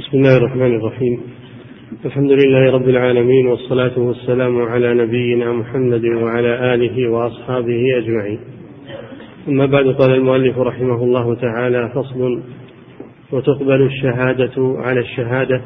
بسم 0.00 0.16
الله 0.16 0.36
الرحمن 0.36 0.74
الرحيم. 0.74 1.20
الحمد 2.04 2.30
لله 2.30 2.72
رب 2.72 2.88
العالمين 2.88 3.46
والصلاة 3.46 3.98
والسلام 3.98 4.62
على 4.62 4.94
نبينا 4.94 5.52
محمد 5.52 6.04
وعلى 6.04 6.74
آله 6.74 7.10
وأصحابه 7.10 7.98
أجمعين. 7.98 8.38
أما 9.48 9.66
بعد 9.66 9.86
قال 9.86 10.10
المؤلف 10.14 10.58
رحمه 10.58 11.04
الله 11.04 11.34
تعالى 11.34 11.90
فصل 11.94 12.42
وتقبل 13.32 13.82
الشهادة 13.82 14.76
على 14.78 15.00
الشهادة. 15.00 15.60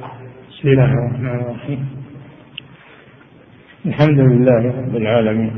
بسم 0.51 0.69
الله 0.69 0.93
الرحمن 0.93 1.41
الرحيم. 1.41 1.89
الحمد 3.87 4.19
لله 4.19 4.63
رب 4.81 4.97
العالمين. 4.97 5.53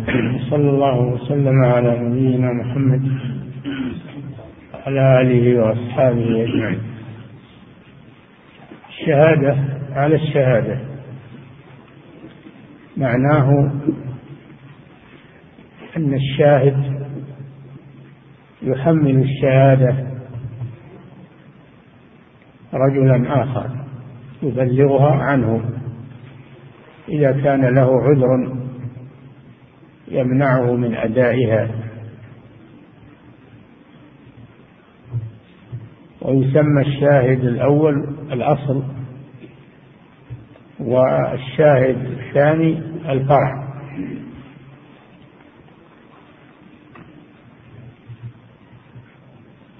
صلى 0.50 0.70
الله 0.70 1.00
وسلم 1.00 1.64
على 1.64 2.00
نبينا 2.00 2.52
محمد 2.52 3.02
وعلى 4.74 5.20
آله 5.20 5.60
وأصحابه 5.62 6.44
أجمعين. 6.44 6.95
الشهادة 9.00 9.56
على 9.92 10.14
الشهادة. 10.16 10.80
معناه 12.96 13.72
أن 15.96 16.14
الشاهد 16.14 17.06
يحمل 18.62 19.16
الشهادة 19.16 20.06
رجلا 22.74 23.42
آخر 23.42 23.70
يبلغها 24.42 25.14
عنه. 25.14 25.70
إذا 27.08 27.32
كان 27.32 27.74
له 27.74 28.02
عذر 28.02 28.56
يمنعه 30.08 30.72
من 30.72 30.94
أدائها. 30.94 31.70
ويسمى 36.22 36.82
الشاهد 36.82 37.44
الأول 37.44 38.15
الأصل 38.32 38.82
والشاهد 40.80 41.96
الثاني 41.96 42.78
الفرع 43.08 43.66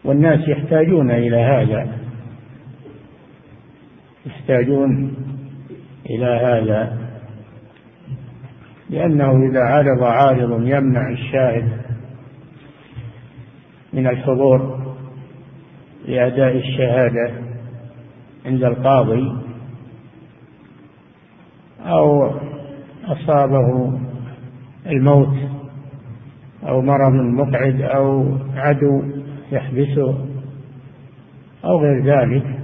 والناس 0.04 0.48
يحتاجون 0.48 1.10
إلى 1.10 1.36
هذا. 1.36 1.98
يحتاجون 4.26 5.16
إلى 6.10 6.26
هذا. 6.26 6.98
لأنه 8.90 9.50
إذا 9.50 9.60
عرض 9.60 10.02
عارض 10.02 10.66
يمنع 10.66 11.10
الشاهد 11.10 11.80
من 13.92 14.06
الحضور 14.06 14.86
لأداء 16.08 16.56
الشهادة. 16.56 17.45
عند 18.46 18.64
القاضي 18.64 19.32
أو 21.80 22.30
أصابه 23.04 23.98
الموت 24.86 25.36
أو 26.68 26.82
مرض 26.82 27.12
مقعد 27.12 27.80
أو 27.80 28.38
عدو 28.56 29.02
يحبسه 29.52 30.26
أو 31.64 31.80
غير 31.80 32.04
ذلك 32.04 32.56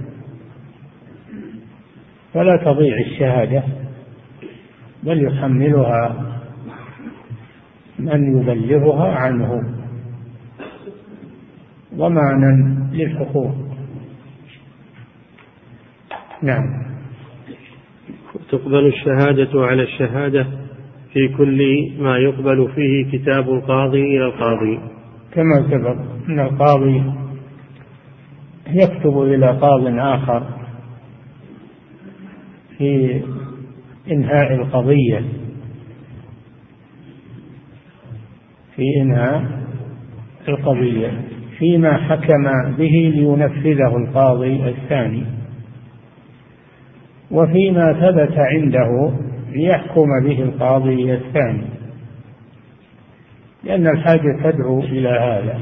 فلا 2.33 2.55
تضيع 2.55 2.97
الشهادة 2.97 3.63
بل 5.03 5.23
يحملها 5.23 6.33
من 7.99 8.39
يبلغها 8.39 9.15
عنه 9.15 9.63
ضمانا 11.95 12.79
للحقوق. 12.91 13.62
نعم. 16.43 16.83
تقبل 18.49 18.87
الشهادة 18.87 19.65
على 19.65 19.83
الشهادة 19.83 20.47
في 21.13 21.27
كل 21.37 21.91
ما 21.99 22.17
يقبل 22.17 22.69
فيه 22.75 23.17
كتاب 23.17 23.49
القاضي 23.49 24.01
إلى 24.01 24.25
القاضي. 24.25 24.79
كما 25.33 25.67
سبق 25.71 25.95
أن 26.29 26.39
القاضي 26.39 27.03
يكتب 28.67 29.21
إلى 29.21 29.47
قاض 29.47 29.87
آخر 29.87 30.43
في 32.77 33.21
إنهاء 34.11 34.53
القضية. 34.53 35.23
في 38.75 38.83
إنهاء 39.01 39.63
القضية. 40.47 41.21
فيما 41.59 41.97
حكم 41.97 42.43
به 42.77 43.11
لينفذه 43.15 43.97
القاضي 43.97 44.69
الثاني. 44.69 45.42
وفيما 47.33 47.93
ثبت 47.93 48.37
عنده 48.37 49.11
ليحكم 49.51 50.07
به 50.23 50.43
القاضي 50.43 51.13
الثاني. 51.13 51.65
لأن 53.63 53.87
الحاجة 53.87 54.37
تدعو 54.43 54.79
إلى 54.79 55.09
هذا 55.09 55.59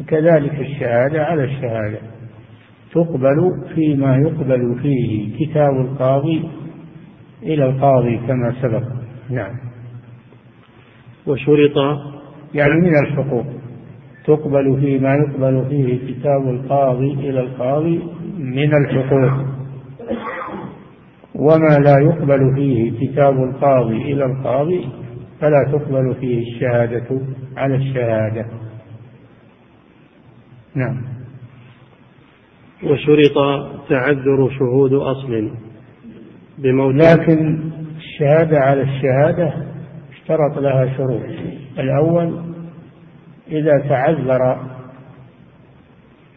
وكذلك 0.00 0.60
الشهادة 0.60 1.24
على 1.24 1.44
الشهادة 1.44 1.98
تقبل 2.92 3.50
فيما 3.74 4.16
يقبل 4.16 4.78
فيه 4.82 5.36
كتاب 5.38 5.80
القاضي 5.80 6.48
إلى 7.42 7.64
القاضي 7.66 8.16
كما 8.16 8.54
سبق. 8.62 8.82
نعم. 9.30 9.54
وشرط 11.26 11.98
يعني 12.54 12.74
من 12.74 12.96
الحقوق 13.06 13.46
تقبل 14.24 14.80
فيما 14.80 15.14
يقبل 15.14 15.64
فيه 15.68 16.12
كتاب 16.12 16.48
القاضي 16.48 17.12
إلى 17.12 17.40
القاضي 17.40 18.02
من 18.38 18.74
الحقوق. 18.74 19.55
وما 21.38 21.78
لا 21.78 21.98
يقبل 21.98 22.54
فيه 22.54 23.06
كتاب 23.06 23.34
القاضي 23.34 23.96
إلى 24.12 24.24
القاضي 24.24 24.88
فلا 25.40 25.72
تقبل 25.72 26.14
فيه 26.20 26.38
الشهادة 26.38 27.20
على 27.56 27.74
الشهادة. 27.74 28.46
نعم. 30.74 31.02
وشرط 32.84 33.34
تعذر 33.88 34.50
شهود 34.58 34.92
أصل 34.92 35.50
بموت. 36.58 36.94
لكن 36.94 37.60
الشهادة 37.96 38.58
على 38.58 38.82
الشهادة 38.82 39.66
اشترط 40.12 40.58
لها 40.58 40.96
شروط. 40.96 41.22
الأول 41.78 42.40
إذا 43.48 43.78
تعذر 43.88 44.56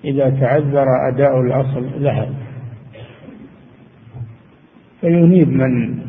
إذا 0.03 0.29
تعذر 0.29 0.85
أداء 1.13 1.41
الأصل 1.41 2.03
لها. 2.03 2.48
فينيب 5.01 5.49
من 5.49 5.99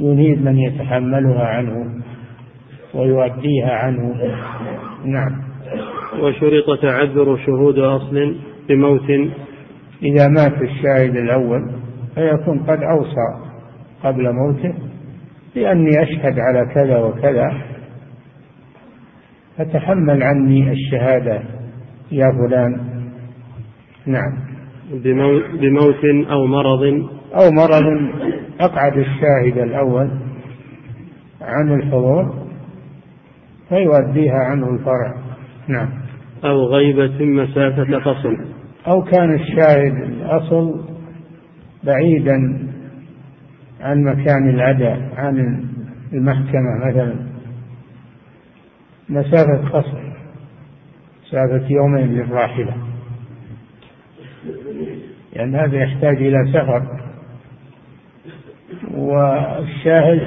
ينيب 0.00 0.44
من 0.44 0.58
يتحملها 0.58 1.46
عنه 1.46 2.02
ويؤديها 2.94 3.72
عنه. 3.72 4.14
نعم. 5.04 5.42
وشرط 6.20 6.82
تعذر 6.82 7.36
شهود 7.46 7.78
أصل 7.78 8.36
بموت. 8.68 9.10
إذا 10.02 10.28
مات 10.28 10.62
الشاهد 10.62 11.16
الأول 11.16 11.70
فيكون 12.14 12.58
قد 12.58 12.78
أوصى 12.82 13.50
قبل 14.04 14.32
موته 14.32 14.74
بأني 15.54 16.02
أشهد 16.02 16.38
على 16.38 16.74
كذا 16.74 16.98
وكذا. 16.98 17.62
فتحمل 19.58 20.22
عني 20.22 20.72
الشهادة 20.72 21.42
يا 22.12 22.26
فلان. 22.32 22.80
نعم. 24.06 24.32
بموت 25.60 26.04
أو 26.30 26.46
مرض. 26.46 27.08
أو 27.34 27.50
مرض 27.50 28.10
أقعد 28.60 28.98
الشاهد 28.98 29.58
الأول 29.58 30.10
عن 31.40 31.72
الحضور 31.72 32.46
فيؤديها 33.68 34.38
عنه 34.38 34.70
الفرع. 34.70 35.14
نعم. 35.68 35.88
أو 36.44 36.66
غيبة 36.66 37.24
مسافة 37.24 37.98
فصل. 37.98 38.36
أو 38.86 39.02
كان 39.02 39.34
الشاهد 39.34 40.02
الأصل 40.02 40.84
بعيدا 41.84 42.68
عن 43.80 44.04
مكان 44.04 44.48
الأداء 44.48 45.12
عن 45.16 45.64
المحكمة 46.12 46.86
مثلا. 46.86 47.14
مسافة 49.08 49.68
قصر 49.68 49.98
مسافة 51.26 51.66
يومين 51.70 52.06
للراحلة. 52.06 52.74
لأن 55.32 55.52
يعني 55.52 55.56
هذا 55.56 55.76
يحتاج 55.76 56.16
إلى 56.16 56.52
سفر. 56.52 57.03
والشاهد 58.94 60.20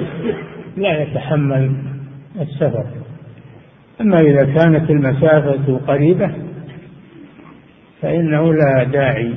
لا 0.76 1.02
يتحمل 1.02 1.76
السفر. 2.40 2.86
أما 4.00 4.20
إذا 4.20 4.44
كانت 4.44 4.90
المسافة 4.90 5.78
قريبة 5.86 6.34
فإنه 8.02 8.54
لا 8.54 8.84
داعي 8.84 9.34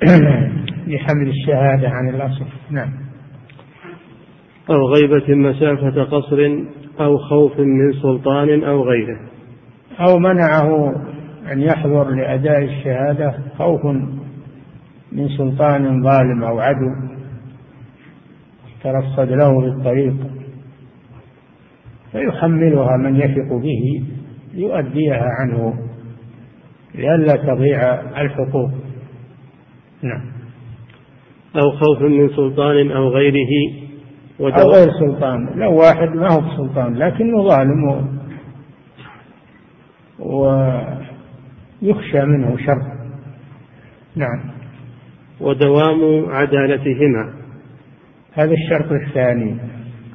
لحمل 0.86 1.28
الشهادة 1.28 1.88
عن 1.88 2.08
الأصل. 2.08 2.44
نعم. 2.70 2.90
أو 4.70 4.86
غيبة 4.86 5.34
مسافة 5.34 6.04
قصر 6.04 6.64
أو 7.00 7.18
خوف 7.18 7.60
من 7.60 7.92
سلطان 7.92 8.64
أو 8.64 8.82
غيره. 8.82 9.20
أو 10.00 10.18
منعه 10.18 10.94
أن 11.52 11.60
يحضر 11.60 12.10
لأداء 12.10 12.64
الشهادة 12.64 13.34
خوف 13.58 13.80
من 15.12 15.28
سلطان 15.28 16.02
ظالم 16.02 16.44
أو 16.44 16.60
عدو 16.60 16.94
ترصد 18.84 19.32
له 19.32 19.60
بالطريق 19.60 20.16
فيحملها 22.12 22.96
من 22.96 23.16
يثق 23.16 23.52
به 23.52 24.04
يؤديها 24.54 25.28
عنه 25.40 25.74
لئلا 26.94 27.36
تضيع 27.36 28.00
الحقوق. 28.20 28.70
نعم. 30.02 30.22
أو 31.56 31.70
خوف 31.70 32.02
من 32.02 32.28
سلطان 32.28 32.90
أو 32.90 33.08
غيره 33.08 33.48
أو 34.40 34.70
غير 34.70 34.88
سلطان. 35.00 35.48
لو 35.56 35.74
واحد 35.74 36.08
ما 36.08 36.28
هو 36.32 36.40
بسلطان 36.40 36.94
لكنه 36.94 37.48
ظالم 37.48 37.84
و... 37.84 38.02
ويخشى 41.82 42.20
منه 42.20 42.56
شر. 42.56 42.82
نعم. 44.16 44.59
ودوام 45.40 46.30
عدالتهما. 46.30 47.32
هذا 48.32 48.52
الشرط 48.52 48.92
الثاني. 48.92 49.56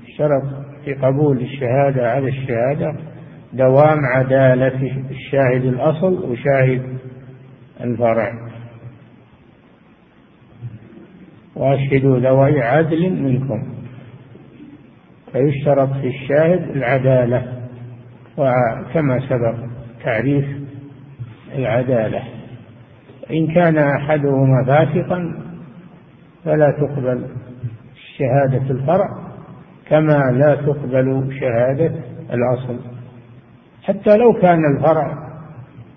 الشرط 0.07 0.43
في 0.85 0.93
قبول 0.93 1.37
الشهادة 1.37 2.11
على 2.11 2.27
الشهادة 2.27 2.95
دوام 3.53 3.99
عدالة 4.15 5.03
الشاهد 5.11 5.65
الأصل 5.65 6.31
وشاهد 6.31 6.97
الفرع. 7.81 8.31
وأشهدوا 11.55 12.19
ذوي 12.19 12.61
عدل 12.61 13.09
منكم. 13.09 13.63
فيشترط 15.31 15.89
في 15.93 16.07
الشاهد 16.07 16.69
العدالة. 16.75 17.53
وكما 18.37 19.19
سبق 19.29 19.55
تعريف 20.03 20.45
العدالة. 21.55 22.34
إن 23.31 23.53
كان 23.53 23.77
أحدهما 23.77 24.65
فاسقا 24.67 25.35
فلا 26.45 26.71
تقبل 26.71 27.25
شهادة 28.17 28.71
الفرع 28.71 29.07
كما 29.89 30.31
لا 30.31 30.55
تقبل 30.55 31.37
شهادة 31.39 31.91
الأصل. 32.33 32.79
حتى 33.83 34.17
لو 34.17 34.33
كان 34.33 34.59
الفرع 34.75 35.13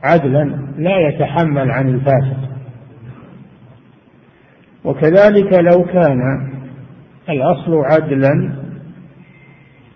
عدلا 0.03 0.45
لا 0.77 1.09
يتحمل 1.09 1.71
عن 1.71 1.89
الفاسق. 1.89 2.49
وكذلك 4.85 5.53
لو 5.53 5.85
كان 5.85 6.21
الأصل 7.29 7.85
عدلا 7.85 8.53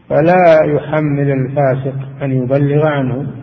فلا 0.08 0.64
يحمل 0.64 1.30
الفاسق 1.30 2.22
أن 2.22 2.30
يبلغ 2.30 2.86
عنه. 2.86 3.41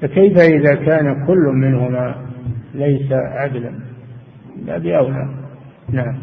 فكيف 0.00 0.38
إذا 0.38 0.74
كان 0.74 1.26
كل 1.26 1.52
منهما 1.54 2.26
ليس 2.74 3.12
عدلا؟ 3.12 3.72
لا 4.64 4.78
بأولى 4.78 5.28
نعم. 5.92 6.18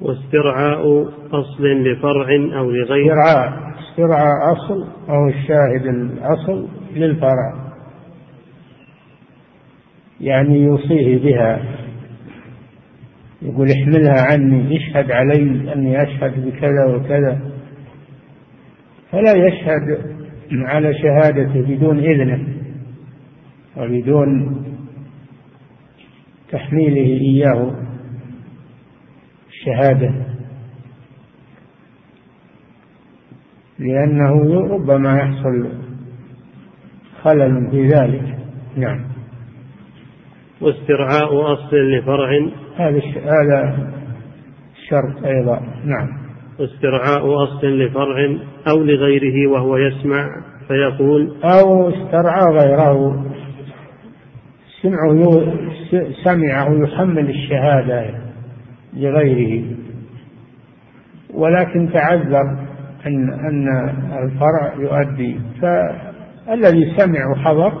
واسترعاء 0.00 1.08
أصل 1.32 1.64
لفرع 1.64 2.28
أو 2.58 2.70
لغير. 2.70 3.12
استرعاء. 3.12 3.74
استرعاء 3.78 4.52
أصل 4.52 4.88
أو 5.08 5.28
الشاهد 5.28 5.86
الأصل 5.86 6.68
للفرع. 6.94 7.64
يعني 10.20 10.62
يوصيه 10.62 11.18
بها. 11.18 11.62
يقول 13.42 13.68
احملها 13.70 14.26
عني 14.32 14.76
اشهد 14.76 15.10
علي 15.10 15.72
أني 15.72 16.02
أشهد 16.02 16.46
بكذا 16.46 16.84
وكذا. 16.86 17.40
فلا 19.12 19.32
يشهد 19.32 20.13
على 20.52 20.94
شهادته 20.94 21.62
بدون 21.62 21.98
إذنه 21.98 22.54
وبدون 23.76 24.64
تحميله 26.50 27.20
إياه 27.20 27.74
الشهادة. 29.48 30.14
لأنه 33.78 34.60
ربما 34.66 35.18
يحصل 35.18 35.68
خلل 37.22 37.70
في 37.70 37.86
ذلك. 37.86 38.38
نعم. 38.76 39.04
واسترعاء 40.60 41.52
أصل 41.52 41.76
لفرع. 41.76 42.48
هذا 42.76 43.00
هذا 43.16 43.92
شرط 44.88 45.24
أيضا. 45.24 45.60
نعم. 45.84 46.08
واسترعاء 46.58 47.44
أصل 47.44 47.66
لفرع. 47.66 48.38
أو 48.70 48.82
لغيره 48.82 49.50
وهو 49.50 49.76
يسمع 49.76 50.28
فيقول 50.68 51.36
أو 51.44 51.88
استرعى 51.88 52.44
غيره. 52.52 53.24
سمعه 54.82 55.42
سمعه 56.24 56.82
يحمل 56.82 57.30
الشهادة 57.30 58.10
لغيره. 58.96 59.64
ولكن 61.34 61.92
تعذر 61.92 62.58
أن 63.06 63.32
أن 63.32 63.68
الفرع 64.22 64.74
يؤدي. 64.78 65.40
فالذي 65.62 66.94
سمع 66.96 67.30
وحضر 67.30 67.72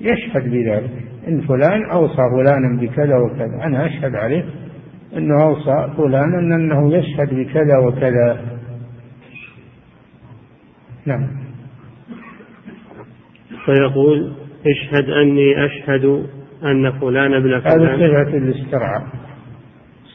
يشهد 0.00 0.50
بذلك. 0.50 0.90
إن 1.28 1.40
فلان 1.40 1.90
أوصى 1.92 2.22
فلانا 2.36 2.80
بكذا 2.80 3.16
وكذا. 3.16 3.64
أنا 3.64 3.86
أشهد 3.86 4.14
عليه 4.14 4.44
أنه 5.16 5.44
أوصى 5.44 5.88
فلانا 5.96 6.38
أنه 6.38 6.94
يشهد 6.94 7.34
بكذا 7.34 7.78
وكذا. 7.78 8.40
نعم. 11.06 11.28
فيقول 13.64 14.32
اشهد 14.66 15.10
أني 15.10 15.66
أشهد 15.66 16.04
أن 16.64 16.92
فلان 17.00 17.34
ابن 17.34 17.60
فلان. 17.60 17.86
هذا 17.86 17.96
صفة 17.96 18.36
الاسترعاء. 18.36 19.06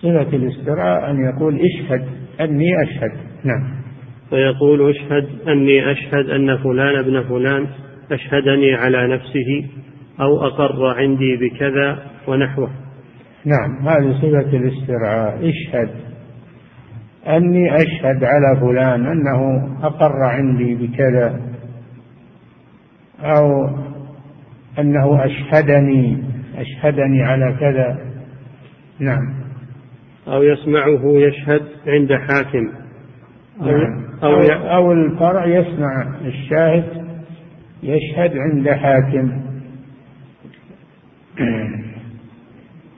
صفة 0.01 0.37
الاسترعاء 0.37 1.11
أن 1.11 1.15
يقول 1.25 1.59
اشهد 1.59 2.05
أني 2.41 2.83
أشهد. 2.83 3.11
نعم. 3.43 3.79
فيقول 4.29 4.89
اشهد 4.89 5.27
أني 5.47 5.91
أشهد 5.91 6.29
أن 6.29 6.57
فلان 6.57 6.99
ابن 6.99 7.23
فلان 7.23 7.67
أشهدني 8.11 8.73
على 8.73 9.07
نفسه 9.07 9.65
أو 10.21 10.47
أقر 10.47 10.85
عندي 10.85 11.37
بكذا 11.37 12.03
ونحوه. 12.27 12.69
نعم. 13.45 13.87
هذه 13.87 14.13
صفة 14.21 14.57
الاسترعاء. 14.57 15.49
اشهد. 15.49 16.08
أني 17.27 17.75
أشهد 17.75 18.23
على 18.23 18.59
فلان 18.61 19.05
أنه 19.05 19.69
أقر 19.83 20.23
عندي 20.23 20.75
بكذا 20.75 21.41
أو 23.19 23.69
أنه 24.79 25.25
أشهدني 25.25 26.23
أشهدني 26.57 27.23
على 27.23 27.57
كذا. 27.59 27.97
نعم. 28.99 29.33
أو 30.27 30.43
يسمعه 30.43 31.01
يشهد 31.05 31.61
عند 31.87 32.13
حاكم. 32.13 32.71
نعم. 33.61 34.03
أو, 34.23 34.29
أو, 34.29 34.67
أو 34.75 34.91
الفرع 34.91 35.45
يسمع 35.45 36.07
الشاهد 36.25 36.83
يشهد 37.83 38.37
عند 38.37 38.69
حاكم. 38.69 39.41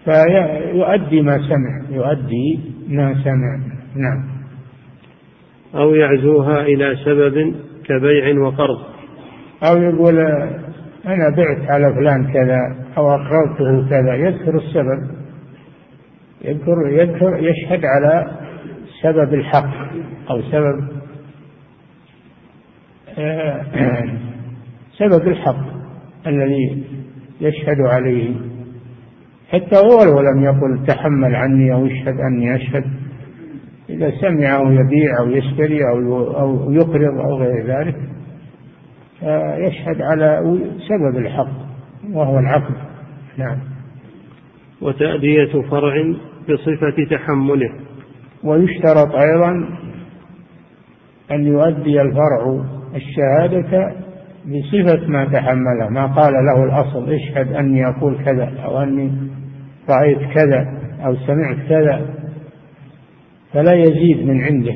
فيؤدي 0.06 1.22
ما 1.22 1.38
سمع 1.38 1.82
يؤدي 1.90 2.60
ما 2.88 3.24
سمع. 3.24 3.71
نعم. 3.96 4.24
أو 5.76 5.96
يعزوها 5.96 6.62
إلى 6.62 6.96
سبب 7.06 7.56
كبيع 7.86 8.40
وقرض. 8.40 8.82
أو 9.64 9.82
يقول 9.82 10.20
أنا 11.06 11.30
بعت 11.38 11.72
على 11.72 11.94
فلان 11.94 12.34
كذا 12.34 12.76
أو 12.98 13.12
أقرضته 13.16 13.90
كذا 13.90 14.16
يذكر 14.16 14.58
السبب. 14.58 15.12
يذكر 16.42 16.88
يذكر 16.88 17.38
يشهد 17.38 17.86
على 17.86 18.32
سبب 19.02 19.34
الحق 19.34 19.74
أو 20.30 20.42
سبب 20.42 20.92
سبب 25.00 25.28
الحق 25.28 25.66
الذي 26.28 26.84
يشهد 27.42 27.82
عليه. 27.82 28.36
حتى 29.52 29.76
هو 29.76 30.20
لم 30.22 30.44
يقل 30.44 30.86
تحمل 30.88 31.36
عني 31.36 31.74
أو 31.74 31.86
اشهد 31.86 32.20
أني 32.20 32.56
أشهد. 32.56 33.01
إذا 33.92 34.12
سمع 34.22 34.56
أو 34.56 34.72
يبيع 34.72 35.20
أو 35.20 35.30
يشتري 35.30 35.80
أو 35.94 36.32
أو 36.40 36.72
يقرض 36.72 37.20
أو 37.20 37.38
غير 37.38 37.66
ذلك 37.66 37.96
يشهد 39.68 40.02
على 40.02 40.40
سبب 40.90 41.18
الحق 41.18 41.52
وهو 42.14 42.40
العقد. 42.40 42.76
نعم. 43.38 43.58
وتأدية 44.82 45.62
فرع 45.70 45.94
بصفة 46.50 47.18
تحمله. 47.18 47.70
ويشترط 48.44 49.16
أيضا 49.16 49.52
أن 51.32 51.46
يؤدي 51.46 52.02
الفرع 52.02 52.64
الشهادة 52.96 53.96
بصفة 54.46 55.08
ما 55.08 55.26
تحمله. 55.26 55.90
ما 55.90 56.06
قال 56.06 56.34
له 56.34 56.64
الأصل 56.64 57.14
اشهد 57.14 57.54
أني 57.54 57.90
أقول 57.90 58.26
كذا 58.26 58.50
أو 58.66 58.84
أني 58.84 59.12
رأيت 59.90 60.20
كذا 60.20 60.66
أو 61.06 61.16
سمعت 61.16 61.58
كذا. 61.70 62.21
فلا 63.54 63.74
يزيد 63.74 64.26
من 64.26 64.42
عنده. 64.42 64.76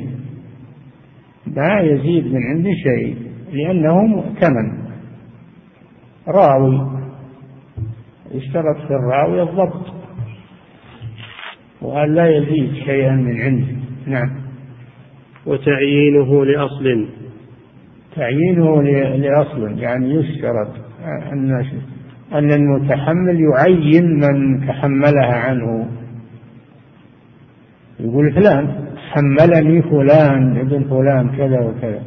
ما 1.46 1.80
يزيد 1.80 2.26
من 2.26 2.42
عنده 2.42 2.70
شيء 2.72 3.16
لأنه 3.52 4.02
مؤتمن. 4.02 4.86
راوي. 6.28 7.00
يشترط 8.34 8.76
في 8.76 8.90
الراوي 8.90 9.42
الضبط. 9.42 9.86
وأن 11.82 12.14
لا 12.14 12.36
يزيد 12.36 12.74
شيئا 12.84 13.12
من 13.12 13.40
عنده. 13.40 13.72
نعم. 14.06 14.30
وتعيينه 15.46 16.44
لأصل. 16.44 17.08
تعيينه 18.16 18.82
لأصل. 19.16 19.78
يعني 19.78 20.14
يشترط 20.14 20.70
أن 21.32 21.64
أن 22.32 22.52
المتحمل 22.52 23.40
يعين 23.40 24.04
من 24.04 24.66
تحملها 24.66 25.34
عنه. 25.34 25.95
يقول 28.00 28.32
فلان 28.32 28.86
حملني 28.96 29.82
فلان 29.82 30.58
ابن 30.58 30.84
فلان 30.84 31.36
كذا 31.36 31.60
وكذا. 31.60 32.02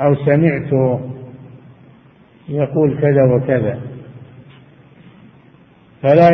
أو 0.00 0.14
سمعت 0.14 1.00
يقول 2.48 3.00
كذا 3.00 3.24
وكذا. 3.34 3.80
فلا 6.02 6.30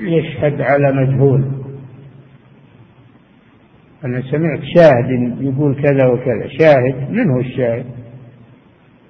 يشهد 0.00 0.60
على 0.60 0.92
مجهول. 0.92 1.44
أنا 4.04 4.22
سمعت 4.30 4.60
شاهد 4.76 5.40
يقول 5.40 5.82
كذا 5.82 6.06
وكذا. 6.06 6.48
شاهد؟ 6.58 7.10
من 7.10 7.30
هو 7.30 7.40
الشاهد؟ 7.40 7.84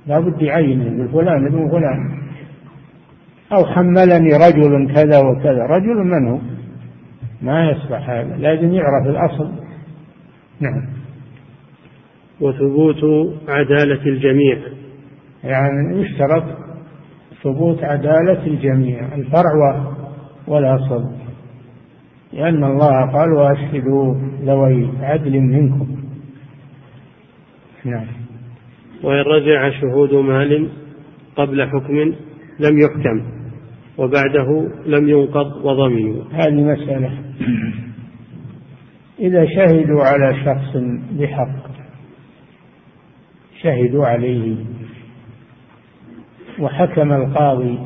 لا 0.07 0.21
بد 0.21 0.43
يعين 0.43 0.83
يقول 0.83 1.09
فلان 1.09 1.47
ابن 1.47 1.71
فلان. 1.71 2.23
أو 3.53 3.67
حملني 3.67 4.29
رجل 4.29 4.95
كذا 4.95 5.19
وكذا. 5.19 5.67
رجل 5.67 5.97
من 6.05 6.29
هو؟ 6.29 6.39
ما 7.43 7.71
يصلح 7.71 8.11
هذا 8.11 8.37
لازم 8.37 8.73
يعرف 8.73 9.07
الأصل. 9.07 9.51
نعم. 10.61 10.89
وثبوت 12.41 13.05
عدالة 13.49 14.07
الجميع. 14.07 14.59
يعني 15.45 16.01
يشترط 16.01 16.45
ثبوت 17.43 17.85
عدالة 17.85 18.47
الجميع 18.47 19.15
الفرع 19.15 19.87
والأصل. 20.47 21.05
لأن 22.33 22.65
الله 22.65 23.13
قال 23.13 23.33
وأشهدوا 23.33 24.15
ذوي 24.43 24.91
عدل 25.01 25.41
منكم. 25.41 25.97
نعم. 27.85 28.07
وإن 29.03 29.21
رجع 29.21 29.71
شهود 29.81 30.15
مال 30.15 30.69
قبل 31.37 31.69
حكم 31.69 31.97
لم 32.61 32.79
يحكم. 32.79 33.42
وبعده 33.99 34.71
لم 34.87 35.09
ينقض 35.09 35.65
وضمنوا. 35.65 36.25
هذه 36.33 36.63
مسألة. 36.63 37.19
إذا 39.19 39.47
شهدوا 39.47 40.05
على 40.05 40.45
شخص 40.45 40.77
بحق 41.13 41.73
شهدوا 43.63 44.07
عليه. 44.07 44.57
وحكم 46.61 47.13
القاضي 47.13 47.79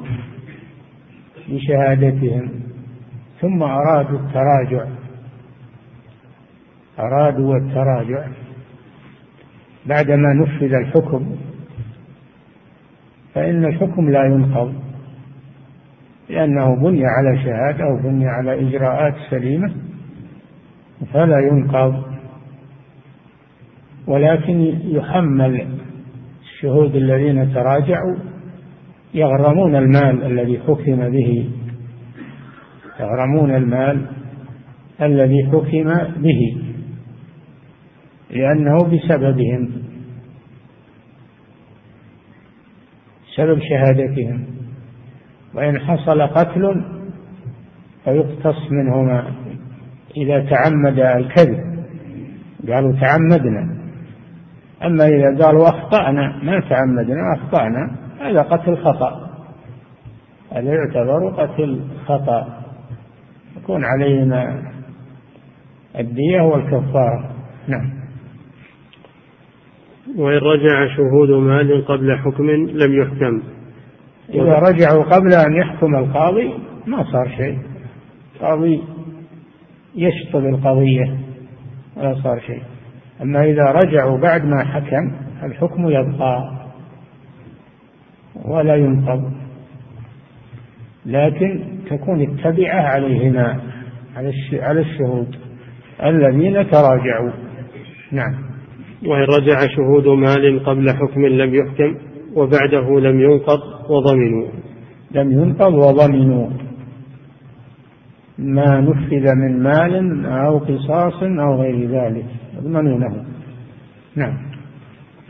بشهادتهم 1.48 2.50
ثم 3.40 3.62
أرادوا 3.62 4.18
التراجع. 4.18 4.86
أرادوا 6.98 7.56
التراجع. 7.56 8.28
بعدما 9.86 10.32
نفذ 10.34 10.74
الحكم 10.74 11.36
فإن 13.34 13.64
الحكم 13.64 14.10
لا 14.10 14.24
ينقض. 14.24 14.85
لأنه 16.30 16.76
بني 16.82 17.02
على 17.06 17.42
شهادة 17.44 17.84
أو 17.84 18.02
بني 18.10 18.28
على 18.28 18.68
إجراءات 18.68 19.14
سليمة 19.30 19.74
فلا 21.12 21.38
ينقض. 21.38 22.04
ولكن 24.06 24.60
يحمل 24.84 25.68
الشهود 26.42 26.96
الذين 26.96 27.54
تراجعوا 27.54 28.16
يغرمون 29.14 29.76
المال 29.76 30.24
الذي 30.24 30.58
حكم 30.58 31.08
به 31.10 31.50
يغرمون 33.00 33.56
المال 33.56 34.06
الذي 35.02 35.46
حكم 35.46 35.92
به 36.22 36.56
لأنه 38.30 38.78
بسببهم 38.78 39.68
سبب 43.36 43.60
شهادتهم. 43.60 44.55
وإن 45.56 45.80
حصل 45.80 46.22
قتل 46.22 46.84
فيقتص 48.04 48.70
منهما. 48.70 49.32
إذا 50.16 50.50
تعمد 50.50 50.98
الكذب 50.98 51.86
قالوا 52.68 52.92
تعمدنا. 52.92 53.76
أما 54.84 55.06
إذا 55.08 55.44
قالوا 55.44 55.68
أخطأنا 55.68 56.40
ما 56.42 56.60
تعمدنا 56.60 57.34
أخطأنا 57.36 57.96
هذا 58.20 58.42
قتل 58.42 58.76
خطأ. 58.76 59.30
هذا 60.52 60.74
يعتبر 60.74 61.28
قتل 61.28 61.80
خطأ. 62.06 62.62
يكون 63.56 63.84
عليهما 63.84 64.62
الدية 65.98 66.40
والكفارة. 66.40 67.30
نعم. 67.68 67.90
وإن 70.16 70.38
رجع 70.38 70.96
شهود 70.96 71.30
مال 71.30 71.86
قبل 71.86 72.18
حكم 72.18 72.50
لم 72.50 73.02
يحكم. 73.02 73.55
إذا 74.34 74.58
رجعوا 74.58 75.04
قبل 75.04 75.32
أن 75.32 75.56
يحكم 75.56 75.96
القاضي 75.96 76.54
ما 76.86 77.04
صار 77.12 77.28
شيء. 77.36 77.58
القاضي 78.36 78.82
يشطب 79.94 80.46
القضية 80.46 81.18
ولا 81.96 82.14
صار 82.22 82.40
شيء. 82.40 82.62
أما 83.22 83.44
إذا 83.44 83.64
رجعوا 83.64 84.18
بعد 84.18 84.44
ما 84.44 84.64
حكم 84.64 85.12
الحكم 85.42 85.88
يبقى 85.88 86.56
ولا 88.44 88.76
ينقض. 88.76 89.32
لكن 91.06 91.64
تكون 91.90 92.20
التبعة 92.20 92.82
عليهما 92.82 93.60
على 94.52 94.80
الشهود. 94.80 95.36
الذين 96.02 96.70
تراجعوا. 96.70 97.32
نعم. 98.12 98.46
وإن 99.06 99.22
رجع 99.22 99.58
شهود 99.76 100.08
مال 100.08 100.64
قبل 100.64 100.90
حكم 100.90 101.26
لم 101.26 101.54
يحكم 101.54 102.05
وبعده 102.36 103.00
لم 103.00 103.20
ينقض 103.20 103.90
وضمنوا. 103.90 104.48
لم 105.10 105.32
ينقض 105.32 105.74
وضمنوا. 105.74 106.48
ما 108.38 108.80
نفذ 108.80 109.34
من 109.34 109.62
مال 109.62 110.26
أو 110.26 110.58
قصاص 110.58 111.22
أو 111.22 111.62
غير 111.62 111.88
ذلك. 111.88 112.26
يضمنونه 112.56 113.24
نعم. 114.16 114.38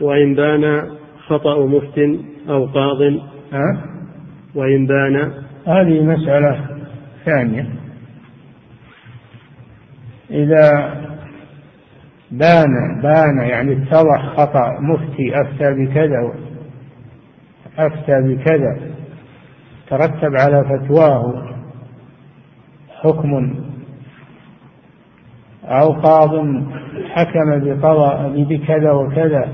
وإن 0.01 0.35
بان 0.35 0.83
خطأ 1.27 1.65
مفت 1.65 1.99
أو 2.49 2.65
قاض. 2.65 3.01
أه؟ 3.53 3.83
وإن 4.55 4.85
بان 4.85 5.31
هذه 5.67 6.03
مسألة 6.03 6.65
ثانية. 7.25 7.67
إذا 10.31 10.93
بان 12.31 13.01
بان 13.03 13.49
يعني 13.49 13.73
اتضح 13.73 14.35
خطأ 14.37 14.79
مفتي 14.79 15.41
أفتى 15.41 15.73
بكذا 15.73 16.46
أفتى 17.77 18.21
بكذا 18.21 18.79
ترتب 19.89 20.35
على 20.35 20.63
فتواه 20.63 21.49
حكم 23.01 23.53
أو 25.63 25.91
قاض 25.91 26.29
حكم 27.09 27.59
بقضاء 27.59 28.43
بكذا 28.43 28.91
وكذا. 28.91 29.53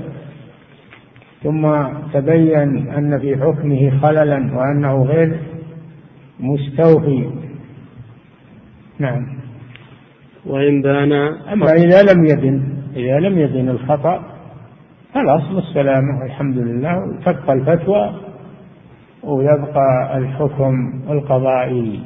ثم 1.42 1.88
تبين 2.12 2.88
أن 2.92 3.18
في 3.18 3.36
حكمه 3.36 4.00
خللا 4.00 4.56
وأنه 4.56 5.02
غير 5.02 5.40
مستوفي. 6.40 7.30
نعم. 8.98 9.26
وإن 10.46 10.82
بان 10.82 11.12
أما 11.52 11.72
إذا 11.72 12.02
لم 12.02 12.24
يبن 12.24 12.62
إذا 12.96 13.18
لم 13.18 13.38
يبن 13.38 13.68
الخطأ 13.68 14.33
فالأصل 15.14 15.58
السلامة 15.58 16.20
والحمد 16.22 16.58
لله 16.58 17.18
تبقى 17.26 17.52
الفتوى 17.52 18.14
ويبقى 19.22 20.18
الحكم 20.18 20.74
القضائي 21.10 22.02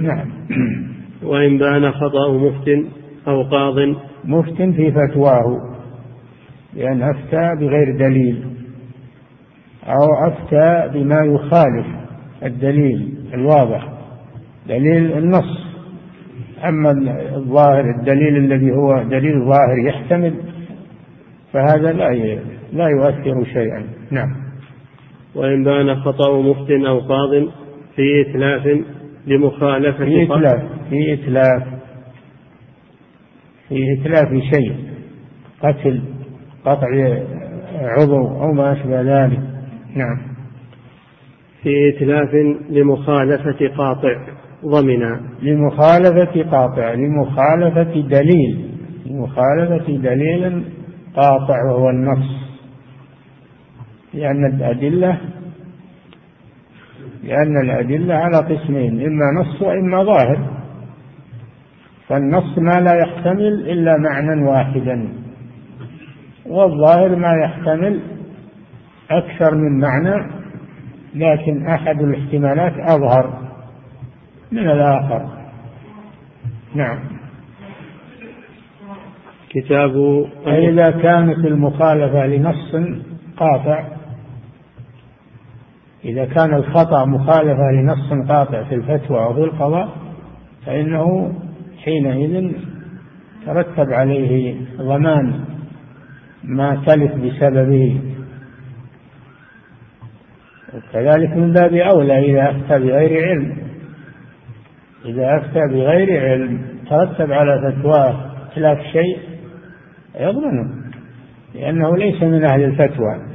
نعم. 0.00 0.30
وإن 1.22 1.58
بان 1.58 1.90
خطأ 1.90 2.32
مفت 2.32 2.68
أو 3.28 3.42
قاض. 3.42 3.74
مفت 4.24 4.62
في 4.62 4.92
فتواه 4.92 5.74
لأن 6.74 7.02
أفتى 7.02 7.54
بغير 7.60 7.96
دليل 7.98 8.44
أو 9.86 10.28
أفتى 10.28 10.90
بما 10.98 11.24
يخالف 11.24 11.86
الدليل 12.42 13.14
الواضح 13.34 13.88
دليل 14.68 15.18
النص. 15.18 15.64
أما 16.68 16.90
الظاهر 17.36 17.90
الدليل 18.00 18.36
الذي 18.36 18.72
هو 18.72 19.02
دليل 19.02 19.44
ظاهر 19.44 19.78
يحتمل 19.86 20.53
فهذا 21.54 21.92
لا 21.92 22.10
لا 22.72 22.88
يؤثر 22.88 23.44
شيئا. 23.44 23.86
نعم. 24.10 24.44
وإن 25.34 25.64
بان 25.64 25.94
خطأ 25.94 26.40
مفت 26.42 26.70
أو 26.70 26.98
قاض 26.98 27.48
في 27.96 28.20
إتلاف 28.20 28.80
لمخالفة 29.26 30.04
في 30.04 30.22
إتلاف 30.22 30.62
في 30.90 31.12
إتلاف 31.12 31.62
في 33.68 33.92
إتلاف 33.92 34.28
شيء 34.54 34.76
قتل 35.62 36.02
قطع 36.64 37.18
عضو 37.74 38.28
أو 38.28 38.52
ما 38.52 38.72
أشبه 38.72 39.02
ذلك. 39.02 39.40
نعم. 39.96 40.18
في 41.62 41.88
إتلاف 41.88 42.34
لمخالفة 42.70 43.68
قاطع 43.76 44.26
ضمنا. 44.66 45.20
لمخالفة 45.42 46.42
قاطع 46.50 46.94
لمخالفة 46.94 48.00
دليل 48.00 48.70
لمخالفة 49.06 49.96
دليل 49.96 50.64
قاطع 51.16 51.62
وهو 51.64 51.90
النص. 51.90 52.44
لأن 54.14 54.46
الأدلة 54.46 55.20
لأن 57.22 57.56
الأدلة 57.60 58.14
على 58.14 58.36
قسمين 58.36 59.06
إما 59.06 59.40
نص 59.40 59.62
وإما 59.62 60.04
ظاهر. 60.04 60.54
فالنص 62.08 62.58
ما 62.58 62.80
لا 62.80 62.94
يحتمل 62.94 63.70
إلا 63.70 63.96
معنى 63.96 64.44
واحدا 64.44 65.08
والظاهر 66.46 67.16
ما 67.16 67.32
يحتمل 67.44 68.00
أكثر 69.10 69.54
من 69.54 69.80
معنى 69.80 70.30
لكن 71.14 71.66
أحد 71.66 72.02
الاحتمالات 72.02 72.72
أظهر 72.78 73.38
من 74.52 74.70
الآخر. 74.70 75.28
نعم. 76.74 76.98
كتاب 79.54 80.26
فإذا 80.44 80.90
كانت 80.90 81.44
المخالفة 81.44 82.26
لنص 82.26 82.76
قاطع 83.36 83.84
إذا 86.04 86.24
كان 86.24 86.54
الخطأ 86.54 87.04
مخالفة 87.04 87.70
لنص 87.72 88.28
قاطع 88.28 88.64
في 88.64 88.74
الفتوى 88.74 89.18
أو 89.18 89.34
في 89.34 89.40
القضاء 89.40 89.88
فإنه 90.66 91.32
حينئذ 91.84 92.52
ترتب 93.46 93.92
عليه 93.92 94.56
ضمان 94.78 95.44
ما 96.44 96.82
تلف 96.86 97.14
بسببه. 97.14 98.00
وكذلك 100.74 101.30
من 101.36 101.52
باب 101.52 101.74
أولى 101.74 102.18
إذا 102.18 102.50
أفتى 102.50 102.78
بغير 102.84 103.28
علم. 103.28 103.56
إذا 105.04 105.36
أفتى 105.36 105.60
بغير 105.70 106.30
علم 106.30 106.62
ترتب 106.90 107.32
على 107.32 107.72
فتواه 107.72 108.30
إتلاف 108.52 108.78
شيء 108.92 109.33
يضمنه 110.20 110.84
لأنه 111.54 111.96
ليس 111.96 112.22
من 112.22 112.44
أهل 112.44 112.64
الفتوى. 112.64 113.34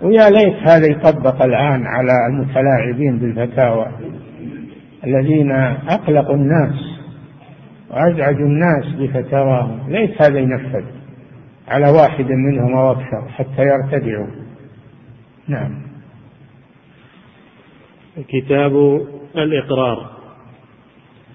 ويا 0.00 0.30
ليت 0.30 0.68
هذا 0.68 0.86
يطبق 0.86 1.42
الآن 1.42 1.86
على 1.86 2.12
المتلاعبين 2.30 3.18
بالفتاوى 3.18 3.86
الذين 5.06 5.52
أقلقوا 5.88 6.34
الناس 6.34 6.74
وأزعجوا 7.90 8.46
الناس 8.46 8.84
بفتاواهم. 8.98 9.90
ليت 9.90 10.22
هذا 10.22 10.38
ينفذ 10.38 10.84
على 11.68 11.90
واحد 11.90 12.26
منهم 12.30 12.76
أو 12.76 12.92
أكثر 12.92 13.28
حتى 13.28 13.62
يرتدعوا. 13.62 14.26
نعم. 15.48 15.82
كتاب 18.28 18.72
الإقرار. 19.36 20.10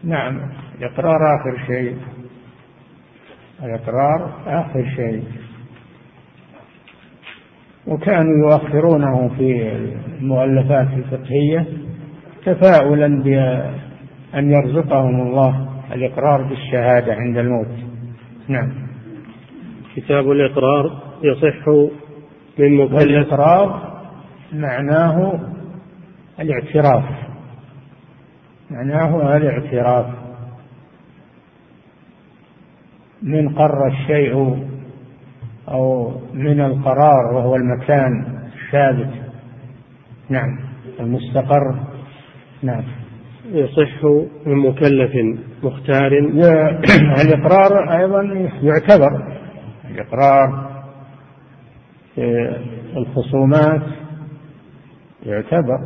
نعم. 0.03 0.39
الإقرار 0.79 1.19
آخر 1.35 1.65
شيء. 1.67 1.97
الإقرار 3.63 4.31
آخر 4.47 4.85
شيء. 4.95 5.23
وكانوا 7.87 8.51
يؤخرونه 8.51 9.29
في 9.37 9.71
المؤلفات 10.21 10.87
الفقهية 10.93 11.67
تفاؤلا 12.45 13.23
بأن 13.23 14.51
يرزقهم 14.51 15.21
الله 15.21 15.69
الإقرار 15.93 16.41
بالشهادة 16.41 17.13
عند 17.13 17.37
الموت. 17.37 17.67
نعم. 18.47 18.73
كتاب 19.95 20.31
الإقرار 20.31 21.01
يصح 21.23 21.67
من 22.59 22.77
مكلف 22.77 22.93
والإقرار 22.93 23.93
معناه 24.53 25.39
الاعتراف. 26.39 27.03
معناه 28.71 29.37
الاعتراف. 29.37 30.24
من 33.21 33.49
قر 33.49 33.87
الشيء 33.87 34.65
أو 35.69 36.11
من 36.33 36.61
القرار 36.61 37.33
وهو 37.33 37.55
المكان 37.55 38.39
الثابت. 38.65 39.13
نعم 40.29 40.59
المستقر. 40.99 41.75
نعم. 42.63 42.83
يصح 43.51 44.03
من 44.45 44.55
مكلف 44.55 45.11
مختار. 45.63 46.11
الإقرار 47.21 47.99
أيضا 47.99 48.49
يعتبر 48.61 49.35
الإقرار 49.91 50.71
في 52.15 52.55
الخصومات 52.97 53.81
يعتبر. 55.25 55.79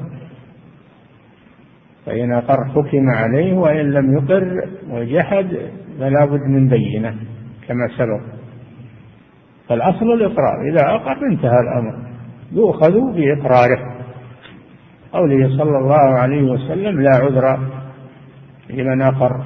فإن 2.05 2.33
أقر 2.33 2.65
حكم 2.65 3.09
عليه 3.09 3.53
وإن 3.53 3.91
لم 3.91 4.17
يقر 4.17 4.69
وجحد 4.89 5.57
فلا 5.99 6.25
بد 6.25 6.41
من 6.41 6.67
بينة 6.67 7.15
كما 7.67 7.88
سبق. 7.97 8.21
فالأصل 9.69 10.05
الإقرار 10.05 10.62
إذا 10.71 10.95
أقر 10.95 11.25
انتهى 11.31 11.59
الأمر 11.59 12.09
يؤخذ 12.51 12.93
بإقراره. 13.15 13.95
قوله 15.12 15.57
صلى 15.57 15.77
الله 15.77 16.19
عليه 16.19 16.41
وسلم 16.41 17.01
لا 17.01 17.12
عذر 17.15 17.69
لمن 18.69 19.01
أقر 19.01 19.43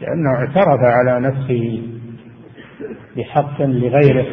لأنه 0.00 0.30
اعترف 0.36 0.80
على 0.80 1.20
نفسه 1.20 1.82
بحق 3.16 3.62
لغيره. 3.62 4.26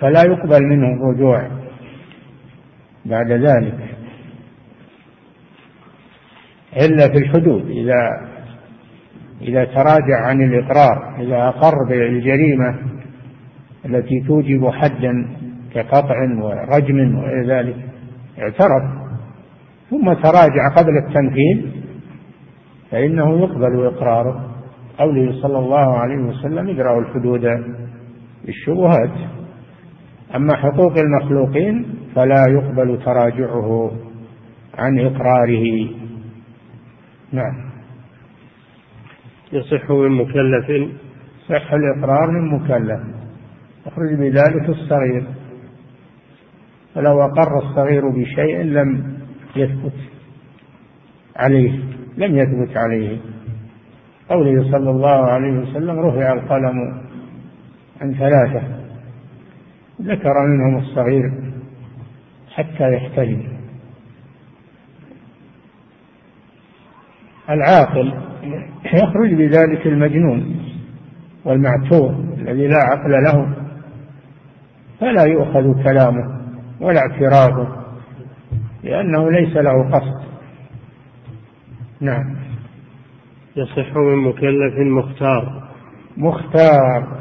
فلا 0.00 0.22
يقبل 0.22 0.62
منه 0.62 0.86
الرجوع 0.86 1.48
بعد 3.04 3.32
ذلك. 3.32 3.89
إلا 6.76 7.08
في 7.08 7.18
الحدود 7.18 7.70
إذا 7.70 8.30
إذا 9.42 9.64
تراجع 9.64 10.26
عن 10.26 10.42
الإقرار 10.42 11.16
إذا 11.20 11.48
أقر 11.48 11.74
بالجريمة 11.88 12.78
التي 13.86 14.20
توجب 14.26 14.70
حدا 14.70 15.26
كقطع 15.74 16.16
ورجم 16.42 17.18
وغير 17.18 17.46
ذلك 17.46 17.76
اعترف. 18.38 18.82
ثم 19.90 20.12
تراجع 20.12 20.74
قبل 20.76 20.96
التنفيذ 20.96 21.66
فإنه 22.90 23.38
يقبل 23.40 23.86
إقراره. 23.86 24.50
قوله 24.98 25.42
صلى 25.42 25.58
الله 25.58 25.98
عليه 25.98 26.18
وسلم 26.18 26.68
اقرأوا 26.68 27.00
الحدود 27.00 27.46
بالشبهات 28.44 29.12
أما 30.36 30.56
حقوق 30.56 30.98
المخلوقين 30.98 31.86
فلا 32.14 32.44
يقبل 32.48 32.98
تراجعه 33.04 33.90
عن 34.78 34.98
إقراره. 34.98 35.99
نعم. 37.32 37.70
يصح 39.52 39.90
من 39.90 40.10
مكلف. 40.10 40.90
صح 41.48 41.72
الإقرار 41.72 42.30
من 42.30 42.48
مكلف. 42.48 43.00
يخرج 43.86 44.14
بذلك 44.14 44.68
الصغير. 44.68 45.24
فلو 46.94 47.22
أقر 47.22 47.58
الصغير 47.58 48.08
بشيء 48.08 48.62
لم 48.62 49.18
يثبت 49.56 49.94
عليه 51.36 51.80
لم 52.16 52.36
يثبت 52.36 52.76
عليه. 52.76 53.18
قوله 54.28 54.72
صلى 54.72 54.90
الله 54.90 55.26
عليه 55.26 55.52
وسلم 55.52 55.98
رفع 55.98 56.32
القلم 56.32 57.02
عن 58.00 58.14
ثلاثة 58.14 58.62
ذكر 60.02 60.34
منهم 60.46 60.78
الصغير 60.78 61.32
حتى 62.54 62.94
يحتلم. 62.94 63.59
العاقل 67.50 68.14
يخرج 68.94 69.34
بذلك 69.34 69.86
المجنون 69.86 70.56
والمعتوه 71.44 72.24
الذي 72.38 72.66
لا 72.66 72.78
عقل 72.78 73.10
له 73.10 73.48
فلا 75.00 75.24
يؤخذ 75.24 75.82
كلامه 75.84 76.40
ولا 76.80 77.00
اعتراضه 77.00 77.68
لأنه 78.82 79.30
ليس 79.30 79.56
له 79.56 79.90
قصد. 79.90 80.20
نعم. 82.00 82.36
يصح 83.56 83.96
من 83.96 84.16
مكلف 84.16 84.78
مختار. 84.78 85.62
مختار. 86.16 87.20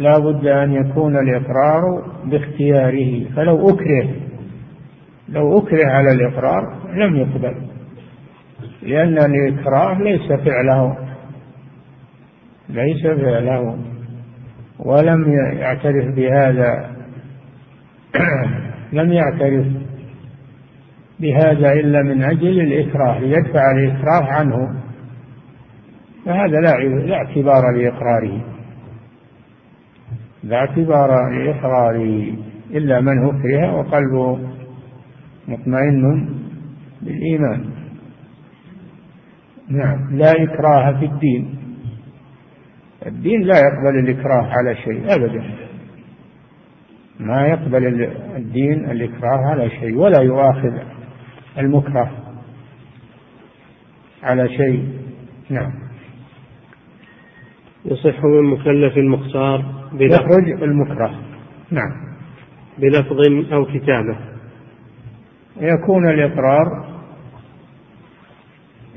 لا 0.00 0.18
بد 0.18 0.46
أن 0.46 0.72
يكون 0.72 1.16
الإقرار 1.16 2.04
باختياره 2.24 3.24
فلو 3.36 3.68
أكره 3.68 4.08
لو 5.28 5.58
أكره 5.58 5.86
على 5.86 6.12
الإقرار 6.12 6.74
لم 6.94 7.16
يقبل. 7.16 7.67
لأن 8.82 9.18
الإكراه 9.18 9.98
ليس 10.02 10.32
فعله 10.32 10.96
ليس 12.68 13.06
فعله 13.06 13.78
ولم 14.78 15.32
يعترف 15.32 16.14
بهذا 16.14 16.90
لم 18.92 19.12
يعترف 19.12 19.66
بهذا 21.20 21.72
إلا 21.72 22.02
من 22.02 22.22
أجل 22.22 22.60
الإكراه 22.60 23.18
ليدفع 23.18 23.70
الإكراه 23.70 24.24
عنه. 24.24 24.80
فهذا 26.24 26.60
لا 26.60 26.76
لا 27.06 27.14
اعتبار 27.14 27.62
لإقراره 27.76 28.40
باعتبار 30.44 31.28
الإقرار 31.28 31.96
إلا 32.70 33.00
من 33.00 33.28
أكره 33.28 33.76
وقلبه 33.76 34.38
مطمئن 35.48 36.28
بالإيمان. 37.02 37.77
نعم. 39.70 40.16
لا 40.16 40.32
إكراه 40.32 40.98
في 41.00 41.04
الدين. 41.04 41.58
الدين 43.06 43.42
لا 43.42 43.54
يقبل 43.58 43.98
الإكراه 43.98 44.46
على 44.46 44.76
شيء 44.76 45.14
أبدا. 45.14 45.50
ما 47.20 47.46
يقبل 47.46 48.04
الدين 48.36 48.90
الإكراه 48.90 49.46
على 49.46 49.70
شيء 49.70 49.96
ولا 49.96 50.22
يؤاخذ 50.22 50.72
المكره 51.58 52.10
على 54.22 54.48
شيء. 54.48 54.88
نعم. 55.50 55.72
يصح 57.84 58.24
من 58.24 58.44
مكلف 58.44 58.98
مختار 58.98 59.64
يخرج 59.92 60.62
المكره. 60.62 61.20
نعم. 61.70 62.08
بلفظ 62.78 63.52
أو 63.52 63.64
كتابة. 63.64 64.18
يكون 65.60 66.08
الإقرار 66.08 66.97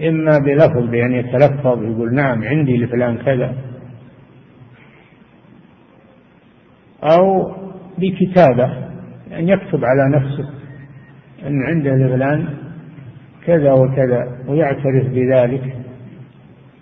إما 0.08 0.38
بلفظ 0.38 0.90
بأن 0.90 1.14
يتلفظ 1.14 1.84
يقول 1.84 2.14
نعم 2.16 2.44
عندي 2.44 2.78
لفلان 2.78 3.18
كذا 3.18 3.56
أو 7.04 7.52
بكتابة 7.98 8.66
أن 9.32 9.50
يكتب 9.50 9.86
على 9.86 10.16
نفسه 10.16 10.50
أن 11.48 11.64
عنده 11.64 11.96
لفلان 11.96 12.48
كذا 13.46 13.72
وكذا 13.72 14.38
ويعترف 14.48 15.08
بذلك 15.08 15.76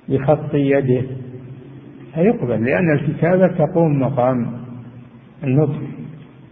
بخط 0.10 0.54
يده. 0.54 1.04
فيقبل 2.14 2.66
لأن 2.66 2.92
الكتابة 2.94 3.48
تقوم 3.48 4.00
مقام 4.00 4.60
النطق. 5.44 5.82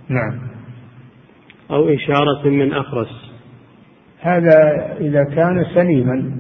نعم. 0.10 0.40
أو 1.72 1.90
إشارة 1.90 2.50
من 2.50 2.74
أخرس. 2.74 3.32
هذا 4.22 4.88
إذا 5.00 5.24
كان 5.24 5.66
سليما. 5.76 6.32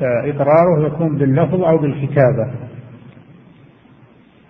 فإقراره 0.00 0.86
يكون 0.86 1.18
باللفظ 1.18 1.62
أو 1.64 1.78
بالكتابة. 1.78 2.52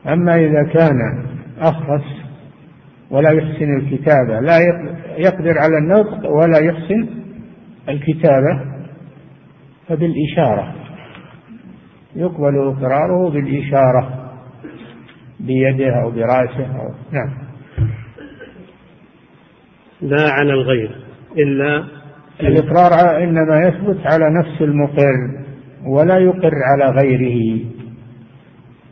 أما 0.07 0.37
إذا 0.37 0.63
كان 0.63 1.25
أخرس 1.59 2.05
ولا 3.11 3.31
يحسن 3.31 3.77
الكتابة 3.81 4.41
لا 4.41 4.59
يقدر 5.17 5.59
على 5.59 5.79
النطق 5.79 6.31
ولا 6.31 6.59
يحسن 6.59 7.09
الكتابة 7.89 8.61
فبالإشارة. 9.89 10.75
يقبل 12.17 12.59
إقراره 12.59 13.31
بالإشارة 13.31 14.31
بيده 15.41 16.03
أو 16.03 16.11
برأسه 16.11 16.81
أو 16.81 16.95
نعم. 17.13 17.31
لا 20.03 20.31
على 20.31 20.53
الغير 20.53 20.97
إلا 21.39 22.00
الإقرار 22.43 23.23
إنما 23.25 23.61
يثبت 23.69 24.07
على 24.07 24.25
نفس 24.39 24.63
المقر 24.63 25.41
ولا 25.87 26.19
يقر 26.19 26.53
على 26.65 26.91
غيره. 27.01 27.61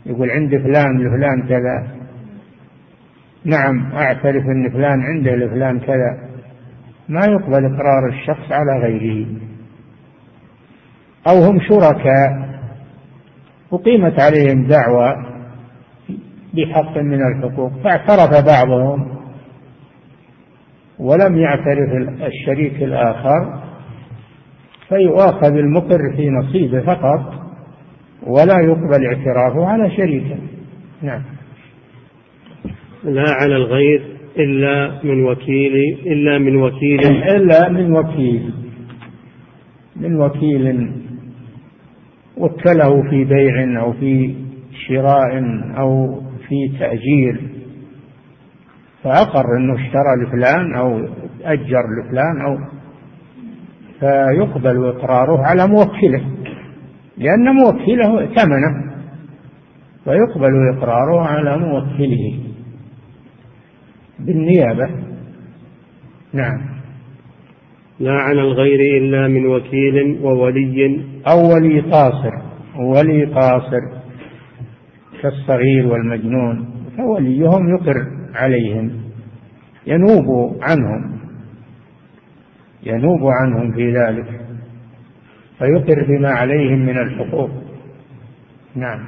يقول 0.06 0.30
عند 0.30 0.50
فلان 0.50 0.98
لفلان 0.98 1.48
كذا. 1.48 1.88
نعم 3.44 3.92
أعترف 3.92 4.44
أن 4.44 4.70
فلان 4.70 5.00
عنده 5.02 5.36
لفلان 5.36 5.80
كذا. 5.80 6.18
ما 7.08 7.20
يقبل 7.24 7.74
إقرار 7.74 8.08
الشخص 8.08 8.52
على 8.52 8.80
غيره. 8.82 9.26
أو 11.28 11.44
هم 11.44 11.60
شركاء. 11.60 12.48
أقيمت 13.72 14.20
عليهم 14.20 14.66
دعوى 14.66 15.26
بحق 16.54 16.98
من 16.98 17.20
الحقوق. 17.26 17.72
فاعترف 17.84 18.44
بعضهم. 18.46 19.17
ولم 21.00 21.36
يعترف 21.36 21.92
الشريك 22.22 22.82
الآخر 22.82 23.62
فيؤاخذ 24.88 25.56
المقر 25.56 26.16
في 26.16 26.30
نصيبه 26.30 26.80
فقط 26.80 27.34
ولا 28.26 28.60
يقبل 28.60 29.06
اعترافه 29.06 29.66
على 29.66 29.90
شريكه. 29.96 30.36
نعم. 31.02 31.22
لا 33.04 33.24
على 33.40 33.56
الغير 33.56 34.02
إلا 34.38 35.00
من 35.04 35.24
وكيل 35.24 35.72
إلا 36.06 36.38
من 36.38 36.56
وكيل. 36.56 37.00
إلا 37.06 37.68
من 37.68 37.92
وكيل. 37.92 38.52
من 39.96 40.20
وكيل 40.20 40.90
وكله 42.36 43.10
في 43.10 43.24
بيع 43.24 43.82
أو 43.82 43.92
في 43.92 44.34
شراء 44.88 45.42
أو 45.78 46.20
في 46.48 46.78
تأجير. 46.78 47.47
فأقر 49.04 49.56
أنه 49.56 49.74
اشترى 49.74 50.16
لفلان 50.22 50.74
أو 50.74 50.98
أجر 51.44 51.82
لفلان 52.00 52.40
أو 52.46 52.58
فيقبل 54.00 54.86
إقراره 54.86 55.42
على 55.42 55.66
موكله 55.66 56.24
لأن 57.18 57.44
موكله 57.54 58.26
ثمنه 58.26 58.88
فيقبل 60.04 60.76
إقراره 60.76 61.20
على 61.20 61.58
موكله 61.58 62.38
بالنيابة. 64.18 64.90
نعم. 66.32 66.78
لا 68.00 68.12
على 68.12 68.40
الغير 68.40 68.80
إلا 69.02 69.28
من 69.28 69.46
وكيل 69.46 70.18
وولي. 70.22 71.04
أو 71.30 71.54
ولي 71.54 71.80
قاصر 71.80 72.32
ولي 72.76 73.24
قاصر 73.24 73.80
كالصغير 75.22 75.86
والمجنون 75.86 76.70
فوليهم 76.96 77.74
يقر. 77.74 78.17
عليهم 78.38 79.02
ينوب 79.86 80.56
عنهم 80.62 81.18
ينوب 82.82 83.20
عنهم 83.26 83.72
في 83.72 83.92
ذلك 83.92 84.40
فيقر 85.58 86.04
بما 86.08 86.28
عليهم 86.28 86.78
من 86.78 86.98
الحقوق. 86.98 87.50
نعم. 88.74 89.06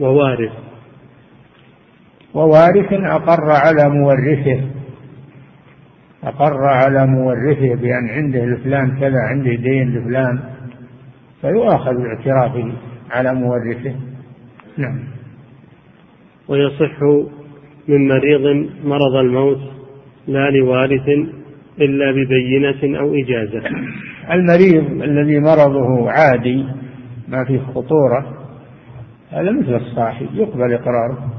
ووارث. 0.00 0.52
ووارث 2.34 2.92
أقر 2.92 3.50
على 3.50 3.88
مورثه 3.88 4.64
أقر 6.24 6.64
على 6.64 7.06
مورثه 7.06 7.74
بأن 7.74 8.08
عنده 8.08 8.44
لفلان 8.44 9.00
كذا 9.00 9.18
عنده 9.18 9.54
دين 9.54 9.94
لفلان 9.94 10.40
فيؤاخذ 11.40 11.94
باعترافه 11.94 12.72
على 13.10 13.34
مورثه. 13.34 13.94
نعم. 14.76 15.00
ويصح 16.48 16.98
من 17.88 18.08
مريض 18.08 18.68
مرض 18.84 19.14
الموت 19.20 19.60
لا 20.26 20.50
لوارث 20.50 21.08
إلا 21.80 22.10
ببينة 22.10 23.00
أو 23.00 23.14
إجازة. 23.14 23.62
المريض 24.30 25.02
الذي 25.02 25.40
مرضه 25.40 26.10
عادي 26.10 26.64
ما 27.28 27.44
فيه 27.44 27.60
خطورة 27.74 28.36
هذا 29.30 29.50
مثل 29.50 29.74
الصاحي 29.74 30.26
يقبل 30.34 30.72
إقراره. 30.72 31.32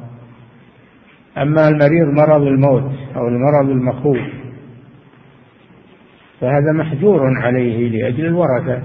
أما 1.37 1.67
المريض 1.67 2.07
مرض 2.07 2.41
الموت 2.41 2.91
أو 3.15 3.27
المرض 3.27 3.69
المخوف 3.69 4.17
فهذا 6.41 6.71
محجور 6.73 7.21
عليه 7.37 7.89
لأجل 7.89 8.25
الورثة. 8.25 8.83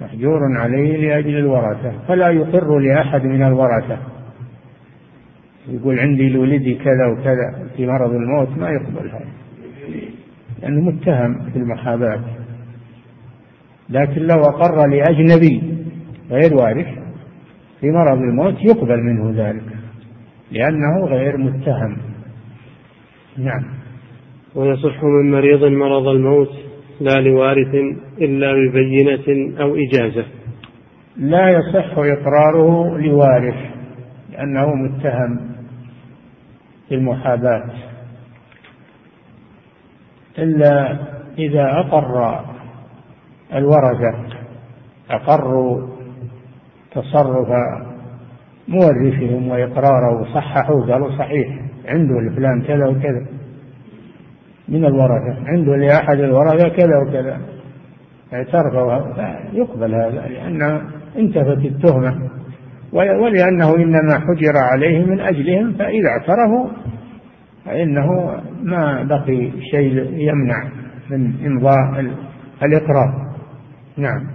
محجور 0.00 0.40
عليه 0.58 0.96
لأجل 0.96 1.38
الورثة 1.38 1.92
فلا 2.08 2.28
يقر 2.28 2.78
لأحد 2.78 3.24
من 3.24 3.42
الورثة. 3.42 3.98
يقول 5.68 6.00
عندي 6.00 6.28
لولدي 6.28 6.74
كذا 6.74 7.06
وكذا 7.06 7.68
في 7.76 7.86
مرض 7.86 8.14
الموت 8.14 8.48
ما 8.48 8.70
يقبل 8.70 9.08
هذا. 9.08 9.30
لأنه 10.62 10.80
متهم 10.80 11.50
في 11.50 11.58
المحاباة 11.58 12.20
لكن 13.90 14.20
لو 14.20 14.40
أقر 14.40 14.86
لأجنبي 14.86 15.62
غير 16.30 16.54
وارث 16.54 16.86
في 17.80 17.90
مرض 17.90 18.18
الموت 18.18 18.54
يقبل 18.64 19.00
منه 19.02 19.48
ذلك 19.48 19.62
لأنه 20.52 21.04
غير 21.06 21.36
متهم. 21.36 21.96
نعم. 23.38 23.64
ويصح 24.54 25.04
من 25.04 25.30
مريض 25.30 25.64
مرض 25.64 26.08
الموت 26.08 26.50
لا 27.00 27.20
لوارث 27.20 27.74
إلا 28.20 28.52
ببينة 28.52 29.60
أو 29.60 29.76
إجازة. 29.76 30.24
لا 31.16 31.50
يصح 31.50 31.98
إقراره 31.98 32.98
لوارث. 32.98 33.79
لأنه 34.40 34.74
متهم 34.74 35.40
في 36.88 36.94
المحاباة 36.94 37.64
إلا 40.38 40.98
إذا 41.38 41.80
أقر 41.80 42.44
الورثة 43.54 44.14
أقروا 45.10 45.88
تصرف 46.92 47.48
مورثهم 48.68 49.48
وإقراره 49.48 50.20
وصححوه 50.20 50.92
قالوا 50.92 51.18
صحيح 51.18 51.58
عنده 51.86 52.20
لفلان 52.20 52.62
كذا 52.62 52.86
وكذا. 52.86 53.26
من 54.68 54.84
الورثة؟ 54.84 55.36
عنده 55.46 55.76
لأحد 55.76 56.18
الورثة 56.18 56.68
كذا 56.68 56.98
وكذا. 56.98 57.40
اعترفوا 58.32 58.98
يقبل 59.52 59.94
هذا 59.94 60.26
لأن 60.28 60.82
انتفت 61.16 61.64
التهمة. 61.64 62.30
ولأنه 62.92 63.74
إنما 63.76 64.20
حجر 64.20 64.56
عليه 64.56 65.04
من 65.04 65.20
أجلهم 65.20 65.72
فإذا 65.72 66.08
اعترفوا 66.08 66.68
فإنه 67.64 68.36
ما 68.62 69.02
بقي 69.02 69.50
شيء 69.70 70.12
يمنع 70.12 70.68
من 71.10 71.32
إمضاء 71.46 72.14
الإقرار. 72.62 73.30
نعم. 73.96 74.26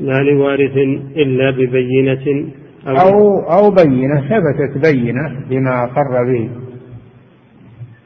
لا 0.00 0.18
لوارث 0.18 0.76
إلا 1.16 1.50
ببينة 1.50 2.48
أو, 2.86 2.96
أو, 2.96 3.40
أو 3.40 3.70
بينة 3.70 4.20
ثبتت 4.20 4.92
بينة 4.92 5.40
بما 5.50 5.84
أقر 5.84 6.24
به. 6.24 6.50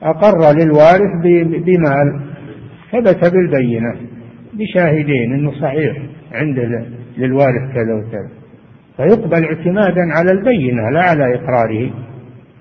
أقر 0.03 0.53
للوارث 0.59 1.11
بمال 1.65 2.21
ثبت 2.93 3.33
بالبينة 3.33 3.97
بشاهدين 4.55 5.33
أنه 5.35 5.53
صحيح 5.61 5.97
عند 6.33 6.87
للوارث 7.19 7.75
كذا 7.75 7.95
وكذا. 7.95 8.46
فيقبل 8.97 9.45
اعتمادا 9.45 10.03
على 10.13 10.31
البينة 10.31 10.91
لا 10.91 11.01
على 11.01 11.35
إقراره. 11.35 11.91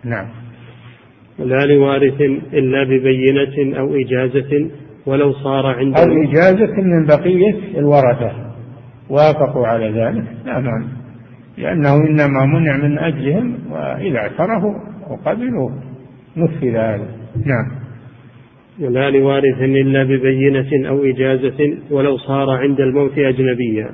نعم. 0.04 0.26
لا 1.40 1.66
لوارث 1.66 2.22
إلا 2.54 2.84
ببينة 2.84 3.80
أو 3.80 3.96
إجازة 3.96 4.70
ولو 5.06 5.34
صار 5.34 5.66
عنده 5.66 6.00
أو 6.00 6.24
إجازة 6.24 6.82
من 6.82 7.06
بقية 7.06 7.80
الورثة. 7.80 8.32
وافقوا 9.10 9.68
على 9.68 9.86
ذلك. 9.86 10.24
لا 10.46 10.60
مانع. 10.60 10.88
لأنه 11.58 11.96
إنما 11.96 12.46
منع 12.46 12.78
من 12.78 13.00
أجلهم 13.00 13.58
وإذا 13.72 14.18
اعترفوا 14.18 14.74
وقبلوا. 15.10 15.70
نفذ 16.38 16.76
هذا 16.76 17.08
نعم. 17.46 17.72
ولا 18.80 19.10
لوارث 19.10 19.62
إلا 19.62 20.04
ببينة 20.04 20.90
أو 20.90 21.04
إجازة 21.04 21.78
ولو 21.92 22.18
صار 22.18 22.50
عند 22.50 22.80
الموت 22.80 23.18
أجنبيا. 23.18 23.90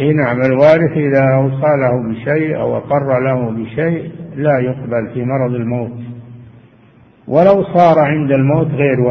اي 0.00 0.12
نعم 0.12 0.40
الوارث 0.40 0.92
إذا 0.96 1.34
اوصى 1.34 1.72
له 1.80 2.10
بشيء 2.10 2.56
أو 2.56 2.76
أقر 2.76 3.20
له 3.20 3.50
بشيء 3.50 4.10
لا 4.36 4.58
يقبل 4.58 5.10
في 5.14 5.24
مرض 5.24 5.54
الموت. 5.54 5.98
ولو 7.28 7.62
صار 7.62 7.98
عند 7.98 8.32
الموت 8.32 8.66
غير 8.66 9.00
و... 9.00 9.10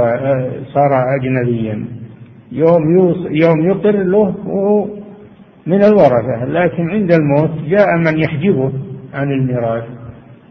صار 0.73 1.15
اجنبيا. 1.15 1.85
يوم 2.51 2.97
يوص... 2.97 3.17
يوم 3.29 3.69
يقر 3.69 4.03
له 4.03 4.35
من 5.67 5.83
الورثة 5.83 6.45
لكن 6.45 6.89
عند 6.89 7.11
الموت 7.11 7.51
جاء 7.67 7.97
من 7.97 8.19
يحجبه 8.19 8.71
عن 9.13 9.31
الميراث 9.31 9.83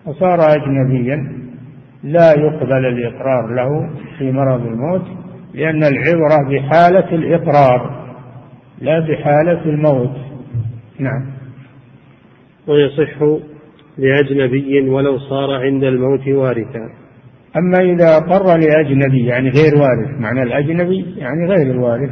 وصار 0.07 0.38
اجنبيا. 0.40 1.44
لا 2.03 2.31
يقبل 2.31 2.87
الإقرار 2.87 3.55
له 3.55 3.90
في 4.18 4.33
مرض 4.33 4.66
الموت 4.66 5.03
لأن 5.55 5.85
العبرة 5.85 6.49
بحالة 6.49 7.14
الإقرار. 7.14 8.04
لا 8.80 9.00
بحالة 9.00 9.64
الموت. 9.64 10.16
نعم. 10.98 11.26
ويصح 12.66 13.22
لأجنبي 13.98 14.88
ولو 14.88 15.18
صار 15.18 15.50
عند 15.64 15.84
الموت 15.84 16.28
وارثا. 16.28 16.88
أما 17.56 17.78
إذا 17.78 18.18
قر 18.18 18.58
لأجنبي 18.58 19.26
يعني 19.26 19.50
غير 19.50 19.74
وارث 19.74 20.20
معنى 20.20 20.42
الأجنبي 20.42 21.14
يعني 21.16 21.46
غير 21.48 21.70
الوارث. 21.70 22.10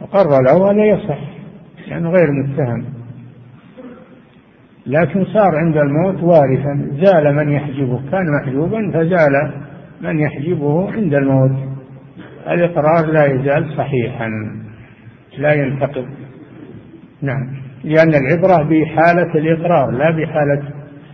فقر 0.00 0.42
له 0.42 0.70
هذا 0.70 0.84
يصح 0.84 1.18
يعني 1.88 2.08
غير 2.08 2.26
متهم. 2.32 2.84
لكن 4.86 5.24
صار 5.24 5.56
عند 5.56 5.76
الموت 5.76 6.22
وارثا 6.22 6.90
زال 7.04 7.34
من 7.34 7.52
يحجبه. 7.52 8.00
كان 8.10 8.26
محجوبا 8.40 8.90
فزال 8.94 9.52
من 10.00 10.20
يحجبه 10.20 10.92
عند 10.92 11.14
الموت. 11.14 11.68
الإقرار 12.48 13.06
لا 13.06 13.24
يزال 13.24 13.76
صحيحا. 13.76 14.28
لا 15.38 15.52
ينتقض. 15.52 16.06
نعم. 17.22 17.56
لأن 17.84 18.14
العبرة 18.14 18.62
بحالة 18.62 19.34
الإقرار 19.34 19.90
لا 19.90 20.10
بحالة 20.10 20.62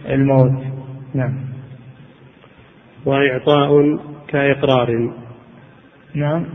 الموت. 0.09 0.65
نعم. 1.15 1.35
وإعطاء 3.07 3.99
كإقرار. 4.29 5.13
نعم. 6.15 6.47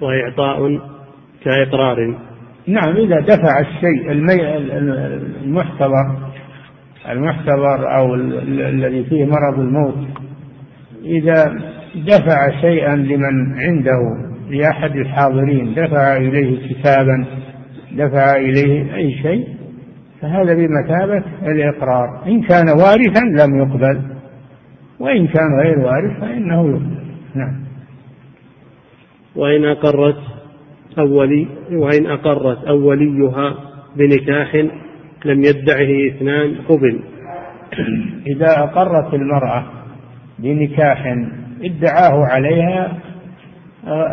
وإعطاء 0.00 0.80
كإقرار. 1.44 2.18
نعم 2.66 2.96
إذا 2.96 3.20
دفع 3.20 3.60
الشيء 3.60 4.12
المي... 4.12 4.56
المحتضر 5.44 6.28
المحتضر 7.08 7.96
أو 7.96 8.14
الذي 8.14 9.04
فيه 9.04 9.24
مرض 9.24 9.58
الموت 9.58 10.08
إذا 11.04 11.44
دفع 11.94 12.60
شيئا 12.60 12.96
لمن 12.96 13.58
عنده 13.58 14.27
لأحد 14.50 14.96
الحاضرين 14.96 15.74
دفع 15.74 16.16
إليه 16.16 16.68
كتابا 16.68 17.26
دفع 17.92 18.36
إليه 18.36 18.94
أي 18.94 19.12
شيء 19.22 19.48
فهذا 20.20 20.54
بمثابة 20.54 21.22
الإقرار. 21.42 22.22
إن 22.26 22.42
كان 22.42 22.68
وارثا 22.68 23.24
لم 23.24 23.58
يقبل 23.58 24.02
وإن 25.00 25.26
كان 25.26 25.60
غير 25.62 25.78
وارث 25.78 26.20
فإنه 26.20 26.68
يقبل. 26.70 26.98
نعم. 27.34 27.60
وإن 29.36 29.64
أقرت 29.64 30.18
أولي 30.98 31.46
وإن 31.72 32.06
أقرت 32.06 32.64
أوليها 32.64 33.54
بنكاح 33.96 34.54
لم 35.24 35.42
يدعه 35.44 36.08
اثنان 36.08 36.54
قبل. 36.68 37.00
إذا 38.26 38.58
أقرت 38.58 39.14
المرأة 39.14 39.64
بنكاح 40.38 41.16
ادعاه 41.64 42.24
عليها 42.24 42.98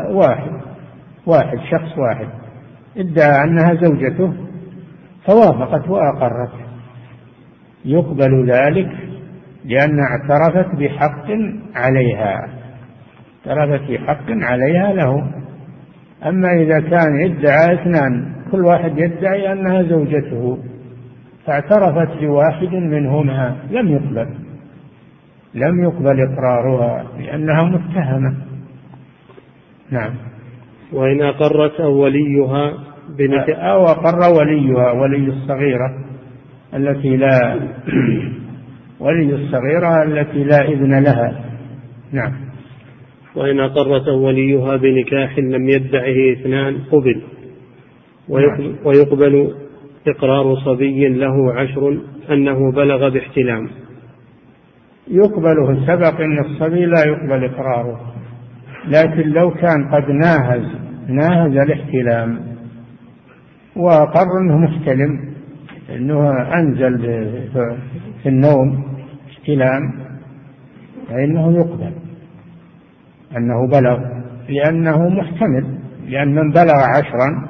واحد. 0.10 0.52
واحد 1.26 1.58
شخص 1.72 1.98
واحد. 1.98 2.28
ادعى 2.98 3.44
أنها 3.44 3.74
زوجته 3.74 4.34
فوافقت 5.28 5.90
وأقرت. 5.90 6.52
يقبل 7.86 8.52
ذلك 8.52 8.92
لأن 9.66 10.00
اعترفت 10.00 10.76
بحق 10.76 11.28
عليها. 11.76 12.48
اعترفت 13.48 13.92
بحق 13.92 14.26
عليها 14.30 14.94
له 14.94 15.32
أما 16.26 16.54
إذا 16.54 16.80
كان 16.80 17.22
يدعى 17.22 17.74
اثنان 17.74 18.36
كل 18.52 18.66
واحد 18.66 18.98
يدعي 18.98 19.52
أنها 19.54 19.84
زوجته. 19.84 20.58
فاعترفت 21.46 22.18
بواحد 22.22 22.74
منهما. 22.74 23.56
لم 23.72 23.88
يقبل. 23.88 24.28
لم 25.54 25.84
يقبل 25.84 26.34
إقرارها 26.34 27.04
لأنها 27.20 27.64
متهمة. 27.64 28.45
نعم. 29.92 30.14
وإن 30.94 31.22
أقرت 31.22 31.80
أو 31.80 31.94
وليها 31.94 32.74
بنكاح 33.18 33.60
أو 33.60 33.86
أقر 33.86 34.40
وليها 34.40 34.92
ولي 34.92 35.28
الصغيرة 35.28 36.06
التي 36.74 37.18
لا 37.18 37.60
ولي 39.00 39.36
الصغيرة 39.36 40.04
التي 40.04 40.44
لا 40.44 40.62
إذن 40.70 41.04
لها. 41.04 41.46
نعم. 42.12 42.34
وإن 43.36 43.60
أقرت 43.60 44.08
وليها 44.08 44.76
بنكاح 44.76 45.40
لم 45.40 45.70
يدعه 45.70 46.34
اثنان 46.34 46.78
قبل. 46.92 47.22
نعم. 48.30 48.76
ويقبل 48.86 49.54
إقرار 50.08 50.56
صبي 50.56 51.08
له 51.08 51.54
عشر 51.54 51.98
أنه 52.32 52.72
بلغ 52.72 53.10
باحتلام. 53.10 53.70
يقبل 55.08 55.84
سبق 55.88 56.22
أن 56.22 56.40
الصبي 56.40 56.86
لا 56.86 57.04
يقبل 57.08 57.46
إقراره. 57.46 58.15
لكن 58.88 59.30
لو 59.30 59.52
كان 59.52 59.90
قد 59.92 60.12
ناهز 60.12 60.66
ناهز 61.08 61.58
الاحتلام 61.58 62.40
وأقر 63.76 64.28
أنه 64.42 64.58
محتلم 64.58 65.36
أنه 65.96 66.32
أنزل 66.54 67.00
في 68.24 68.30
النوم 68.30 68.84
احتلام 69.30 69.94
فإنه 71.10 71.58
يقبل 71.58 71.94
أنه 73.38 73.68
بلغ 73.68 74.00
لأنه 74.50 75.10
محتمل 75.10 75.66
لأن 76.08 76.36
من 76.36 76.52
بلغ 76.52 76.76
عشرا 76.98 77.48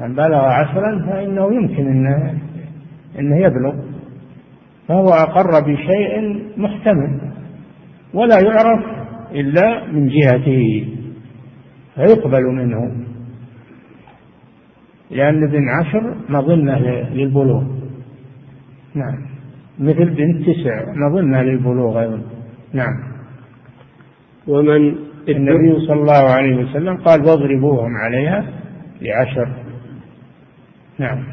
من 0.00 0.14
بلغ 0.14 0.44
عشرا 0.44 1.06
فإنه 1.06 1.54
يمكن 1.54 1.86
أنه, 1.86 2.38
أنه 3.18 3.36
يبلغ 3.36 3.74
فهو 4.88 5.08
أقر 5.08 5.60
بشيء 5.60 6.42
محتمل 6.56 7.20
ولا 8.14 8.40
يعرف 8.40 8.97
إلا 9.32 9.86
من 9.86 10.08
جهته 10.08 10.86
فيقبل 11.94 12.44
منه. 12.44 13.04
لأن 15.10 15.48
ابن 15.48 15.68
عشر 15.68 16.16
مظنة 16.28 16.78
للبلوغ. 17.14 17.62
نعم. 18.94 19.28
مثل 19.78 20.04
بنت 20.04 20.50
تسع 20.50 20.92
مظنة 20.94 21.42
للبلوغ 21.42 22.00
أيضا. 22.00 22.22
نعم. 22.72 23.08
ومن 24.46 24.94
النبي 25.28 25.86
صلى 25.86 26.00
الله 26.00 26.30
عليه 26.30 26.56
وسلم 26.56 26.96
قال 26.96 27.20
واضربوهم 27.20 27.96
عليها 27.96 28.44
لعشر. 29.02 29.48
نعم. 30.98 31.24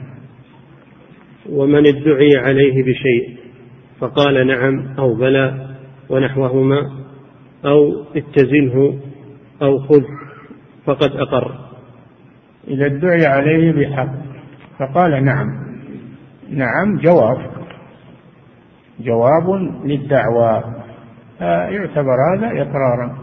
ومن 1.50 1.88
ادعي 1.88 2.30
عليه 2.38 2.84
بشيء 2.84 3.38
فقال 4.00 4.48
نعم 4.48 4.88
أو 5.00 5.16
بلى 5.16 5.68
ونحوهما. 6.10 7.05
أو 7.66 8.04
اتزنه 8.16 9.00
أو 9.62 9.80
خذ 9.80 10.04
فقد 10.86 11.12
أقر. 11.12 11.56
إذا 12.68 12.86
ادعي 12.86 13.26
عليه 13.26 13.72
بحق. 13.72 14.10
فقال 14.80 15.24
نعم. 15.24 15.48
نعم 16.50 16.98
جواب. 16.98 17.38
جواب 19.00 19.50
للدعوى. 19.86 20.64
يعتبر 21.42 22.16
هذا 22.34 22.62
إقرارا. 22.62 23.18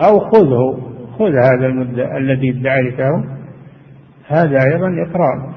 أو 0.00 0.20
خذه. 0.20 0.78
خذ 1.18 1.30
هذا 1.30 1.66
المدة 1.66 2.16
الذي 2.16 2.50
ادعيته 2.50 3.24
هذا 4.26 4.58
أيضا 4.72 5.08
إقرار. 5.08 5.54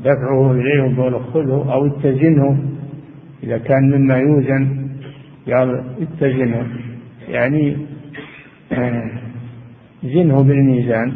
دفعه 0.00 0.52
إليه 0.52 0.82
وقوله 0.82 1.18
خذه 1.18 1.72
أو 1.72 1.86
اتزنه. 1.86 2.64
إذا 3.42 3.58
كان 3.58 3.90
مما 3.90 4.16
يوزن 4.16 4.83
قال 5.46 5.84
اتزنه 6.00 6.66
يعني 7.28 7.76
آه، 8.72 9.10
زنه 10.04 10.42
بالميزان. 10.42 11.12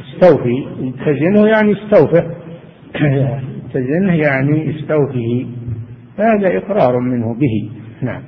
استوفي. 0.00 0.66
اتزنه 0.80 1.48
يعني 1.48 1.72
استوفه. 1.72 2.36
اتزنه 3.66 4.14
يعني 4.14 4.70
استوفيه. 4.70 5.46
هذا 6.18 6.58
إقرار 6.58 7.00
منه 7.00 7.34
به. 7.34 7.70
نعم. 8.02 8.22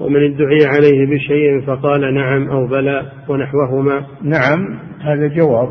ومن 0.00 0.34
ادعي 0.34 0.66
عليه 0.66 1.06
بشيء 1.06 1.60
فقال 1.60 2.14
نعم 2.14 2.50
أو 2.50 2.66
بلى 2.66 3.12
ونحوهما. 3.28 4.06
نعم 4.22 4.78
هذا 5.00 5.26
جواب 5.26 5.68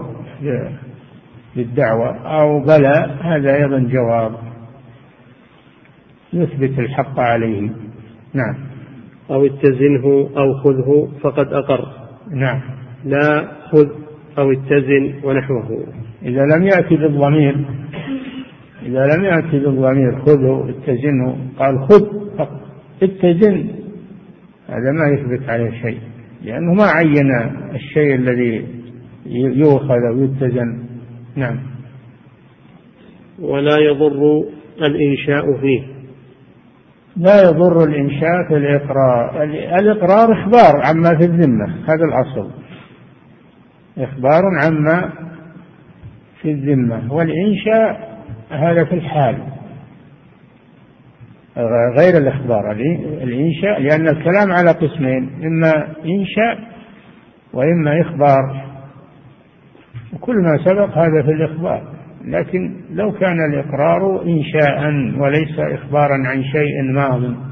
للدعوة. 1.55 2.17
أو 2.17 2.59
بلى 2.59 3.17
هذا 3.21 3.55
أيضا 3.55 3.79
جواب. 3.79 4.31
يثبت 6.33 6.79
الحق 6.79 7.19
عليه. 7.19 7.69
نعم. 8.33 8.55
أو 9.31 9.45
اتزنه 9.45 10.29
أو 10.37 10.53
خذه 10.53 11.09
فقد 11.21 11.53
أقر. 11.53 11.85
نعم. 12.31 12.61
لا 13.05 13.51
خذ 13.71 13.89
أو 14.37 14.51
اتزن 14.51 15.13
ونحوه. 15.23 15.87
إذا 16.23 16.41
لم 16.55 16.63
يأتي 16.63 16.95
بالضمير 16.95 17.55
إذا 18.85 19.15
لم 19.15 19.23
يأتي 19.23 19.59
بالضمير 19.59 20.19
خذه 20.19 20.69
اتزنه. 20.69 21.37
قال 21.57 21.79
خذ 21.79 22.07
اتزن. 23.03 23.67
هذا 24.67 24.91
ما 24.91 25.07
يثبت 25.13 25.49
عليه 25.49 25.71
شيء 25.81 25.99
لأنه 26.43 26.73
ما 26.73 26.85
عين 26.85 27.31
الشيء 27.75 28.15
الذي 28.15 28.65
يؤخذ 29.55 30.03
أو 30.11 30.23
يتزن. 30.23 30.83
نعم. 31.35 31.59
ولا 33.39 33.77
يضر 33.77 34.43
الإنشاء 34.81 35.57
فيه. 35.61 35.98
لا 37.19 37.41
يضر 37.41 37.83
الإنشاء 37.83 38.47
في 38.47 38.57
الإقرار. 38.57 39.43
الإقرار 39.79 40.33
إخبار 40.33 40.81
عما 40.85 41.17
في 41.17 41.25
الذمة 41.25 41.65
هذا 41.65 42.05
الأصل. 42.05 42.51
إخبار 43.97 44.41
عما 44.63 45.09
في 46.41 46.51
الذمة 46.51 47.13
والإنشاء 47.13 48.19
هذا 48.51 48.85
في 48.85 48.95
الحال. 48.95 49.37
غير 51.99 52.17
الإخبار 52.17 52.71
الإنشاء 53.23 53.81
لأن 53.81 54.07
الكلام 54.07 54.51
على 54.51 54.71
قسمين 54.71 55.29
إما 55.43 55.87
إنشاء 56.05 56.59
وإما 57.53 58.01
إخبار. 58.01 58.65
وكل 60.13 60.35
ما 60.35 60.57
سبق 60.65 60.97
هذا 60.97 61.21
في 61.21 61.31
الإخبار. 61.31 61.98
لكن 62.29 62.81
لو 62.91 63.11
كان 63.11 63.37
الإقرار 63.49 64.21
إنشاء 64.21 64.91
وليس 65.21 65.59
إخبارا 65.59 66.17
عن 66.27 66.43
شيء 66.43 66.83
ماض 66.93 67.49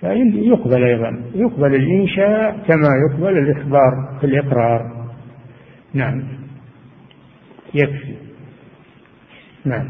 فيقبل 0.00 0.84
أيضا. 0.84 1.22
يقبل 1.34 1.74
الإنشاء 1.74 2.50
كما 2.68 2.88
يقبل 3.10 3.38
الإخبار 3.38 4.18
في 4.20 4.26
الإقرار. 4.26 5.06
نعم. 5.94 6.22
يكفي. 7.74 8.16
نعم. 9.64 9.88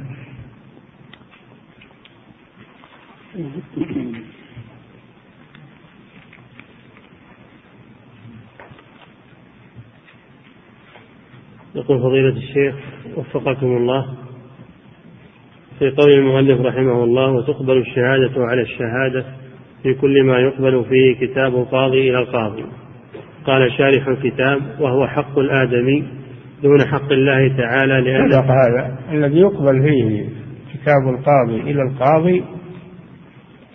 يقول 11.75 12.01
فضيلة 12.01 12.37
الشيخ 12.37 12.75
وفقكم 13.17 13.67
الله. 13.67 14.07
في 15.79 15.91
قول 15.91 16.13
المؤلف 16.13 16.61
رحمه 16.61 17.05
الله 17.05 17.31
وتقبل 17.31 17.79
الشهادة 17.79 18.33
على 18.37 18.63
الشهادة 18.63 19.25
في 19.83 19.95
كل 19.95 20.25
ما 20.25 20.39
يقبل 20.39 20.85
فيه 20.85 21.27
كتاب 21.27 21.55
القاضي 21.55 22.11
إلى 22.11 22.19
القاضي. 22.19 22.65
قال 23.45 23.73
شارح 23.79 24.09
الكتاب 24.09 24.61
وهو 24.81 25.07
حق 25.07 25.39
الآدمي 25.39 26.05
دون 26.63 26.87
حق 26.87 27.13
الله 27.13 27.57
تعالى 27.57 28.01
لأن 28.01 28.33
هذا. 28.33 28.99
الذي 29.13 29.39
يقبل 29.39 29.83
فيه 29.83 30.25
كتاب 30.75 31.09
القاضي 31.09 31.71
إلى 31.71 31.83
القاضي 31.83 32.45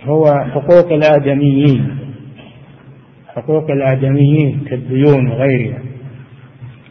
هو 0.04 0.24
حقوق 0.26 0.92
الآدميين. 0.92 1.98
حقوق 3.28 3.72
الآدميين 3.72 4.60
كالديون 4.70 5.28
وغيرها. 5.28 5.82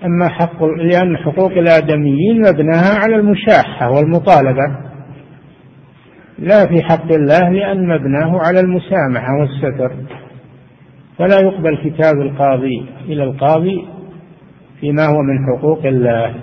أما 0.05 0.29
حق 0.29 0.65
لأن 0.65 1.17
حقوق 1.17 1.53
الآدميين 1.53 2.41
مبناها 2.41 2.99
على 3.05 3.17
المشاحة 3.17 3.91
والمطالبة. 3.91 4.79
لا 6.39 6.67
في 6.67 6.83
حق 6.83 7.13
الله 7.13 7.49
لأن 7.49 7.89
مبناه 7.89 8.39
على 8.41 8.61
المسامحة 8.61 9.29
والستر. 9.41 9.93
فلا 11.19 11.41
يقبل 11.41 11.79
كتاب 11.85 12.15
القاضي 12.21 12.87
إلى 13.09 13.25
القاضي 13.25 13.87
فيما 14.81 15.07
هو 15.07 15.23
من 15.23 15.47
حقوق 15.47 15.87
الله. 15.87 16.35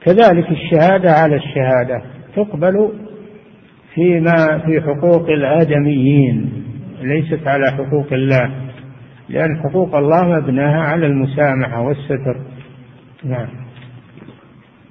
كذلك 0.00 0.50
الشهادة 0.50 1.10
على 1.10 1.36
الشهادة 1.36 2.02
تقبل 2.36 2.92
فيما 3.94 4.58
في 4.66 4.80
حقوق 4.80 5.28
الآدميين 5.28 6.64
ليست 7.02 7.48
على 7.48 7.70
حقوق 7.70 8.12
الله. 8.12 8.67
لأن 9.28 9.58
حقوق 9.58 9.96
الله 9.96 10.24
مبناها 10.24 10.80
على 10.80 11.06
المسامحة 11.06 11.80
والستر. 11.80 12.36
نعم. 13.24 13.48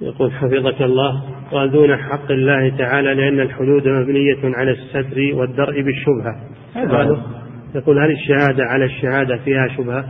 يقول 0.00 0.32
حفظك 0.32 0.82
الله 0.82 1.22
قال 1.50 1.70
دون 1.70 1.96
حق 1.96 2.30
الله 2.30 2.76
تعالى 2.76 3.14
لأن 3.14 3.40
الحدود 3.40 3.88
مبنية 3.88 4.56
على 4.56 4.70
الستر 4.70 5.34
والدرء 5.34 5.82
بالشبهة. 5.82 6.40
هذا 6.74 7.22
يقول 7.74 7.98
هل 7.98 8.10
الشهادة 8.10 8.64
على 8.64 8.84
الشهادة 8.84 9.36
فيها 9.44 9.68
شبهة؟ 9.76 10.04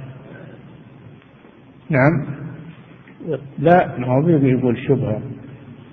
نعم. 1.91 2.39
لا 3.59 3.99
ما 3.99 4.07
هو 4.07 4.29
يقول 4.29 4.79
شبهة. 4.89 5.23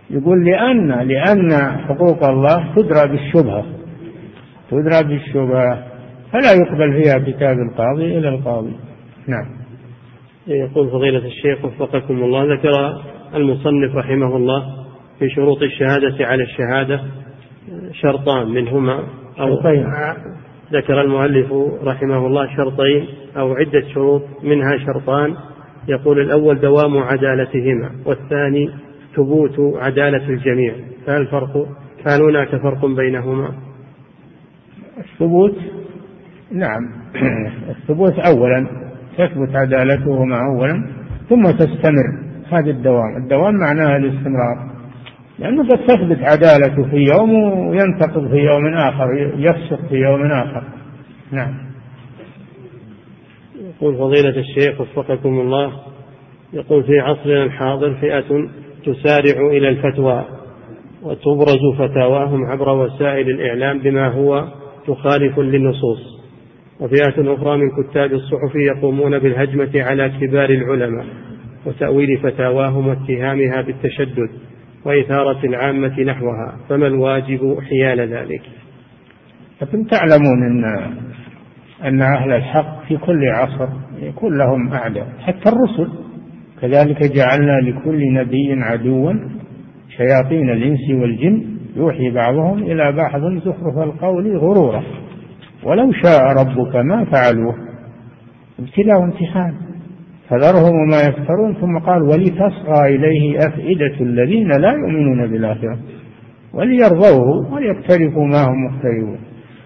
يقول 0.09 0.45
لأن 0.45 0.87
لأن 0.87 1.51
حقوق 1.87 2.23
الله 2.23 2.75
تدرى 2.75 3.07
بالشبهة. 3.07 3.65
تدرى 4.71 5.03
بالشبهة. 5.03 5.94
فلا 6.31 6.51
يقبل 6.53 7.03
فيها 7.03 7.19
كتاب 7.19 7.57
القاضي 7.59 8.17
إلى 8.17 8.29
القاضي 8.29 8.73
نعم 9.27 9.65
يقول 10.47 10.89
فضيلة 10.89 11.25
الشيخ 11.25 11.65
وفقكم 11.65 12.23
الله 12.23 12.53
ذكر 12.53 13.01
المصنف 13.35 13.95
رحمه 13.95 14.35
الله 14.35 14.85
في 15.19 15.29
شروط 15.29 15.61
الشهادة 15.61 16.25
على 16.25 16.43
الشهادة 16.43 17.01
شرطان 17.91 18.47
منهما 18.47 19.03
أو 19.39 19.55
شرطين. 19.55 19.85
ذكر 20.73 21.01
المؤلف 21.01 21.53
رحمه 21.83 22.27
الله 22.27 22.55
شرطين 22.57 23.07
أو 23.37 23.53
عدة 23.53 23.83
شروط 23.93 24.21
منها 24.43 24.77
شرطان 24.77 25.35
يقول 25.87 26.19
الأول 26.19 26.59
دوام 26.59 26.97
عدالتهما 26.97 27.91
والثاني 28.05 28.69
ثبوت 29.15 29.59
عدالة 29.75 30.29
الجميع 30.29 30.75
فهل 31.05 31.27
فرق 31.27 31.67
هل 32.07 32.21
هناك 32.21 32.55
فرق 32.55 32.85
بينهما؟ 32.85 33.55
الثبوت 34.97 35.55
نعم. 36.55 36.89
الثبوت 37.69 38.13
أولا 38.19 38.67
تثبت 39.17 39.55
عدالتهما 39.55 40.37
أولا 40.45 40.87
ثم 41.29 41.43
تستمر. 41.43 42.25
هذا 42.51 42.69
الدوام. 42.71 43.17
الدوام 43.23 43.55
معناها 43.55 43.97
الاستمرار. 43.97 44.75
لأنه 45.39 45.67
قد 45.67 45.77
تثبت 45.77 46.19
عدالته 46.23 46.89
في 46.89 46.97
يوم 46.97 47.33
وينتقض 47.67 48.27
في 48.29 48.37
يوم 48.37 48.73
آخر 48.73 49.07
يفسق 49.37 49.87
في 49.89 49.95
يوم 49.95 50.31
آخر. 50.31 50.63
نعم. 51.31 51.53
يقول 53.55 53.97
فضيلة 53.97 54.39
الشيخ 54.39 54.81
وفقكم 54.81 55.39
الله 55.39 55.71
يقول 56.53 56.83
في 56.83 56.99
عصرنا 56.99 57.43
الحاضر 57.43 57.93
فئة 57.93 58.49
تسارع 58.85 59.47
إلى 59.51 59.69
الفتوى 59.69 60.25
وتبرز 61.03 61.59
فتاواهم 61.77 62.45
عبر 62.45 62.69
وسائل 62.69 63.29
الإعلام 63.29 63.79
بما 63.79 64.07
هو 64.07 64.47
مخالف 64.87 65.39
للنصوص. 65.39 66.14
وفئة 66.79 67.33
أخرى 67.33 67.57
من 67.57 67.83
كتاب 67.83 68.13
الصحف 68.13 68.55
يقومون 68.55 69.19
بالهجمة 69.19 69.71
على 69.75 70.09
كبار 70.21 70.49
العلماء 70.49 71.05
وتأويل 71.65 72.17
فتاواهم 72.17 72.87
واتهامها 72.87 73.61
بالتشدد 73.61 74.29
وإثارة 74.85 75.45
العامة 75.45 75.99
نحوها 75.99 76.57
فما 76.69 76.87
الواجب 76.87 77.57
حيال 77.69 77.99
ذلك؟ 77.99 78.41
لكن 79.61 79.87
تعلمون 79.87 80.43
أن 80.43 80.65
أن 81.83 82.01
أهل 82.01 82.31
الحق 82.31 82.87
في 82.87 82.97
كل 82.97 83.29
عصر 83.29 83.67
يكون 84.01 84.37
لهم 84.37 84.73
أعداء 84.73 85.07
حتى 85.19 85.49
الرسل. 85.49 85.91
كذلك 86.61 87.11
جعلنا 87.15 87.69
لكل 87.69 88.13
نبي 88.13 88.53
عدوا 88.53 89.13
شياطين 89.97 90.49
الإنس 90.49 90.89
والجن 90.89 91.45
يوحي 91.75 92.11
بعضهم 92.11 92.63
إلى 92.63 92.91
بعض 92.91 93.21
زخرف 93.37 93.77
القول 93.77 94.37
غرورا. 94.37 94.83
ولو 95.65 95.91
شاء 95.91 96.21
ربك 96.21 96.75
ما 96.75 97.05
فعلوه. 97.05 97.55
ابتلاء 98.59 98.99
وامتحان. 98.99 99.53
فذرهم 100.29 100.75
وما 100.75 101.01
يفترون 101.01 101.53
ثم 101.53 101.77
قال 101.77 102.01
ولتصغى 102.01 102.95
إليه 102.95 103.37
أفئدة 103.37 104.01
الذين 104.01 104.47
لا 104.47 104.71
يؤمنون 104.71 105.31
بالآخرة. 105.31 105.77
وليرضوه 106.53 107.53
وليقترفوا 107.53 108.25
ما 108.25 108.43
هم 108.43 108.65
مقترفون. 108.65 109.17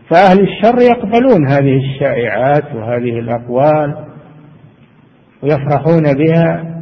فأهل 0.10 0.40
الشر 0.40 0.82
يقبلون 0.82 1.48
هذه 1.50 1.78
الشائعات 1.78 2.76
وهذه 2.76 3.20
الأقوال 3.20 4.06
ويفرحون 5.44 6.04
بها. 6.18 6.80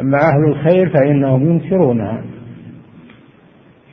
أما 0.00 0.18
أهل 0.18 0.48
الخير 0.48 0.88
فإنهم 0.88 1.50
ينكرونها 1.50 2.22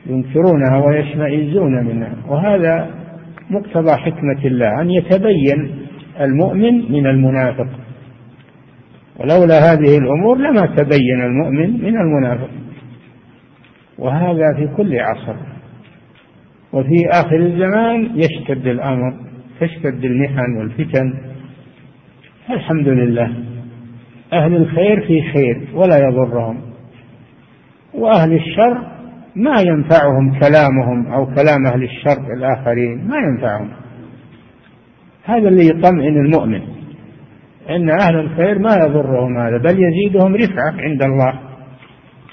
ينكرونها 0.06 0.86
ويشمئزون 0.86 1.84
منها. 1.84 2.16
وهذا 2.28 3.03
مقتضى 3.50 3.96
حكمة 3.96 4.44
الله 4.44 4.80
أن 4.80 4.90
يتبين 4.90 5.86
المؤمن 6.20 6.92
من 6.92 7.06
المنافق. 7.06 7.68
ولولا 9.16 9.72
هذه 9.72 9.98
الأمور 9.98 10.38
لما 10.38 10.66
تبين 10.66 11.22
المؤمن 11.22 11.84
من 11.84 11.96
المنافق. 11.96 12.50
وهذا 13.98 14.54
في 14.56 14.68
كل 14.76 15.00
عصر. 15.00 15.36
وفي 16.72 17.08
آخر 17.12 17.36
الزمان 17.36 18.10
يشتد 18.14 18.66
الأمر 18.66 19.14
تشتد 19.60 20.04
المحن 20.04 20.56
والفتن. 20.58 21.14
الحمد 22.50 22.88
لله. 22.88 23.32
أهل 24.32 24.56
الخير 24.56 25.00
في 25.06 25.22
خير 25.32 25.68
ولا 25.74 25.98
يضرهم. 25.98 26.60
وأهل 27.94 28.32
الشر 28.32 28.93
ما 29.36 29.60
ينفعهم 29.60 30.38
كلامهم 30.40 31.06
أو 31.12 31.26
كلام 31.26 31.66
أهل 31.66 31.82
الشر 31.82 32.32
الآخرين 32.36 33.08
ما 33.08 33.16
ينفعهم. 33.16 33.70
هذا 35.24 35.48
اللي 35.48 35.66
يطمئن 35.66 36.16
المؤمن 36.24 36.62
أن 37.70 37.90
أهل 37.90 38.16
الخير 38.16 38.58
ما 38.58 38.74
يضرهم 38.74 39.38
هذا 39.38 39.58
بل 39.58 39.78
يزيدهم 39.82 40.34
رفعة 40.34 40.72
عند 40.78 41.02
الله 41.02 41.40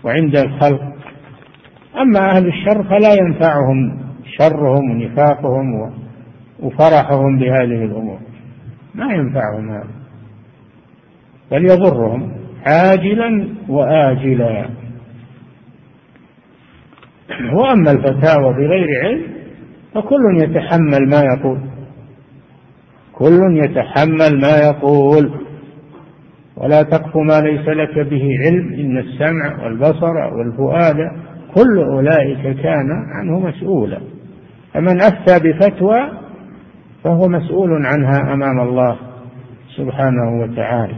وعند 0.04 0.36
الخلق. 0.36 0.82
أما 2.02 2.32
أهل 2.32 2.48
الشر 2.48 2.84
فلا 2.84 3.14
ينفعهم 3.14 4.00
شرهم 4.38 4.92
ونفاقهم 4.92 5.92
وفرحهم 6.60 7.40
بهذه 7.40 7.86
الأمور. 7.86 8.20
ما 8.96 9.14
ينفعهم 9.14 9.70
هذا. 9.70 10.02
بل 11.52 11.66
يضرهم 11.72 12.32
عاجلا 12.68 13.48
وآجلا. 13.70 14.70
وأما 17.54 17.92
الفتاوى 17.92 18.54
بغير 18.54 18.88
علم 19.04 19.22
فكل 19.96 20.44
يتحمل 20.44 21.10
ما 21.10 21.22
يقول. 21.22 21.60
كل 23.14 23.58
يتحمل 23.64 24.42
ما 24.42 24.58
يقول. 24.58 25.32
ولا 26.58 26.84
تقف 26.84 27.18
ما 27.18 27.42
ليس 27.42 27.68
لك 27.68 28.08
به 28.10 28.24
علم 28.46 28.74
إن 28.74 28.98
السمع 28.98 29.64
والبصر 29.64 30.16
والفؤاد 30.38 30.96
كل 31.56 31.80
أولئك 31.84 32.58
كان 32.64 32.90
عنه 33.16 33.40
مسؤولا. 33.40 34.00
فمن 34.74 35.02
أفتى 35.02 35.50
بفتوى 35.50 36.12
فهو 37.04 37.28
مسؤول 37.28 37.86
عنها 37.86 38.34
أمام 38.34 38.60
الله 38.60 38.98
سبحانه 39.78 40.42
وتعالى. 40.42 40.96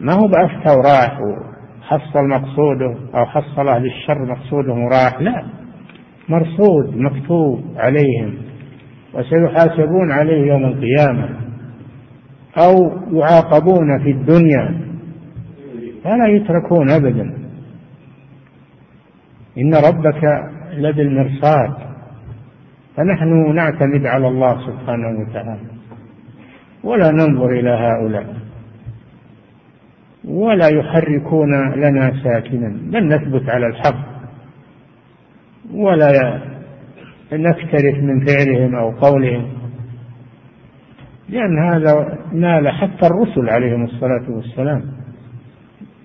ما 0.00 0.12
هو 0.12 0.28
بأفتى 0.28 0.78
وراح 0.78 1.18
وحصل 1.86 2.28
مقصوده 2.28 2.96
أو 3.14 3.26
حصل 3.26 3.68
أهل 3.68 3.86
الشر 3.86 4.24
مقصودهم 4.24 4.84
وراح 4.84 5.20
لا. 5.20 5.44
مرصود 6.28 6.96
مكتوب 6.96 7.64
عليهم 7.76 8.34
وسيحاسبون 9.14 10.12
عليه 10.12 10.46
يوم 10.46 10.64
القيامة 10.64 11.28
أو 12.58 12.74
يعاقبون 13.12 13.98
في 14.02 14.10
الدنيا. 14.10 14.80
فلا 16.04 16.26
يتركون 16.28 16.90
أبدا. 16.90 17.34
إن 19.58 19.74
ربك 19.74 20.50
لبالمرصاد. 20.72 21.74
فنحن 22.96 23.54
نعتمد 23.54 24.06
على 24.06 24.28
الله 24.28 24.66
سبحانه 24.66 25.20
وتعالى. 25.20 25.70
ولا 26.84 27.10
ننظر 27.10 27.50
إلى 27.50 27.70
هؤلاء. 27.70 28.45
ولا 30.26 30.68
يحركون 30.68 31.72
لنا 31.76 32.12
ساكنا. 32.24 32.68
بل 32.82 33.08
نثبت 33.08 33.48
على 33.48 33.66
الحق. 33.66 34.16
ولا 35.74 36.40
نكترث 37.32 37.94
من 37.94 38.26
فعلهم 38.26 38.74
أو 38.74 38.90
قولهم. 38.90 39.52
لأن 41.28 41.58
هذا 41.58 42.18
نال 42.32 42.68
حتى 42.68 43.06
الرسل 43.06 43.48
عليهم 43.48 43.84
الصلاة 43.84 44.30
والسلام. 44.30 44.82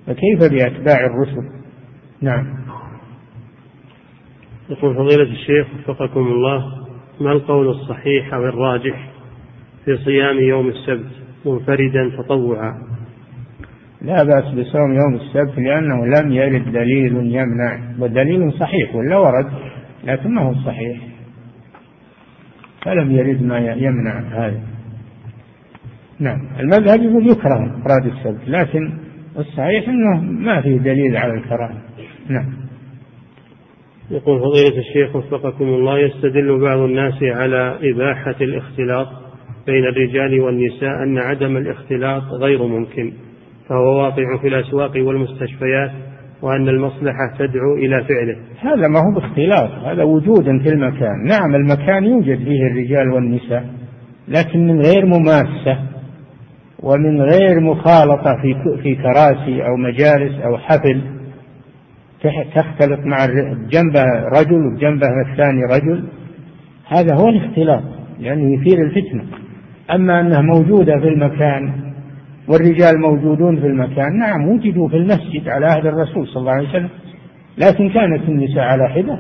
فكيف 0.08 0.40
بأتباع 0.40 1.06
الرسل؟ 1.06 1.50
نعم. 2.22 2.62
يقول 4.70 4.96
فضيلة 4.96 5.32
الشيخ 5.32 5.68
وفقكم 5.74 6.20
الله 6.20 6.64
ما 7.22 7.32
القول 7.32 7.70
الصحيح 7.70 8.34
أو 8.34 8.46
الراجح 8.46 9.10
في 9.86 9.98
صيام 9.98 10.40
يوم 10.40 10.68
السبت 10.68 11.12
منفردا 11.46 12.12
تطوعا؟ 12.18 12.74
لا 14.02 14.24
بأس 14.24 14.44
بصوم 14.44 14.94
يوم 14.94 15.16
السبت 15.16 15.60
لأنه 15.60 16.06
لم 16.06 16.32
يرد 16.32 16.72
دليل 16.72 17.16
يمنع 17.16 17.80
ودليل 18.00 18.54
صحيح 18.54 18.96
ولا 18.96 19.18
ورد 19.18 19.48
لكن 20.04 20.34
ما 20.34 20.42
هو 20.42 20.54
صحيح. 20.54 21.02
فلم 22.86 23.12
يرد 23.12 23.44
ما 23.44 23.58
يمنع 23.58 24.20
هذا. 24.20 24.62
نعم 26.20 26.40
المذهب 26.60 27.02
يقول 27.04 27.32
يكره 27.32 27.80
إفراد 27.80 28.06
السبت 28.06 28.48
لكن 28.48 28.94
الصحيح 29.38 29.90
أنه 29.90 30.22
ما 30.22 30.62
فيه 30.62 30.78
دليل 30.78 31.18
على 31.18 31.34
الكراهة. 31.34 31.82
نعم. 32.30 32.54
يقول 34.12 34.40
فضيلة 34.40 34.80
الشيخ 34.80 35.16
وفقكم 35.16 35.66
الله 35.66 36.00
يستدل 36.00 36.62
بعض 36.62 36.80
الناس 36.80 37.24
على 37.24 37.78
إباحة 37.92 38.36
الاختلاط 38.42 39.08
بين 39.68 39.84
الرجال 39.84 40.40
والنساء 40.40 41.04
أن 41.04 41.18
عدم 41.18 41.58
الاختلاط 41.58 42.24
غير 42.24 42.68
ممكن. 42.68 43.14
فهو 43.72 43.98
واقع 43.98 44.38
في 44.42 44.48
الأسواق 44.48 44.92
والمستشفيات 44.96 45.92
وأن 46.42 46.70
المصلحة 46.70 47.34
تدعو 47.40 47.76
إلى 47.76 48.04
فعله. 48.04 48.38
هذا 48.62 48.88
ما 48.88 49.00
هو 49.00 49.14
باختلاط 49.16 49.72
هذا 49.86 50.04
وجودا 50.04 50.60
في 50.60 50.70
المكان. 50.70 51.26
نعم 51.26 51.56
المكان 51.56 52.06
يوجد 52.06 52.38
فيه 52.38 52.68
الرجال 52.72 53.14
والنساء 53.14 53.66
لكن 54.28 54.68
من 54.68 54.82
غير 54.82 55.06
مماسة 55.06 55.80
ومن 56.84 57.22
غير 57.22 57.60
مخالطة 57.60 58.36
في 58.42 58.56
في 58.84 58.96
كراسي 58.96 59.66
أو 59.66 59.76
مجالس 59.76 60.42
أو 60.42 60.58
حفل 60.58 61.02
تختلط 62.56 63.00
مع 63.06 63.26
جنبه 63.70 64.04
رجل 64.40 64.68
وجنبه 64.68 65.08
الثاني 65.32 65.64
رجل. 65.64 66.04
هذا 66.88 67.16
هو 67.16 67.30
الاختلاط 67.30 67.84
لأنه 68.20 68.54
يثير 68.54 68.82
الفتنة. 68.86 69.24
أما 69.92 70.22
أنها 70.22 70.42
موجودة 70.42 71.00
في 71.00 71.08
المكان 71.08 71.91
والرجال 72.48 73.02
موجودون 73.02 73.60
في 73.60 73.68
المكان. 73.68 74.20
نعم 74.20 74.50
وجدوا 74.50 74.88
في 74.88 74.98
المسجد 74.98 75.50
على 75.50 75.66
عهد 75.66 75.86
الرسول 75.86 76.28
صلى 76.28 76.42
الله 76.42 76.52
عليه 76.52 76.70
وسلم 76.70 76.90
لكن 77.58 77.90
كانت 77.90 78.30
النساء 78.30 78.64
على 78.64 78.90
حدة 78.90 79.20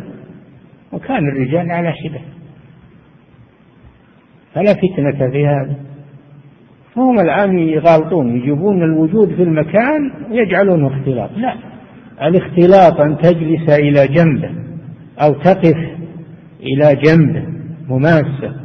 وكان 0.91 1.29
الرجال 1.29 1.71
على 1.71 1.91
حدة. 1.91 2.21
فلا 4.53 4.73
فتنة 4.73 5.31
في 5.31 5.47
هذا. 5.47 5.75
فهم 6.95 7.19
الآن 7.19 7.59
يغالطون 7.59 8.35
يجيبون 8.35 8.83
الوجود 8.83 9.35
في 9.35 9.43
المكان 9.43 10.11
ويجعلونه 10.31 10.87
اختلاط. 10.87 11.29
لا 11.37 11.55
الاختلاط 12.21 13.01
أن 13.01 13.17
تجلس 13.17 13.69
إلى 13.69 14.07
جنبه 14.07 14.49
أو 15.21 15.33
تقف 15.33 15.77
إلى 16.59 16.95
جنبه 16.95 17.45
مماسة 17.89 18.55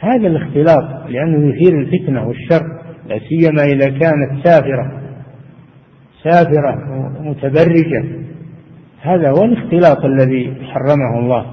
هذا 0.00 0.26
الاختلاط 0.26 1.10
لأنه 1.10 1.48
يثير 1.48 1.80
الفتنة 1.80 2.26
والشر. 2.28 2.73
لا 3.06 3.18
سيما 3.18 3.64
إذا 3.64 3.88
كانت 3.88 4.46
سافرة 4.46 5.00
سافرة 6.22 6.74
متبرجة. 7.20 8.04
هذا 9.00 9.30
هو 9.30 9.44
الاختلاط 9.44 10.04
الذي 10.04 10.54
حرمه 10.72 11.18
الله. 11.18 11.46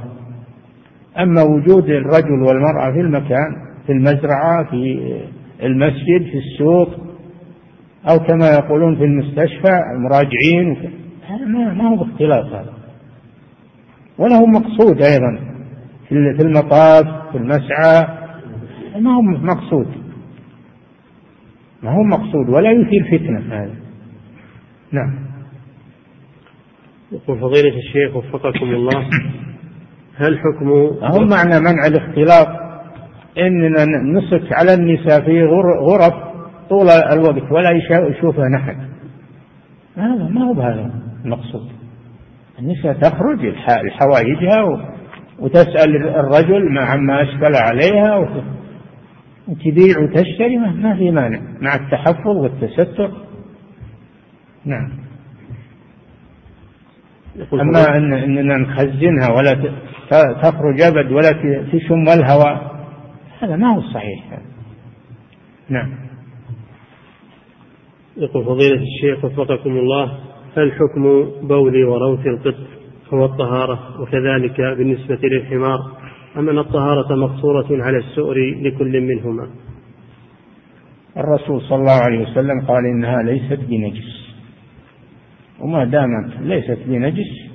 أما 1.19 1.41
وجود 1.43 1.89
الرجل 1.89 2.41
والمرأة 2.47 2.91
في 2.93 2.99
المكان 2.99 3.55
في 3.85 3.91
المزرعة 3.91 4.63
في 4.69 5.01
المسجد 5.63 6.23
في 6.31 6.37
السوق 6.37 6.89
أو 8.09 8.19
كما 8.19 8.49
يقولون 8.49 8.95
في 8.95 9.03
المستشفى 9.03 9.71
المراجعين 9.95 10.91
هذا 11.27 11.45
ما 11.45 11.89
هو 11.89 11.95
باختلاط 11.95 12.45
هذا. 12.45 12.73
ولا 14.17 14.35
هو 14.35 14.45
مقصود 14.45 15.01
أيضا 15.01 15.39
في 16.09 16.41
المطاف 16.41 17.05
في 17.31 17.37
المسعى 17.37 18.07
ما 18.99 19.11
هو 19.15 19.21
مقصود. 19.21 20.00
ما 21.83 21.91
هو 21.91 22.03
مقصود؟ 22.03 22.49
ولا 22.49 22.71
يثير 22.71 23.03
فتنة 23.03 23.39
هذا. 23.39 23.75
نعم. 24.91 25.31
يقول 27.11 27.39
فضيلة 27.39 27.77
الشيخ 27.77 28.15
وفقكم 28.15 28.65
الله 28.65 29.09
هل 30.15 30.39
حكم 30.39 30.69
هم 31.01 31.29
معنى 31.29 31.59
منع 31.59 31.87
الاختلاط؟ 31.87 32.47
إننا 33.37 33.85
نصك 33.85 34.53
على 34.53 34.73
النساء 34.73 35.21
في 35.21 35.43
غرف 35.87 36.13
طول 36.69 36.89
الوقت 36.89 37.51
ولا 37.51 37.71
يشوفها 38.09 38.49
نحن 38.49 38.77
هذا 39.95 40.29
ما 40.29 40.43
هو 40.43 40.53
بهذا 40.53 40.91
المقصود. 41.25 41.71
النساء 42.59 42.93
تخرج 42.93 43.45
لحوائجها 43.85 44.91
وتسأل 45.39 46.07
الرجل 46.07 46.73
مع 46.73 46.95
ما 46.95 47.21
أشكل 47.21 47.55
عليها 47.55 48.17
وتبيع 49.51 49.99
وتشتري 49.99 50.57
ما 50.57 50.95
في 50.97 51.11
مانع. 51.11 51.41
مع 51.61 51.75
التحفظ 51.75 52.37
والتستر. 52.37 53.11
نعم. 54.65 54.91
أما 57.53 57.97
أن 57.97 58.13
أننا 58.13 58.57
نخزنها 58.57 59.29
ولا 59.31 59.73
تخرج 60.43 60.81
أبد 60.81 61.11
ولا 61.11 61.31
تشم 61.73 62.19
الهواء. 62.19 62.85
هذا 63.39 63.55
ما 63.55 63.75
هو 63.75 63.81
صحيح. 63.81 64.39
نعم. 65.69 66.01
يقول 68.17 68.45
فضيلة 68.45 68.81
الشيخ 68.81 69.25
وفقكم 69.25 69.69
الله 69.69 70.19
هل 70.57 70.71
حكم 70.71 71.03
بول 71.47 71.83
وروث 71.83 72.27
القط 72.27 72.55
هو 73.13 73.25
الطهارة 73.25 74.01
وكذلك 74.01 74.61
بالنسبة 74.77 75.19
للحمار؟ 75.23 76.00
أم 76.37 76.49
أن 76.49 76.59
الطهارة 76.59 77.15
مقصورة 77.15 77.83
على 77.83 77.97
السؤر 77.97 78.35
لكل 78.61 79.01
منهما؟ 79.01 79.47
الرسول 81.17 81.61
صلى 81.61 81.79
الله 81.79 82.01
عليه 82.03 82.21
وسلم 82.21 82.61
قال 82.67 82.85
إنها 82.85 83.23
ليست 83.23 83.59
بنجس. 83.69 84.31
وما 85.59 85.85
دامت 85.85 86.33
ليست 86.39 86.79
بنجس 86.85 87.51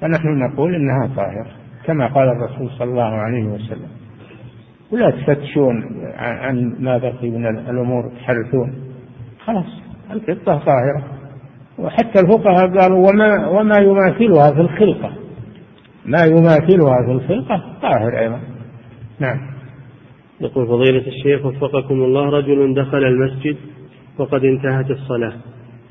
فنحن 0.00 0.38
نقول 0.38 0.74
إنها 0.74 1.10
طاهرة 1.16 1.50
كما 1.84 2.06
قال 2.06 2.28
الرسول 2.28 2.70
صلى 2.78 2.90
الله 2.90 3.14
عليه 3.14 3.44
وسلم. 3.44 3.88
ولا 4.92 5.10
تفتشون 5.10 6.04
عن 6.16 6.76
ما 6.80 6.98
بقي 6.98 7.30
من 7.30 7.46
الأمور 7.46 8.12
تحرثون. 8.20 8.74
خلاص 9.44 9.66
القطة 10.10 10.58
طاهرة. 10.58 11.04
وحتى 11.78 12.20
الفقهاء 12.20 12.78
قالوا 12.78 13.08
وما 13.08 13.46
وما 13.46 13.78
يماثلها 13.78 14.50
في 14.54 14.60
الخلقة. 14.60 15.12
ما 16.06 16.24
يماثلها 16.24 17.02
في 17.06 17.12
الخلقة 17.12 17.62
طاهر 17.82 18.18
أيضا. 18.18 18.40
نعم. 19.20 19.40
يقول 20.40 20.66
فضيلة 20.66 21.06
الشيخ 21.06 21.46
وفقكم 21.46 21.94
الله 21.94 22.30
رجل 22.30 22.74
دخل 22.74 23.04
المسجد 23.04 23.56
وقد 24.18 24.44
انتهت 24.44 24.90
الصلاة. 24.90 25.32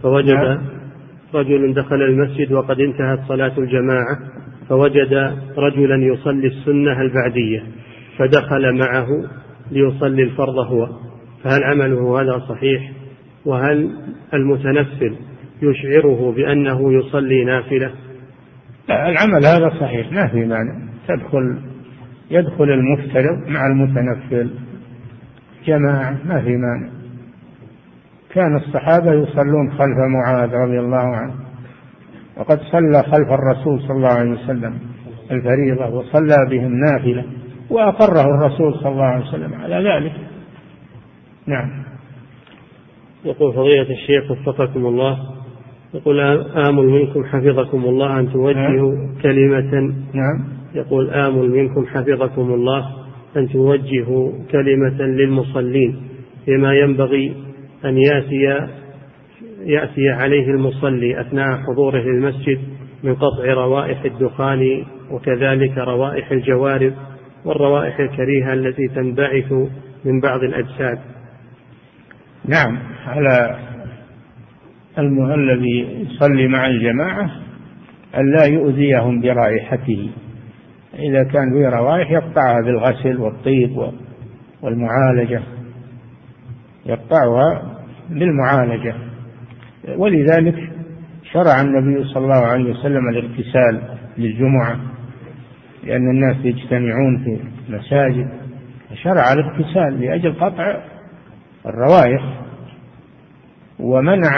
فوجد 0.03 0.33
نعم. 0.33 0.61
رجل 1.33 1.73
دخل 1.73 2.01
المسجد 2.01 2.51
وقد 2.51 2.79
انتهت 2.79 3.19
صلاة 3.27 3.57
الجماعة 3.57 4.19
فوجد 4.69 5.13
رجلا 5.57 5.95
يصلي 5.95 6.47
السنة 6.47 7.01
البعدية 7.01 7.63
فدخل 8.17 8.77
معه 8.79 9.07
ليصلي 9.71 10.23
الفرض 10.23 10.57
هو. 10.57 10.89
فهل 11.43 11.63
عمله 11.63 12.21
هذا 12.21 12.39
صحيح؟ 12.49 12.91
وهل 13.45 13.89
المتنفل 14.33 15.15
يشعره 15.61 16.33
بأنه 16.35 16.93
يصلي 16.93 17.43
نافلة؟ 17.43 17.91
لا 18.89 19.09
العمل 19.09 19.45
هذا 19.45 19.69
صحيح 19.79 20.11
ما 20.11 20.27
في 20.27 20.45
مانع. 20.45 20.73
تدخل 21.07 21.61
يدخل 22.31 22.63
المفترض 22.63 23.47
مع 23.47 23.67
المتنفل. 23.67 24.49
جماعة 25.65 26.17
ما 26.25 26.41
في 26.41 26.57
مانع. 26.57 26.89
كان 28.33 28.55
الصحابة 28.55 29.13
يصلون 29.13 29.71
خلف 29.71 29.97
معاذ 29.97 30.53
رضي 30.53 30.79
الله 30.79 31.15
عنه. 31.15 31.33
وقد 32.37 32.59
صلى 32.59 33.03
خلف 33.03 33.31
الرسول 33.31 33.81
صلى 33.81 33.97
الله 33.97 34.09
عليه 34.09 34.31
وسلم 34.31 34.79
الفريضة 35.31 35.87
وصلى 35.89 36.37
بهم 36.49 36.73
نافلة 36.73 37.25
وأقره 37.69 38.21
الرسول 38.21 38.73
صلى 38.73 38.91
الله 38.91 39.05
عليه 39.05 39.25
وسلم 39.25 39.53
على 39.53 39.75
ذلك. 39.75 40.13
نعم. 41.47 41.83
يقول 43.25 43.53
فضيلة 43.53 43.87
الشيخ 43.91 44.31
وفقكم 44.31 44.85
الله. 44.85 45.42
يقول 45.93 46.19
آمل 46.67 46.85
منكم 46.85 47.23
حفظكم 47.23 47.85
الله. 47.85 48.19
أن 48.19 48.31
توجهوا 48.31 48.95
نعم. 48.95 49.15
كلمة. 49.21 49.93
نعم. 50.13 50.43
يقول 50.75 51.09
آمل 51.09 51.49
منكم 51.49 51.85
حفظكم 51.85 52.53
الله. 52.53 52.89
أن 53.37 53.49
توجهوا 53.49 54.31
كلمة 54.51 55.01
للمصلين. 55.01 55.95
فيما 56.45 56.73
ينبغي 56.73 57.33
أن 57.85 57.97
يأتي 57.97 58.67
يأتي 59.65 60.09
عليه 60.09 60.47
المصلي 60.47 61.21
أثناء 61.21 61.57
حضوره 61.57 62.01
للمسجد 62.01 62.59
من 63.03 63.15
قطع 63.15 63.53
روائح 63.53 64.03
الدخان 64.03 64.85
وكذلك 65.11 65.77
روائح 65.77 66.31
الجوارب 66.31 66.93
والروائح 67.45 67.99
الكريهة 67.99 68.53
التي 68.53 68.87
تنبعث 68.87 69.51
من 70.05 70.19
بعض 70.19 70.43
الأجساد. 70.43 70.99
نعم. 72.45 72.79
على 73.05 73.59
الذي 74.99 76.05
يصلي 76.09 76.47
مع 76.47 76.67
الجماعة 76.67 77.31
أن 78.17 78.31
لا 78.31 78.45
يؤذيهم 78.45 79.21
برائحته. 79.21 80.09
إذا 80.99 81.23
كان 81.23 81.53
في 81.53 81.65
روائح 81.65 82.11
يقطعها 82.11 82.61
بالغسل 82.65 83.17
والطيب 83.17 83.91
والمعالجة. 84.61 85.41
يقطعها 86.85 87.77
بالمعالجة. 88.09 88.95
ولذلك 89.97 90.55
شرع 91.33 91.61
النبي 91.61 92.03
صلى 92.03 92.23
الله 92.23 92.47
عليه 92.47 92.71
وسلم 92.71 93.09
الاغتسال 93.09 93.81
للجمعة 94.17 94.79
لأن 95.83 96.09
الناس 96.09 96.35
يجتمعون 96.45 97.23
في 97.23 97.39
المساجد 97.69 98.29
شرع 99.03 99.33
الاغتسال 99.33 100.01
لأجل 100.01 100.33
قطع 100.33 100.77
الروائح 101.65 102.42
ومنع 103.79 104.37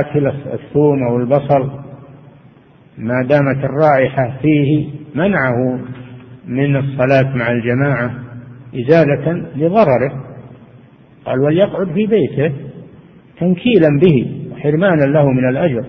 آكل 0.00 0.26
الثوم 0.26 1.02
أو 1.10 1.16
البصل 1.16 1.70
ما 2.98 3.26
دامت 3.28 3.64
الرائحة 3.64 4.38
فيه 4.42 4.88
منعه 5.14 5.80
من 6.46 6.76
الصلاة 6.76 7.36
مع 7.36 7.50
الجماعة 7.50 8.14
إزالة 8.74 9.32
لضرره. 9.56 10.24
قال 11.24 11.40
وليقعد 11.40 11.86
في 11.86 12.06
بيته 12.06 12.52
تنكيلا 13.40 13.88
به 14.02 14.48
وحرمانا 14.52 15.04
له 15.04 15.26
من 15.26 15.48
الأجر. 15.48 15.84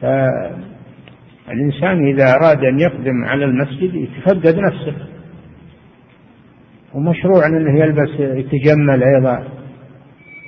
فالإنسان 0.00 2.06
إذا 2.06 2.32
أراد 2.32 2.64
أن 2.64 2.80
يقدم 2.80 3.24
على 3.24 3.44
المسجد 3.44 3.94
يتفقد 3.94 4.58
نفسه. 4.58 4.94
ومشروع 6.94 7.46
أنه 7.46 7.80
يلبس 7.80 8.20
يتجمل 8.20 9.02
أيضا. 9.02 9.59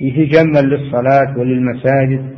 يتجمل 0.01 0.69
للصلاة 0.69 1.39
وللمساجد 1.39 2.37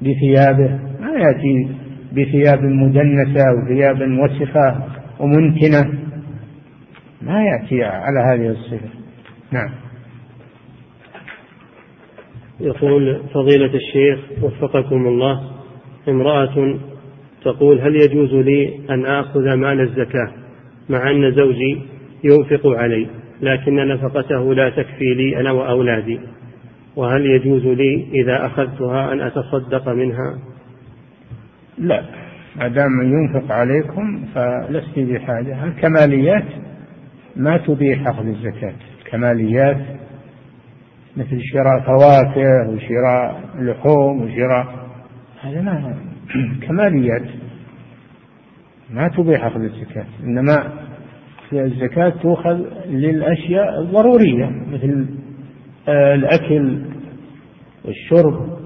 بثيابه 0.00 0.78
ما 1.00 1.10
يأتي 1.10 1.68
بثياب 2.12 2.62
مدنسة 2.62 3.44
وثياب 3.56 4.02
وسخة 4.02 4.84
ومنتنة 5.20 5.98
ما 7.22 7.44
يأتي 7.44 7.84
على 7.84 8.20
هذه 8.20 8.50
الصفة. 8.50 8.88
نعم. 9.52 9.70
يقول 12.60 13.20
فضيلة 13.34 13.74
الشيخ 13.74 14.18
وفقكم 14.42 15.06
الله 15.06 15.40
امرأة 16.08 16.78
تقول 17.44 17.80
هل 17.80 17.96
يجوز 17.96 18.34
لي 18.34 18.80
أن 18.90 19.06
آخذ 19.06 19.54
مال 19.54 19.80
الزكاة 19.80 20.32
مع 20.88 21.10
أن 21.10 21.32
زوجي 21.34 21.82
ينفق 22.24 22.66
علي 22.66 23.06
لكن 23.40 23.88
نفقته 23.88 24.54
لا 24.54 24.70
تكفي 24.70 25.14
لي 25.14 25.40
أنا 25.40 25.50
وأولادي؟ 25.52 26.20
وهل 26.96 27.26
يجوز 27.26 27.62
لي 27.66 28.06
إذا 28.12 28.46
أخذتها 28.46 29.12
أن 29.12 29.20
أتصدق 29.20 29.88
منها؟ 29.88 30.38
لا. 31.78 32.04
ما 32.56 32.68
دام 32.68 33.02
ينفق 33.02 33.52
عليكم 33.52 34.24
فلست 34.34 34.98
بحاجة. 34.98 35.64
الكماليات 35.64 36.44
ما 37.36 37.56
تبيح 37.56 38.08
أخذ 38.08 38.26
الزكاة. 38.26 38.74
الكماليات 39.04 39.80
مثل 41.16 41.40
شراء 41.42 41.80
فواكه 41.80 42.70
وشراء 42.70 43.40
لحوم 43.58 44.22
وشراء 44.22 44.66
هذا 45.40 45.60
ما 45.60 45.96
كماليات 46.66 47.28
ما 48.90 49.08
تبيح 49.08 49.44
أخذ 49.44 49.60
الزكاة. 49.60 50.06
إنما 50.24 50.72
الزكاة 51.52 52.08
تؤخذ 52.08 52.64
للأشياء 52.86 53.80
الضرورية 53.80 54.50
مثل 54.72 55.06
الأكل 55.88 56.82
والشرب 57.84 58.58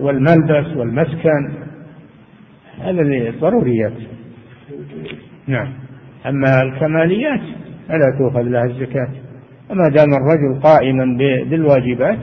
والملبس 0.00 0.76
والمسكن. 0.76 1.52
هذا 2.80 3.02
الضروريات 3.02 3.92
نعم. 5.46 5.72
أما 6.26 6.62
الكماليات 6.62 7.40
فلا 7.88 8.18
تؤخذ 8.18 8.42
لها 8.42 8.64
الزكاة. 8.64 9.08
وما 9.70 9.88
دام 9.88 10.08
الرجل 10.14 10.62
قائما 10.62 11.04
بالواجبات 11.50 12.18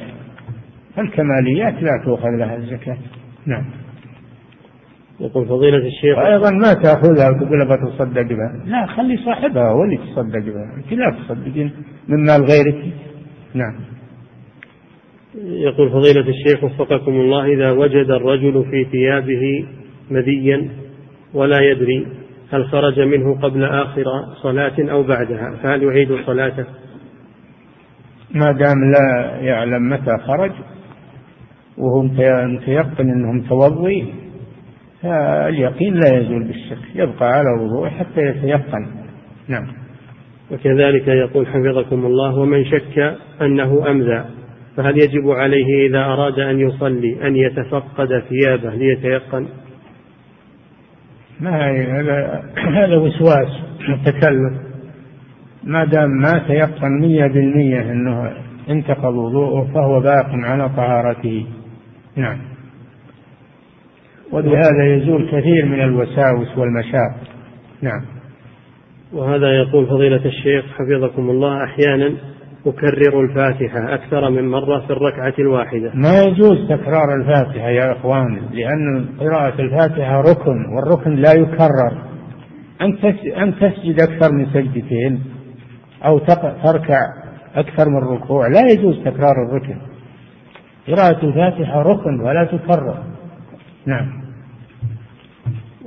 فالكماليات 0.96 1.74
لا 1.74 2.02
تؤخذ 2.06 2.30
لها 2.30 2.56
الزكاة. 2.56 2.98
نعم. 3.46 3.66
يقول 5.20 5.48
فضيلة 5.48 5.78
الشيخ. 5.78 6.18
أيضا 6.18 6.52
ما 6.52 6.74
تأخذها 6.74 7.30
وتقول 7.30 7.68
بتصدق 7.68 8.22
بها. 8.22 8.66
لا 8.66 8.86
خلي 8.86 9.18
صاحبها 9.18 9.70
هو 9.70 9.84
اللي 9.84 9.98
تصدق 9.98 10.40
بها. 10.40 10.76
أنت 10.78 10.94
لا 10.94 11.16
تصدقين 11.20 11.72
من 12.08 12.26
مال 12.26 12.46
غيرك. 12.46 12.94
نعم. 13.54 13.76
يقول 15.44 15.90
فضيلة 15.90 16.30
الشيخ 16.30 16.64
وفقكم 16.64 17.12
الله 17.12 17.46
إذا 17.46 17.72
وجد 17.72 18.12
الرجل 18.12 18.66
في 18.72 18.86
ثيابه 18.92 19.66
مذيا 20.12 20.70
ولا 21.34 21.60
يدري 21.60 22.08
هل 22.52 22.66
خرج 22.66 23.00
منه 23.00 23.40
قبل 23.42 23.64
آخر 23.64 24.04
صلاة 24.42 24.92
أو 24.92 25.04
بعدها 25.04 25.56
فهل 25.64 25.84
يعيد 25.84 26.16
صلاته؟ 26.26 26.66
ما 28.32 28.52
دام 28.52 28.92
لا 28.92 29.38
يعلم 29.42 29.90
متى 29.90 30.18
خرج 30.28 30.52
وهو 31.78 32.02
متيقن 32.48 33.10
انه 33.10 33.32
متوضي 33.32 34.14
فاليقين 35.02 35.94
لا 35.94 36.18
يزول 36.18 36.44
بالشك 36.44 36.96
يبقى 36.96 37.28
على 37.28 37.50
وضوء 37.62 37.90
حتى 37.90 38.22
يتيقن. 38.22 38.88
نعم. 39.48 39.68
وكذلك 40.52 41.08
يقول 41.08 41.48
حفظكم 41.48 42.06
الله 42.06 42.36
ومن 42.36 42.66
شك 42.66 43.16
أنه 43.42 43.92
أمذى. 43.92 44.26
فهل 44.80 44.98
يجب 44.98 45.30
عليه 45.30 45.88
إذا 45.88 46.00
أراد 46.00 46.40
أن 46.40 46.60
يصلي 46.60 47.28
أن 47.28 47.36
يتفقد 47.36 48.24
ثيابه 48.30 48.76
ليتيقن؟ 48.76 49.48
ما 51.40 51.52
هذا 52.00 52.44
هذا 52.58 52.98
وسواس 52.98 53.48
تكلف 54.06 54.54
ما 55.64 55.86
دام 55.86 56.10
ما 56.10 56.48
تيقن 56.48 57.02
مية 57.02 57.28
بالمية 57.28 57.82
أنه 57.82 58.32
انتقض 58.70 59.14
وضوءه 59.14 59.68
فهو 59.74 60.00
باق 60.00 60.30
على 60.32 60.70
طهارته. 60.70 61.46
نعم. 62.16 62.38
وبهذا 64.32 64.96
يزول 64.96 65.28
كثير 65.32 65.66
من 65.66 65.82
الوساوس 65.82 66.58
والمشاق. 66.58 67.16
نعم. 67.82 68.06
وهذا 69.14 69.52
يقول 69.52 69.88
فضيلة 69.88 70.26
الشيخ 70.26 70.66
حفظكم 70.66 71.30
الله 71.30 71.64
أحيانا 71.64 72.14
أكرر 72.66 73.22
الفاتحة 73.22 73.94
أكثر 73.94 74.30
من 74.30 74.50
مرة 74.50 74.80
في 74.80 74.94
الركعة 74.94 75.34
الواحدة. 75.40 75.92
ما 75.94 76.24
يجوز 76.24 76.70
تكرار 76.70 77.16
الفاتحة 77.16 77.70
يا 77.70 77.92
إخوان 77.92 78.42
لأن 78.52 79.06
قراءة 79.20 79.62
الفاتحة 79.62 80.22
ركن 80.22 80.66
والركن 80.76 81.16
لا 81.16 81.34
يكرر. 81.34 81.98
أن 83.38 83.56
تسجد 83.60 84.02
أكثر 84.02 84.34
من 84.34 84.46
سجدتين 84.46 85.24
أو 86.06 86.20
تركع 86.64 87.00
أكثر 87.56 87.90
من 87.90 87.98
ركوع 87.98 88.48
لا 88.48 88.72
يجوز 88.72 89.00
تكرار 89.00 89.36
الركن. 89.50 89.78
قراءة 90.88 91.26
الفاتحة 91.26 91.82
ركن 91.82 92.20
ولا 92.20 92.44
تكرر. 92.44 93.04
نعم. 93.86 94.29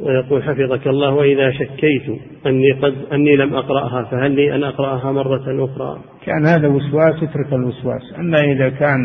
ويقول 0.02 0.42
حفظك 0.42 0.86
الله 0.86 1.14
وإذا 1.14 1.50
شكيت 1.50 2.02
أني 2.46 2.72
قد 2.72 2.94
أني 3.12 3.36
لم 3.36 3.54
أقرأها 3.54 4.04
فهل 4.04 4.30
لي 4.30 4.54
أن 4.54 4.64
أقرأها 4.64 5.12
مرة 5.12 5.64
أخرى؟ 5.64 6.00
كان 6.26 6.46
هذا 6.46 6.68
وسواس 6.68 7.22
اترك 7.22 7.52
الوسواس، 7.52 8.02
أما 8.18 8.38
إذا 8.52 8.68
كان 8.68 8.98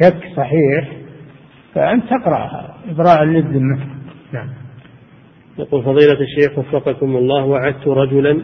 شك 0.00 0.20
صحيح 0.36 0.88
فأنت 1.74 2.04
تقرأها 2.04 2.76
إبراء 2.90 3.24
للذمة. 3.24 3.78
نعم. 4.32 4.48
يقول 5.58 5.82
فضيلة 5.82 6.18
الشيخ 6.20 6.58
وفقكم 6.58 7.16
الله 7.16 7.44
وعدت 7.44 7.88
رجلا 7.88 8.38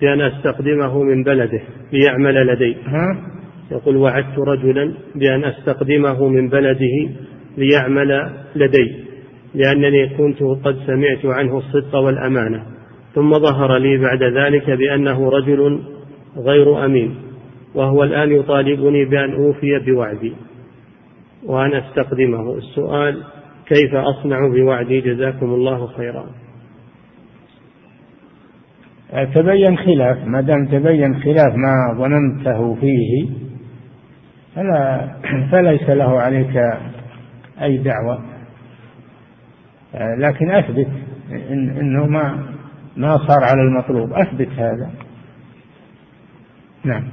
بأن 0.00 0.20
أستقدمه 0.20 1.02
من 1.02 1.22
بلده 1.22 1.60
ليعمل 1.92 2.46
لدي. 2.46 2.76
ها؟ 2.86 3.18
يقول 3.70 3.96
وعدت 3.96 4.38
رجلا 4.38 4.94
بأن 5.14 5.44
أستقدمه 5.44 6.28
من 6.28 6.48
بلده 6.48 7.10
ليعمل 7.58 8.30
لدي 8.56 9.06
لأنني 9.54 10.08
كنت 10.08 10.42
قد 10.42 10.76
سمعت 10.86 11.36
عنه 11.36 11.58
الصدق 11.58 11.96
والأمانة 11.96 12.62
ثم 13.14 13.30
ظهر 13.30 13.78
لي 13.78 13.98
بعد 13.98 14.22
ذلك 14.22 14.70
بأنه 14.70 15.28
رجل 15.28 15.82
غير 16.36 16.84
أمين 16.84 17.14
وهو 17.74 18.04
الآن 18.04 18.32
يطالبني 18.32 19.04
بأن 19.04 19.34
أوفي 19.34 19.78
بوعدي. 19.86 20.32
وأن 21.44 21.74
أستقدمه. 21.74 22.56
السؤال 22.56 23.22
كيف 23.66 23.94
أصنع 23.94 24.48
بوعدي؟ 24.48 25.00
جزاكم 25.00 25.46
الله 25.46 25.86
خيرا. 25.86 26.26
تبين 29.34 29.76
خلاف. 29.76 30.24
ما 30.26 30.40
دام 30.40 30.66
تبين 30.66 31.20
خلاف 31.20 31.54
ما 31.54 31.98
ظننته 31.98 32.74
فيه 32.74 33.28
فلا 34.54 35.08
فليس 35.50 35.90
له 35.90 36.20
عليك 36.20 36.56
أي 37.62 37.76
دعوة. 37.76 38.35
لكن 39.94 40.50
أثبت 40.50 40.88
إن 41.30 41.70
إنه 41.70 42.06
ما 42.06 42.46
ما 42.96 43.18
صار 43.18 43.44
على 43.44 43.62
المطلوب 43.62 44.12
أثبت 44.12 44.48
هذا 44.48 44.90
نعم 46.84 47.04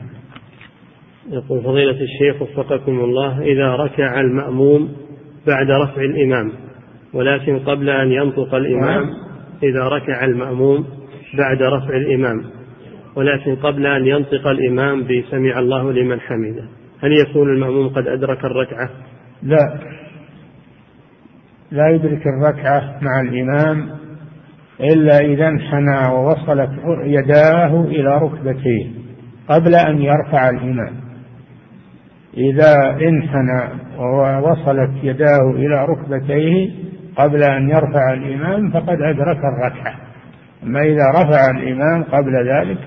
يقول 1.30 1.62
فضيلة 1.62 1.98
الشيخ 2.02 2.42
وفقكم 2.42 3.00
الله 3.00 3.42
إذا 3.42 3.76
ركع 3.76 4.20
المأموم 4.20 4.94
بعد 5.48 5.72
رفع 5.72 6.02
الإمام 6.02 6.52
ولكن 7.14 7.60
قبل 7.60 7.90
أن 7.90 8.12
ينطق 8.12 8.56
الإمام. 8.56 9.10
إذا 9.64 9.84
ركع 9.84 10.26
المأموم 10.26 10.86
بعد 11.38 11.62
رفع 11.62 11.98
الإمام 11.98 12.44
ولكن 13.16 13.56
قبل 13.56 13.86
أن 13.86 14.06
ينطق 14.06 14.48
الإمام 14.48 15.04
بسمع 15.04 15.60
الله 15.60 15.92
لمن 15.92 16.20
حمده 16.20 16.64
هل 17.04 17.12
يكون 17.12 17.54
المأموم 17.54 17.90
قد 17.90 18.08
أدرك 18.08 18.46
الركعة؟ 18.46 18.90
لا 19.44 19.80
لا 21.74 21.90
يدرك 21.90 22.28
الركعة 22.28 22.82
مع 23.02 23.22
الإمام 23.22 23.90
إلا 24.80 25.18
إذا 25.20 25.48
انحنى 25.48 26.14
ووصلت 26.14 26.70
يداه 27.04 27.82
إلى 27.82 28.18
ركبتيه 28.18 28.92
قبل 29.48 29.76
أن 29.76 30.02
يرفع 30.02 30.50
الإمام. 30.50 30.94
إذا 32.38 32.90
انحنى 32.90 33.82
ووصلت 33.98 34.92
يداه 35.04 35.52
إلى 35.52 35.86
ركبتيه 35.86 36.72
قبل 37.16 37.44
أن 37.44 37.70
يرفع 37.70 38.14
الإمام 38.14 38.72
فقد 38.72 39.02
أدرك 39.02 39.40
الركعة. 39.54 39.96
أما 40.64 40.80
إذا 40.80 41.10
رفع 41.10 41.52
الإمام 41.52 42.04
قبل 42.04 42.50
ذلك 42.50 42.80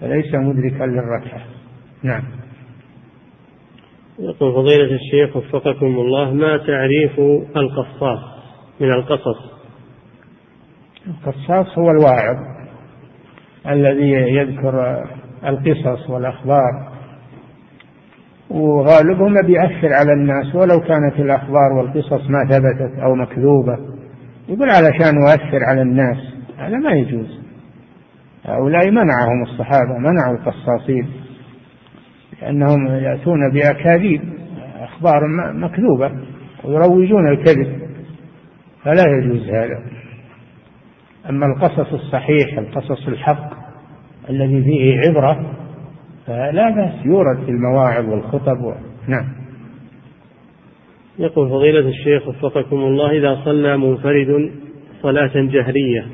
فليس 0.00 0.34
مدركا 0.34 0.84
للركعة. 0.84 1.40
نعم. 2.02 2.22
يقول 4.18 4.52
فضيلة 4.52 4.94
الشيخ 4.94 5.36
وفقكم 5.36 5.86
الله 5.86 6.32
ما 6.32 6.56
تعريف 6.56 7.20
القصاص 7.56 8.18
من 8.80 8.92
القصص؟ 8.92 9.54
القصاص 11.06 11.78
هو 11.78 11.90
الواعظ 11.90 12.36
الذي 13.68 14.10
يذكر 14.10 15.04
القصص 15.46 16.10
والأخبار 16.10 16.92
وغالبهم 18.50 19.34
بيأثر 19.46 19.92
على 19.92 20.12
الناس 20.12 20.54
ولو 20.54 20.80
كانت 20.80 21.14
الأخبار 21.18 21.72
والقصص 21.72 22.30
ما 22.30 22.44
ثبتت 22.50 22.98
أو 23.02 23.14
مكذوبة 23.14 23.78
يقول 24.48 24.70
علشان 24.70 25.14
يؤثر 25.16 25.64
على 25.64 25.82
الناس 25.82 26.16
هذا 26.58 26.76
ما 26.76 26.90
يجوز. 26.92 27.40
هؤلاء 28.44 28.90
منعهم 28.90 29.42
الصحابة 29.42 29.98
منعوا 29.98 30.36
القصاصين. 30.36 31.23
لأنهم 32.44 32.86
يأتون 32.86 33.50
بأكاذيب 33.52 34.20
أخبار 34.80 35.20
مكذوبة 35.54 36.10
ويروجون 36.64 37.28
الكذب. 37.28 37.78
فلا 38.82 39.04
يجوز 39.08 39.48
هذا. 39.48 39.82
أما 41.28 41.46
القصص 41.46 41.92
الصحيح 41.92 42.58
القصص 42.58 43.08
الحق 43.08 43.50
الذي 44.30 44.62
فيه 44.62 45.00
عبرة 45.08 45.50
فلا 46.26 46.70
بأس 46.70 47.06
يورد 47.06 47.44
في 47.44 47.50
المواعظ 47.50 48.08
والخطب 48.08 48.60
و... 48.60 48.74
نعم. 49.08 49.32
يقول 51.18 51.48
فضيلة 51.48 51.88
الشيخ 51.88 52.28
وفقكم 52.28 52.76
الله 52.76 53.10
إذا 53.10 53.44
صلى 53.44 53.76
منفرد 53.76 54.52
صلاة 55.02 55.32
جهرية 55.34 56.06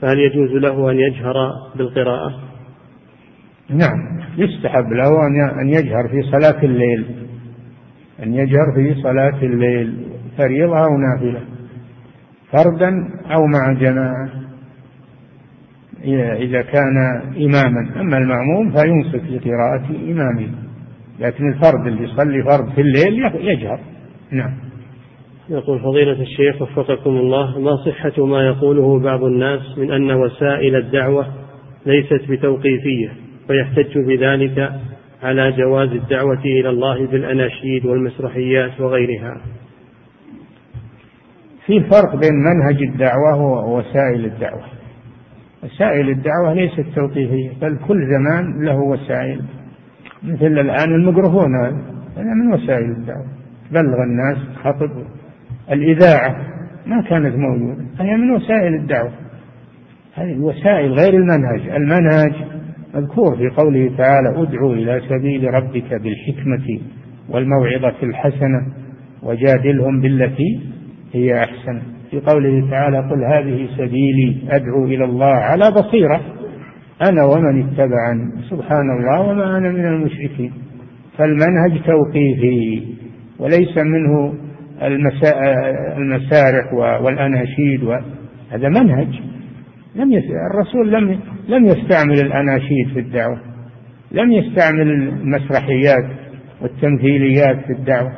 فهل 0.00 0.18
يجوز 0.18 0.50
له 0.50 0.90
أن 0.90 0.98
يجهر 0.98 1.34
بالقراءة؟ 1.76 2.40
نعم. 3.70 4.23
يستحب 4.36 4.92
له 4.92 5.26
أن 5.62 5.68
يجهر 5.68 6.08
في 6.08 6.22
صلاة 6.22 6.64
الليل. 6.64 7.04
أن 8.22 8.34
يجهر 8.34 8.72
في 8.76 9.02
صلاة 9.02 9.42
الليل. 9.42 9.94
فريضة 10.38 10.78
أو 10.78 10.96
نافلة. 10.98 11.40
فردا 12.52 12.90
أو 13.34 13.46
مع 13.46 13.72
جماعة. 13.72 14.28
إذا 16.36 16.62
كان 16.62 16.96
إماما. 17.36 18.00
أما 18.00 18.18
المأموم 18.18 18.70
فينصت 18.76 19.30
لقراءة 19.30 19.86
إمامه. 20.10 20.48
لكن 21.20 21.48
الفرد 21.48 21.86
اللي 21.86 22.04
يصلي 22.04 22.42
فرض 22.42 22.72
في 22.74 22.80
الليل 22.80 23.24
يجهر. 23.34 23.80
نعم. 24.30 24.54
يقول 25.48 25.80
فضيلة 25.80 26.22
الشيخ 26.22 26.62
وفقكم 26.62 27.10
الله 27.10 27.58
ما 27.58 27.76
صحة 27.76 28.26
ما 28.26 28.46
يقوله 28.46 29.00
بعض 29.00 29.24
الناس 29.24 29.78
من 29.78 29.92
أن 29.92 30.10
وسائل 30.10 30.76
الدعوة 30.76 31.26
ليست 31.86 32.30
بتوقيفية؟ 32.30 33.23
ويحتج 33.50 33.98
بذلك 33.98 34.72
على 35.22 35.52
جواز 35.52 35.88
الدعوة 35.88 36.44
إلى 36.44 36.68
الله 36.68 37.06
بالأناشيد 37.06 37.86
والمسرحيات 37.86 38.80
وغيرها. 38.80 39.40
في 41.66 41.80
فرق 41.80 42.16
بين 42.16 42.34
منهج 42.34 42.82
الدعوة 42.82 43.40
ووسائل 43.40 44.24
الدعوة. 44.24 44.64
وسائل 45.62 46.10
الدعوة 46.10 46.52
ليست 46.52 46.84
توقيفية 46.94 47.50
بل 47.62 47.78
كل 47.88 48.06
زمان 48.06 48.64
له 48.64 48.76
وسائل. 48.76 49.40
مثل 50.22 50.46
الآن 50.46 50.94
الميكروفون 50.94 51.56
هذا 52.16 52.34
من 52.34 52.54
وسائل 52.54 52.90
الدعوة. 52.90 53.26
بلغ 53.70 54.02
الناس 54.02 54.38
خطب 54.64 54.90
الإذاعة 55.72 56.36
ما 56.86 57.02
كانت 57.02 57.36
موجودة 57.36 57.84
هي 58.00 58.16
من 58.16 58.30
وسائل 58.30 58.74
الدعوة. 58.74 59.12
هذه 60.14 60.38
وسائل 60.38 60.92
غير 60.92 61.14
المنهج. 61.14 61.68
المنهج 61.68 62.53
مذكور 62.94 63.36
في 63.36 63.48
قوله 63.48 63.96
تعالى 63.98 64.42
ادعو 64.42 64.72
إلى 64.72 65.00
سبيل 65.08 65.54
ربك 65.54 65.94
بالحكمة 66.02 66.80
والموعظة 67.28 67.94
الحسنة 68.02 68.66
وجادلهم 69.22 70.00
بالتي 70.00 70.60
هي 71.12 71.38
أحسن. 71.38 71.82
في 72.10 72.20
قوله 72.20 72.70
تعالى 72.70 72.98
قل 72.98 73.24
هذه 73.24 73.68
سبيلي 73.76 74.36
أدعو 74.50 74.84
إلى 74.84 75.04
الله 75.04 75.34
على 75.34 75.70
بصيرة 75.70 76.20
أنا 77.08 77.24
ومن 77.24 77.62
اتبعني 77.62 78.42
سبحان 78.50 78.90
الله 78.98 79.20
وما 79.20 79.58
أنا 79.58 79.68
من 79.68 79.86
المشركين. 79.86 80.52
فالمنهج 81.18 81.82
توقيفي 81.86 82.82
وليس 83.38 83.78
منه 83.78 84.34
المسارح 85.96 86.72
والأناشيد 87.02 87.84
هذا 88.50 88.68
منهج. 88.68 89.08
لم 89.94 90.12
يس... 90.12 90.24
الرسول 90.50 90.92
لم 90.92 91.20
لم 91.48 91.64
يستعمل 91.64 92.20
الأناشيد 92.20 92.88
في 92.94 93.00
الدعوة 93.00 93.40
لم 94.12 94.32
يستعمل 94.32 94.90
المسرحيات 94.90 96.04
والتمثيليات 96.62 97.64
في 97.66 97.72
الدعوة 97.72 98.12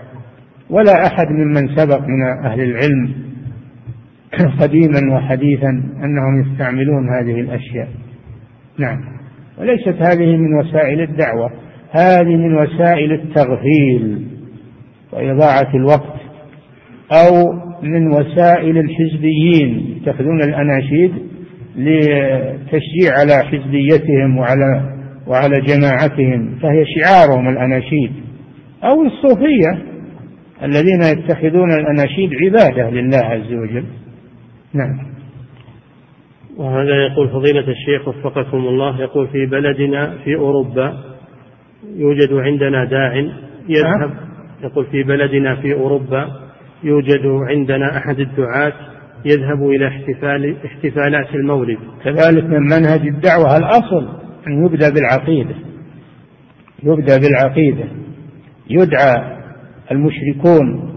ولا 0.71 1.07
أحد 1.07 1.27
ممن 1.31 1.77
سبق 1.77 2.01
من 2.01 2.23
أهل 2.45 2.61
العلم 2.61 3.15
قديما 4.61 5.17
وحديثا 5.17 5.69
أنهم 6.05 6.41
يستعملون 6.41 7.09
هذه 7.09 7.41
الأشياء. 7.41 7.89
نعم. 8.79 8.99
وليست 9.59 10.03
هذه 10.03 10.37
من 10.37 10.55
وسائل 10.55 11.01
الدعوة 11.01 11.51
هذه 11.91 12.37
من 12.37 12.55
وسائل 12.55 13.13
التغفيل 13.13 14.27
وإضاعة 15.13 15.75
الوقت 15.75 16.17
أو 17.13 17.53
من 17.83 18.09
وسائل 18.09 18.79
الحزبيين 18.79 19.97
يتخذون 19.97 20.43
الأناشيد 20.43 21.13
لتشجيع 21.77 23.13
على 23.19 23.33
حزبيتهم 23.45 24.39
وعلى 24.39 24.97
وعلى 25.27 25.61
جماعتهم 25.61 26.59
فهي 26.63 26.85
شعارهم 26.87 27.49
الأناشيد 27.49 28.13
أو 28.85 29.03
الصوفية 29.03 29.97
الذين 30.63 31.03
يتخذون 31.03 31.73
الأناشيد 31.73 32.31
عبادة 32.35 32.91
لله 32.91 33.19
عز 33.19 33.53
وجل 33.53 33.85
نعم 34.75 35.17
وهذا 36.57 37.07
يقول 37.07 37.29
فضيلة 37.29 37.69
الشيخ 37.69 38.09
وفقكم 38.09 38.57
الله 38.57 39.01
يقول 39.01 39.29
في 39.29 39.47
بلدنا 39.47 40.19
في 40.25 40.37
أوروبا 40.37 41.05
يوجد 41.97 42.33
عندنا 42.33 42.85
داع 42.85 43.17
يذهب 43.69 44.11
نعم. 44.11 44.15
يقول 44.63 44.87
في 44.87 45.03
بلدنا 45.03 45.57
في 45.57 45.75
أوروبا 45.75 46.29
يوجد 46.83 47.27
عندنا 47.27 47.97
أحد 47.97 48.21
الدعاة 48.21 48.73
يذهب 49.27 49.71
إلى 49.71 49.89
احتفال 49.89 50.57
احتفالات 50.67 51.35
المولد. 51.35 51.79
كذلك 52.05 52.45
من 52.45 52.63
منهج 52.63 53.01
الدعوة 53.01 53.57
الأصل 53.57 54.09
أن 54.47 54.65
يبدأ 54.65 54.91
بالعقيدة. 54.91 55.55
يبدأ 56.83 57.19
بالعقيدة. 57.19 57.85
يدعى 58.71 59.37
المشركون 59.93 60.93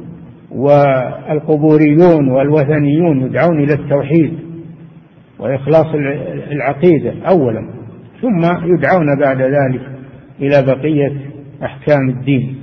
والقبوريون 0.51 2.30
والوثنيون 2.30 3.21
يدعون 3.21 3.63
إلى 3.63 3.73
التوحيد 3.73 4.39
وإخلاص 5.39 5.88
العقيدة 6.51 7.13
أولا 7.30 7.69
ثم 8.21 8.41
يدعون 8.73 9.19
بعد 9.21 9.41
ذلك 9.41 9.82
إلى 10.41 10.63
بقية 10.67 11.13
أحكام 11.63 12.09
الدين. 12.09 12.55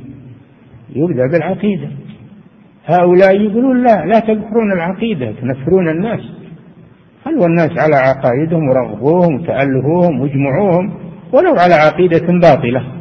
يبدأ 0.95 1.23
بالعقيدة. 1.33 1.89
هؤلاء 2.87 3.41
يقولون 3.41 3.83
لا 3.83 4.05
لا 4.07 4.21
تذكرون 4.21 4.73
العقيدة 4.73 5.33
تنفرون 5.33 5.89
الناس. 5.89 6.21
خلوا 7.25 7.47
الناس 7.47 7.71
على 7.79 7.97
عقائدهم 7.97 8.69
ورغبوهم 8.69 9.35
وتألهوهم 9.35 10.21
واجمعوهم 10.21 10.95
ولو 11.33 11.55
على 11.59 11.75
عقيدة 11.75 12.27
باطلة. 12.43 12.97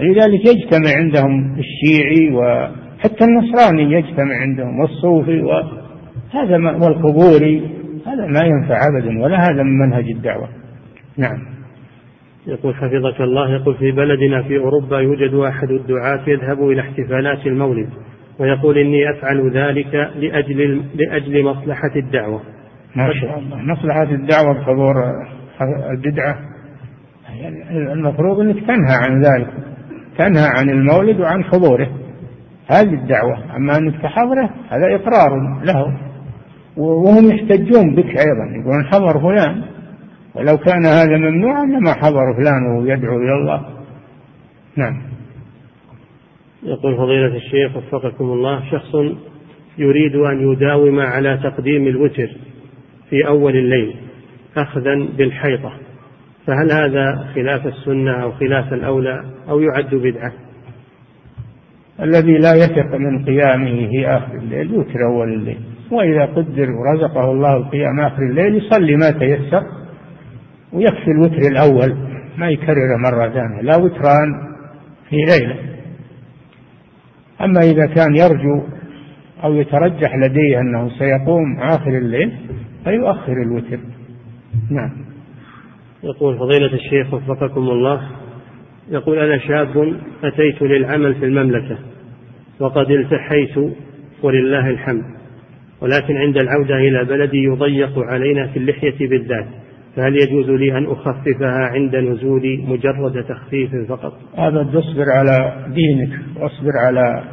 ولذلك 0.00 0.46
يجتمع 0.46 0.90
عندهم 0.96 1.58
الشيعي 1.58 2.34
وحتى 2.34 3.24
النصراني 3.24 3.92
يجتمع 3.92 4.36
عندهم 4.36 4.80
والصوفي 4.80 5.42
وهذا 5.42 6.56
والقبوري 6.82 7.76
هذا 8.06 8.26
ما 8.26 8.40
ينفع 8.44 8.80
أبدا 8.88 9.22
ولا 9.22 9.36
هذا 9.36 9.62
من 9.62 9.78
منهج 9.78 10.04
الدعوة. 10.10 10.48
نعم. 11.16 11.56
يقول 12.46 12.74
حفظك 12.74 13.20
الله 13.20 13.54
يقول 13.54 13.74
في 13.74 13.92
بلدنا 13.92 14.42
في 14.42 14.58
أوروبا 14.58 15.00
يوجد 15.00 15.34
أحد 15.34 15.70
الدعاة 15.70 16.28
يذهب 16.28 16.68
إلى 16.70 16.80
احتفالات 16.80 17.46
المولد. 17.46 17.88
ويقول 18.38 18.78
إني 18.78 19.10
أفعل 19.10 19.50
ذلك 19.50 19.94
لأجل 19.94 20.82
لأجل 20.94 21.44
مصلحة 21.44 21.96
الدعوة. 21.96 22.40
ما 22.96 23.12
شاء 23.20 23.38
الله. 23.38 23.56
مصلحة 23.56 24.02
الدعوة 24.02 24.60
بحضور 24.60 24.94
البدعة. 25.90 26.38
المفروض 27.70 28.40
أنك 28.40 28.56
تنهى 28.56 28.96
عن 29.02 29.22
ذلك. 29.22 29.50
تنهى 30.18 30.46
عن 30.58 30.70
المولد 30.70 31.20
وعن 31.20 31.44
حضوره. 31.44 31.88
هذه 32.70 32.94
الدعوة. 32.94 33.56
أما 33.56 33.76
أنك 33.78 34.02
تحضره 34.02 34.50
هذا 34.70 34.94
إقرار 34.94 35.60
له. 35.64 35.98
وهم 36.76 37.30
يحتجون 37.30 37.94
بك 37.94 38.08
أيضا. 38.08 38.60
يقولون 38.60 38.84
حضر 38.84 39.20
فلان. 39.20 39.62
ولو 40.34 40.56
كان 40.56 40.84
هذا 40.84 41.16
ممنوعا 41.16 41.64
لما 41.64 41.92
حضر 41.92 42.34
فلان 42.36 42.66
وهو 42.66 42.84
يدعو 42.84 43.16
إلى 43.16 43.32
الله. 43.32 43.66
نعم. 44.76 45.15
يقول 46.66 46.96
فضيلة 46.96 47.36
الشيخ 47.36 47.76
وفقكم 47.76 48.24
الله 48.24 48.70
شخص 48.70 48.94
يريد 49.78 50.16
أن 50.16 50.52
يداوم 50.52 51.00
على 51.00 51.40
تقديم 51.42 51.86
الوتر 51.86 52.28
في 53.10 53.26
أول 53.26 53.56
الليل 53.56 53.94
أخذا 54.56 55.08
بالحيطة 55.18 55.72
فهل 56.46 56.72
هذا 56.72 57.28
خلاف 57.34 57.66
السنة 57.66 58.22
أو 58.22 58.32
خلاف 58.32 58.72
الأولى 58.72 59.24
أو 59.48 59.60
يعد 59.60 59.94
بدعة؟ 59.94 60.32
الذي 62.02 62.38
لا 62.38 62.54
يثق 62.54 62.94
من 62.94 63.24
قيامه 63.24 63.88
في 63.88 64.06
آخر 64.06 64.34
الليل 64.34 64.74
يوتر 64.74 65.04
أول 65.04 65.32
الليل 65.32 65.58
وإذا 65.90 66.24
قدر 66.24 66.70
ورزقه 66.70 67.32
الله 67.32 67.56
القيام 67.56 68.00
آخر 68.00 68.22
الليل 68.22 68.54
يصلي 68.54 68.96
ما 68.96 69.10
تيسر 69.10 69.62
ويكفي 70.72 71.10
الوتر 71.10 71.38
الأول 71.38 71.96
ما 72.38 72.50
يكرر 72.50 72.96
مرة 72.98 73.28
ثانية 73.28 73.62
لا 73.62 73.76
وتران 73.76 74.56
في 75.10 75.16
ليلة. 75.16 75.75
أما 77.40 77.60
إذا 77.60 77.86
كان 77.86 78.16
يرجو 78.16 78.62
أو 79.44 79.54
يترجح 79.54 80.14
لديه 80.16 80.60
أنه 80.60 80.88
سيقوم 80.98 81.60
آخر 81.60 81.98
الليل 81.98 82.32
فيؤخر 82.84 83.32
الوتر. 83.32 83.78
نعم. 84.70 84.90
يقول 86.02 86.38
فضيلة 86.38 86.74
الشيخ 86.74 87.14
وفقكم 87.14 87.60
الله 87.60 88.02
يقول 88.90 89.18
أنا 89.18 89.38
شاب 89.38 89.96
أتيت 90.24 90.62
للعمل 90.62 91.14
في 91.14 91.24
المملكة 91.24 91.78
وقد 92.60 92.90
التحيت 92.90 93.74
ولله 94.22 94.70
الحمد 94.70 95.04
ولكن 95.80 96.16
عند 96.16 96.36
العودة 96.36 96.74
إلى 96.74 97.04
بلدي 97.04 97.44
يضيق 97.44 97.98
علينا 97.98 98.46
في 98.46 98.58
اللحية 98.58 99.08
بالذات. 99.08 99.46
فهل 99.96 100.16
يجوز 100.16 100.50
لي 100.50 100.78
أن 100.78 100.86
أخففها 100.86 101.66
عند 101.72 101.96
نزولي 101.96 102.64
مجرد 102.68 103.24
تخفيف 103.24 103.74
فقط؟ 103.88 104.12
هذا 104.38 104.62
تصبر 104.62 105.04
على 105.10 105.66
دينك 105.74 106.10
واصبر 106.36 106.72
على 106.86 107.24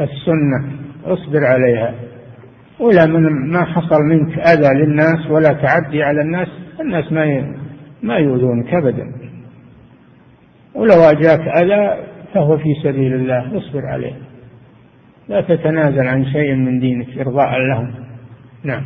السنة 0.00 0.70
اصبر 1.04 1.44
عليها. 1.44 1.94
ولا 2.80 3.06
من 3.06 3.50
ما 3.52 3.64
حصل 3.64 4.02
منك 4.02 4.38
أذى 4.38 4.84
للناس 4.84 5.30
ولا 5.30 5.52
تعدي 5.52 6.02
على 6.02 6.20
الناس 6.20 6.48
الناس 6.80 7.12
ما 7.12 7.54
ما 8.02 8.16
يؤذونك 8.16 8.74
أبدا. 8.74 9.12
ولو 10.74 11.02
أجاك 11.02 11.40
أذى 11.40 12.04
فهو 12.34 12.58
في 12.58 12.74
سبيل 12.82 13.14
الله 13.14 13.58
اصبر 13.58 13.86
عليه. 13.86 14.12
لا 15.28 15.40
تتنازل 15.40 16.06
عن 16.08 16.24
شيء 16.24 16.54
من 16.54 16.80
دينك 16.80 17.18
إرضاء 17.18 17.58
لهم. 17.58 17.94
نعم. 18.64 18.84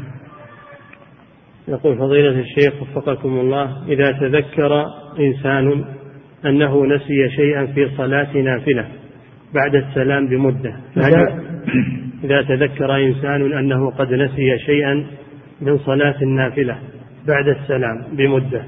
يقول 1.70 1.98
فضيلة 1.98 2.40
الشيخ 2.40 2.82
وفقكم 2.82 3.28
الله 3.28 3.86
إذا 3.88 4.12
تذكر 4.12 4.84
إنسان 5.18 5.84
أنه 6.44 6.86
نسي 6.86 7.28
شيئا 7.36 7.66
في 7.66 7.90
صلاة 7.96 8.36
نافلة 8.36 8.88
بعد 9.54 9.74
السلام 9.74 10.28
بمدة 10.28 10.76
إذا 12.24 12.42
تذكر 12.42 12.96
إنسان 12.96 13.52
أنه 13.52 13.90
قد 13.90 14.12
نسي 14.12 14.58
شيئا 14.66 15.06
من 15.60 15.78
صلاة 15.78 16.22
النافلة 16.22 16.78
بعد 17.28 17.48
السلام 17.48 18.04
بمدة 18.12 18.62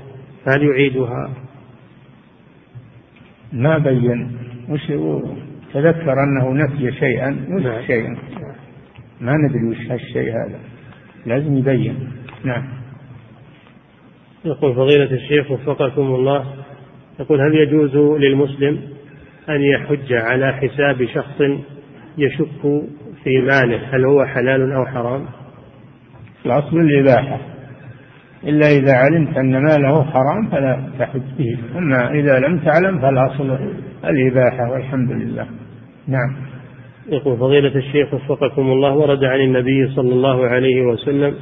فهل 0.45 0.63
يعيدها؟ 0.63 1.31
ما 3.53 3.79
بين 3.79 4.39
وش 4.69 4.87
تذكر 5.75 6.13
أنه 6.23 6.53
نسي 6.53 6.93
شيئا 6.93 7.47
وش 7.51 7.63
نعم. 7.63 7.83
شيئا؟ 7.87 8.17
ما 9.21 9.33
ندري 9.37 9.69
وش 9.69 9.91
هالشيء 9.91 10.31
هذا. 10.31 10.59
لازم 11.27 11.59
يبين. 11.59 12.09
نعم. 12.45 12.82
يقول 14.45 14.75
فضيلة 14.75 15.11
الشيخ 15.11 15.51
وفقكم 15.51 16.03
الله 16.03 16.45
يقول 17.21 17.41
هل 17.41 17.55
يجوز 17.55 17.97
للمسلم 17.97 18.81
أن 19.49 19.61
يحج 19.61 20.13
على 20.13 20.53
حساب 20.53 21.05
شخص 21.15 21.41
يشك 22.19 22.83
في 23.25 23.39
ماله؟ 23.39 23.81
هل 23.93 24.05
هو 24.05 24.25
حلال 24.25 24.73
أو 24.73 24.87
حرام؟ 24.87 25.27
الأصل 26.47 26.77
الإباحة. 26.77 27.41
إلا 28.45 28.67
إذا 28.67 28.93
علمت 28.93 29.37
أن 29.37 29.63
ماله 29.63 30.05
حرام 30.05 30.51
فلا 30.51 30.83
تحج 30.99 31.23
به. 31.39 31.59
أما 31.79 32.11
إذا 32.11 32.39
لم 32.39 32.59
تعلم 32.59 33.01
فالأصل 33.01 33.59
الإباحة 34.05 34.71
والحمد 34.73 35.13
لله. 35.13 35.47
نعم. 36.09 36.37
يقول 37.09 37.37
فضيلة 37.37 37.77
الشيخ 37.77 38.15
وفقكم 38.15 38.63
الله 38.63 38.93
ورد 38.93 39.25
عن 39.25 39.41
النبي 39.41 39.89
صلى 39.95 40.13
الله 40.13 40.47
عليه 40.47 40.83
وسلم 40.83 41.35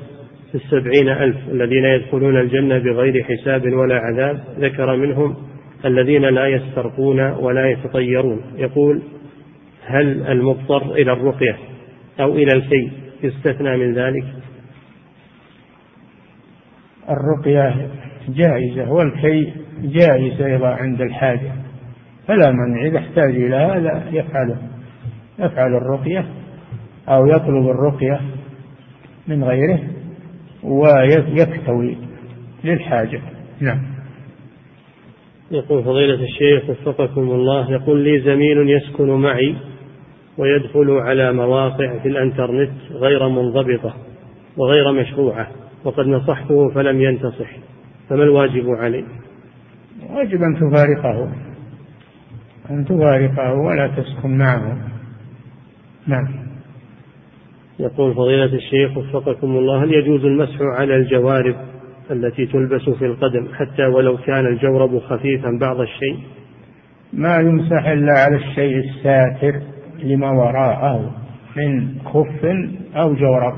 في 0.52 0.54
السبعين 0.54 1.08
ألف 1.08 1.36
الذين 1.48 1.84
يدخلون 1.84 2.40
الجنة 2.40 2.78
بغير 2.78 3.24
حساب 3.24 3.72
ولا 3.72 3.96
عذاب 3.96 4.40
ذكر 4.58 4.96
منهم 4.96 5.36
الذين 5.84 6.22
لا 6.22 6.46
يسترقون 6.46 7.20
ولا 7.20 7.70
يتطيرون. 7.70 8.40
يقول 8.56 9.02
هل 9.86 10.26
المضطر 10.26 10.92
إلى 10.92 11.12
الرقية 11.12 11.56
أو 12.20 12.32
إلى 12.32 12.52
الكي؟ 12.52 12.90
يستثنى 13.22 13.76
من 13.76 13.94
ذلك. 13.94 14.24
الرقية 17.08 17.88
جائزة 18.28 18.92
والكي 18.92 19.52
جائزة 19.82 20.46
أيضا 20.46 20.68
عند 20.68 21.00
الحاجة 21.00 21.52
فلا 22.26 22.50
منع. 22.50 22.86
إذا 22.86 22.98
احتاج 22.98 23.34
إلى 23.34 23.56
هذا 23.56 24.04
يفعله 24.12 24.56
يفعل 25.38 25.74
الرقية 25.74 26.24
أو 27.08 27.26
يطلب 27.26 27.68
الرقية 27.68 28.20
من 29.28 29.44
غيره. 29.44 29.80
ويكتوي 30.62 31.96
للحاجة. 32.64 33.20
نعم. 33.60 33.82
يقول 35.50 35.84
فضيلة 35.84 36.24
الشيخ 36.24 36.70
وفقكم 36.70 37.20
الله 37.20 37.72
يقول 37.72 38.00
لي 38.00 38.20
زميل 38.20 38.70
يسكن 38.70 39.08
معي 39.10 39.56
ويدخل 40.38 40.90
على 40.90 41.32
مواقع 41.32 41.98
في 41.98 42.08
الانترنت 42.08 42.70
غير 42.90 43.28
منضبطة 43.28 43.94
وغير 44.56 44.92
مشروعة 44.92 45.48
وقد 45.84 46.06
نصحته 46.06 46.70
فلم 46.74 47.00
ينتصح 47.00 47.50
فما 48.08 48.22
الواجب 48.22 48.68
عليه؟ 48.68 49.04
واجب 50.10 50.42
أن 50.42 50.54
تفارقه 50.56 51.32
أن 52.70 52.84
تفارقه 52.84 53.52
ولا 53.52 53.86
تسكن 53.86 54.38
معه. 54.38 54.78
نعم. 56.06 56.39
يقول 57.80 58.14
فضيلة 58.14 58.44
الشيخ 58.44 58.96
وفقكم 58.96 59.56
الله 59.56 59.84
هل 59.84 59.92
يجوز 59.94 60.24
المسح 60.24 60.56
على 60.60 60.96
الجوارب 60.96 61.56
التي 62.10 62.46
تلبس 62.46 62.90
في 62.90 63.06
القدم 63.06 63.48
حتى 63.54 63.86
ولو 63.86 64.16
كان 64.16 64.46
الجورب 64.46 64.98
خفيفا 64.98 65.58
بعض 65.60 65.80
الشيء؟ 65.80 66.18
ما 67.12 67.36
يمسح 67.36 67.86
إلا 67.86 68.12
على 68.12 68.36
الشيء 68.36 68.78
الساتر 68.78 69.60
لما 70.02 70.30
وراءه 70.30 71.10
من 71.56 71.98
خف 72.04 72.44
أو 72.96 73.14
جورب 73.14 73.54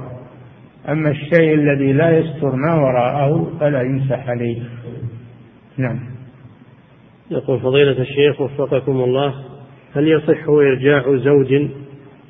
أما 0.88 1.10
الشيء 1.10 1.54
الذي 1.54 1.92
لا 1.92 2.18
يستر 2.18 2.56
ما 2.56 2.74
وراءه 2.74 3.52
فلا 3.60 3.82
يمسح 3.82 4.28
عليه. 4.28 4.62
نعم. 5.76 6.00
يقول 7.30 7.60
فضيلة 7.60 8.02
الشيخ 8.02 8.40
وفقكم 8.40 9.00
الله 9.00 9.34
هل 9.94 10.08
يصح 10.08 10.48
إرجاع 10.48 11.16
زوج 11.16 11.68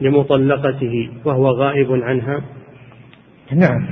لمطلقته 0.01 1.11
وهو 1.24 1.47
غائب 1.47 1.93
عنها؟ 1.93 2.43
نعم. 3.53 3.86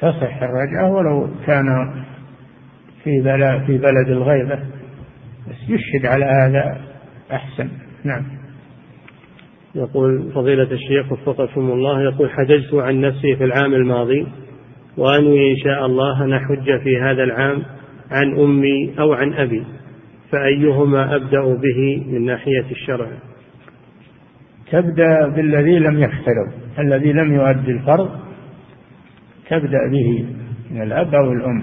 تصح 0.00 0.42
الرجعة 0.42 0.92
ولو 0.92 1.28
كان 1.46 1.94
في 3.04 3.20
بلد, 3.20 3.64
في 3.66 3.78
بلد 3.78 4.08
الغيبة 4.08 4.58
بس 5.48 5.56
يشهد 5.68 6.06
على 6.06 6.24
هذا 6.24 6.80
أحسن. 7.32 7.68
نعم. 8.04 8.26
يقول 9.74 10.32
فضيلة 10.34 10.68
الشيخ 10.72 11.12
وفقكم 11.12 11.70
الله 11.70 12.02
يقول 12.02 12.30
حججت 12.30 12.74
عن 12.74 13.00
نفسي 13.00 13.36
في 13.36 13.44
العام 13.44 13.74
الماضي 13.74 14.26
وأنوي 14.96 15.52
إن 15.52 15.56
شاء 15.56 15.86
الله 15.86 16.24
أن 16.24 16.32
أحج 16.32 16.82
في 16.82 17.00
هذا 17.00 17.22
العام 17.22 17.62
عن 18.10 18.38
أمي 18.38 18.94
أو 18.98 19.12
عن 19.12 19.32
أبي 19.32 19.64
فأيهما 20.32 21.16
أبدأ 21.16 21.42
به 21.42 22.04
من 22.06 22.24
ناحية 22.24 22.64
الشرع؟ 22.70 23.08
تبدأ 24.70 25.28
بالذي 25.28 25.78
لم 25.78 25.98
يفترض 25.98 26.52
الذي 26.78 27.12
لم 27.12 27.34
يؤدي 27.34 27.70
الفرض 27.70 28.10
تبدأ 29.50 29.88
به 29.90 30.26
من 30.70 30.82
الأب 30.82 31.14
أو 31.14 31.32
الأم. 31.32 31.62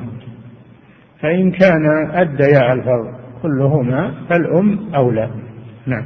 فإن 1.19 1.51
كان 1.51 2.11
أديا 2.11 2.73
الفرض 2.73 3.07
كلهما 3.41 4.13
فالأم 4.29 4.79
أولى. 4.95 5.29
نعم. 5.87 6.05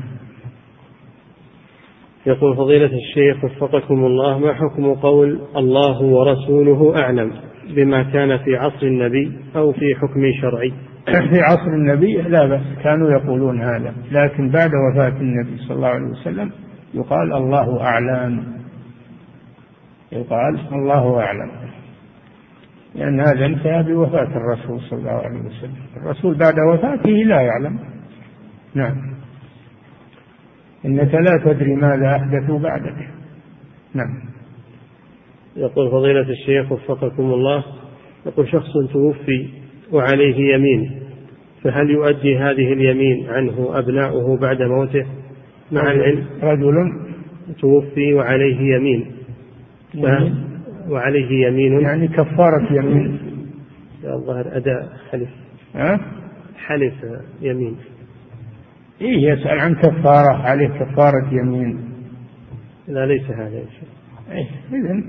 يقول 2.26 2.56
فضيلة 2.56 2.92
الشيخ 2.98 3.44
وفقكم 3.44 4.06
الله 4.06 4.40
ما 4.40 4.54
حكم 4.54 4.94
قول 4.94 5.42
الله 5.56 6.02
ورسوله 6.02 7.02
أعلم 7.04 7.32
بما 7.76 8.04
كان 8.04 8.38
في 8.38 8.56
عصر 8.56 8.88
النبي 8.88 9.32
أو 9.56 9.72
في 9.72 9.96
حكم 9.96 10.32
شرعي؟ 10.42 10.74
في 11.34 11.42
عصر 11.42 11.68
النبي 11.68 12.14
لا 12.22 12.46
بأس 12.46 12.62
كانوا 12.84 13.12
يقولون 13.12 13.62
هذا 13.62 13.94
لكن 14.12 14.50
بعد 14.50 14.72
وفاة 14.92 15.22
النبي 15.22 15.58
صلى 15.58 15.76
الله 15.76 15.88
عليه 15.88 16.06
وسلم 16.06 16.52
يقال 16.94 17.34
الله 17.34 17.82
أعلم 17.82 18.58
يقال 20.12 20.60
الله 20.72 21.20
أعلم. 21.20 21.52
لأن 22.96 23.20
هذا 23.20 23.46
انتهى 23.46 23.84
بوفاة 23.84 24.38
الرسول 24.38 24.82
صلى 24.82 25.00
الله 25.00 25.12
عليه 25.12 25.40
وسلم. 25.40 25.76
الرسول 25.98 26.38
بعد 26.38 26.54
وفاته 26.74 27.10
لا 27.10 27.42
يعلم. 27.42 27.80
نعم. 28.74 28.96
إنك 30.86 31.14
لا 31.14 31.42
تدري 31.46 31.76
ماذا 31.76 32.16
أحدثوا 32.16 32.60
بعدك. 32.60 33.10
نعم. 33.94 34.28
يقول 35.56 35.92
فضيلة 35.92 36.30
الشيخ 36.30 36.72
وفقكم 36.72 37.24
الله 37.24 37.64
يقول 38.26 38.52
شخص 38.52 38.74
توفي 38.94 39.50
وعليه 39.92 40.56
يمين 40.56 41.00
فهل 41.64 41.90
يؤدي 41.90 42.38
هذه 42.38 42.74
اليمين 42.74 43.30
عنه 43.30 43.80
أبناؤه 43.80 44.38
بعد 44.38 44.62
موته؟ 44.62 45.06
مع 45.72 45.92
العلم. 45.92 46.26
رجل 46.44 46.92
توفي 47.60 48.14
وعليه 48.14 48.76
يمين. 48.76 49.12
وعليه 50.90 51.48
يمين. 51.48 51.82
يعني 51.82 52.08
كفارة 52.08 52.74
يمين. 52.74 53.20
الظاهر 54.04 54.58
أداء 54.58 54.90
حلف. 55.12 55.30
ها؟ 55.76 56.00
حلف 56.58 56.94
يمين. 57.42 57.76
إيه 59.02 59.32
يسأل 59.32 59.60
عن 59.60 59.76
كفارة 59.76 60.34
عليه 60.34 60.68
كفارة 60.68 61.30
يمين. 61.32 61.80
لا 62.88 63.06
ليس 63.06 63.32
هذا 63.32 63.56
يا 63.56 63.66
شيخ. 63.80 63.90
إيه 64.32 64.48
إذا 64.80 65.04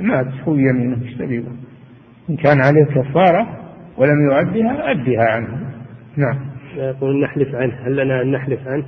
مات 0.00 0.26
هو 0.48 0.54
يمينه 0.54 0.96
إيش 1.02 1.20
إن 2.30 2.36
كان 2.36 2.60
عليه 2.60 2.84
كفارة 2.84 3.46
ولم 3.98 4.30
يؤدها 4.30 4.90
أدها 4.90 5.24
عنه. 5.30 5.70
نعم. 6.16 6.50
يقول 6.76 7.20
نحلف 7.20 7.54
عنه. 7.54 7.74
هل 7.86 7.96
لنا 7.96 8.22
أن 8.22 8.30
نحلف 8.30 8.68
عنه؟ 8.68 8.84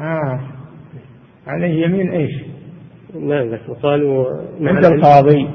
آه 0.00 0.40
عليه 1.46 1.84
يمين 1.84 2.10
إيش؟ 2.10 2.32
لا 3.14 3.58
وقالوا 3.68 4.24
عند 4.60 4.84
القاضي. 4.84 5.48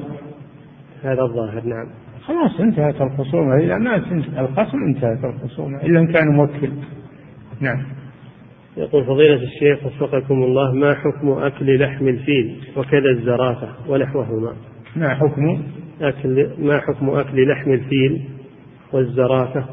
هذا 1.04 1.22
الظاهر 1.22 1.64
نعم. 1.66 1.88
خلاص 2.22 2.60
انتهت 2.60 3.02
الخصومة. 3.02 3.58
إذا 3.58 3.78
ما 3.78 3.96
الخصم 4.39 4.78
انتهت 4.88 5.26
الخصومة. 5.26 5.82
إلا 5.82 6.00
إن 6.00 6.08
كان 6.14 6.28
موكل. 6.28 6.72
نعم. 7.62 7.86
يقول 8.78 9.06
فضيلة 9.06 9.43
الشيخ 9.43 9.86
وفقكم 9.86 10.43
الله 10.43 10.74
ما 10.74 10.96
حكم 10.96 11.30
أكل 11.30 11.80
لحم 11.80 12.08
الفيل 12.08 12.64
وكذا 12.78 13.10
الزرافة 13.10 13.70
ونحوهما؟ 13.89 14.54
ما 14.96 15.16
حكم؟ 15.16 15.64
أكل 16.02 16.50
ما 16.60 16.80
حكم 16.80 17.10
أكل 17.10 17.52
لحم 17.52 17.72
الفيل 17.72 18.30
والزرافة؟ 18.93 19.66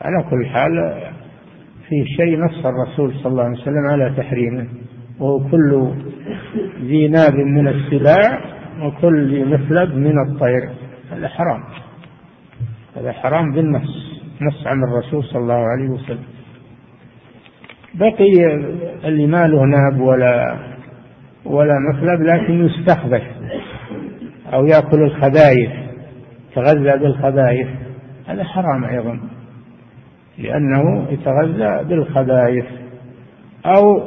على 0.00 0.24
كل 0.30 0.46
حال 0.46 0.72
في 1.88 2.04
شيء 2.16 2.38
نص 2.38 2.66
الرسول 2.66 3.14
صلى 3.14 3.32
الله 3.32 3.44
عليه 3.44 3.60
وسلم 3.60 3.86
على 3.90 4.14
تحريمه 4.16 4.66
وهو 5.20 5.50
كل 5.50 5.92
ذي 6.80 7.08
ناب 7.08 7.34
من 7.34 7.68
السباع 7.68 8.40
وكل 8.82 9.34
ذي 9.34 9.44
مفلب 9.44 9.94
من 9.94 10.14
الطير. 10.28 10.70
هذا 11.12 11.28
حرام. 11.28 11.64
هذا 12.96 13.12
حرام 13.12 13.52
بالنص 13.52 14.18
نص 14.42 14.66
عن 14.66 14.84
الرسول 14.84 15.24
صلى 15.24 15.42
الله 15.42 15.54
عليه 15.54 15.88
وسلم. 15.88 16.24
بقي 17.94 18.32
اللي 19.04 19.26
ما 19.26 19.46
له 19.46 19.64
ناب 19.64 20.00
ولا 20.00 20.58
ولا 21.44 21.74
مفلب 21.92 22.22
لكن 22.22 22.66
يستخبث 22.66 23.22
أو 24.52 24.66
يأكل 24.66 25.02
الخبائث 25.02 25.70
تغذى 26.54 26.98
بالخبائث. 26.98 27.68
هذا 28.26 28.44
حرام 28.44 28.84
أيضا. 28.84 29.20
لأنه 30.38 31.08
يتغذى 31.10 31.88
بالخبائث 31.88 32.64
أو 33.66 34.02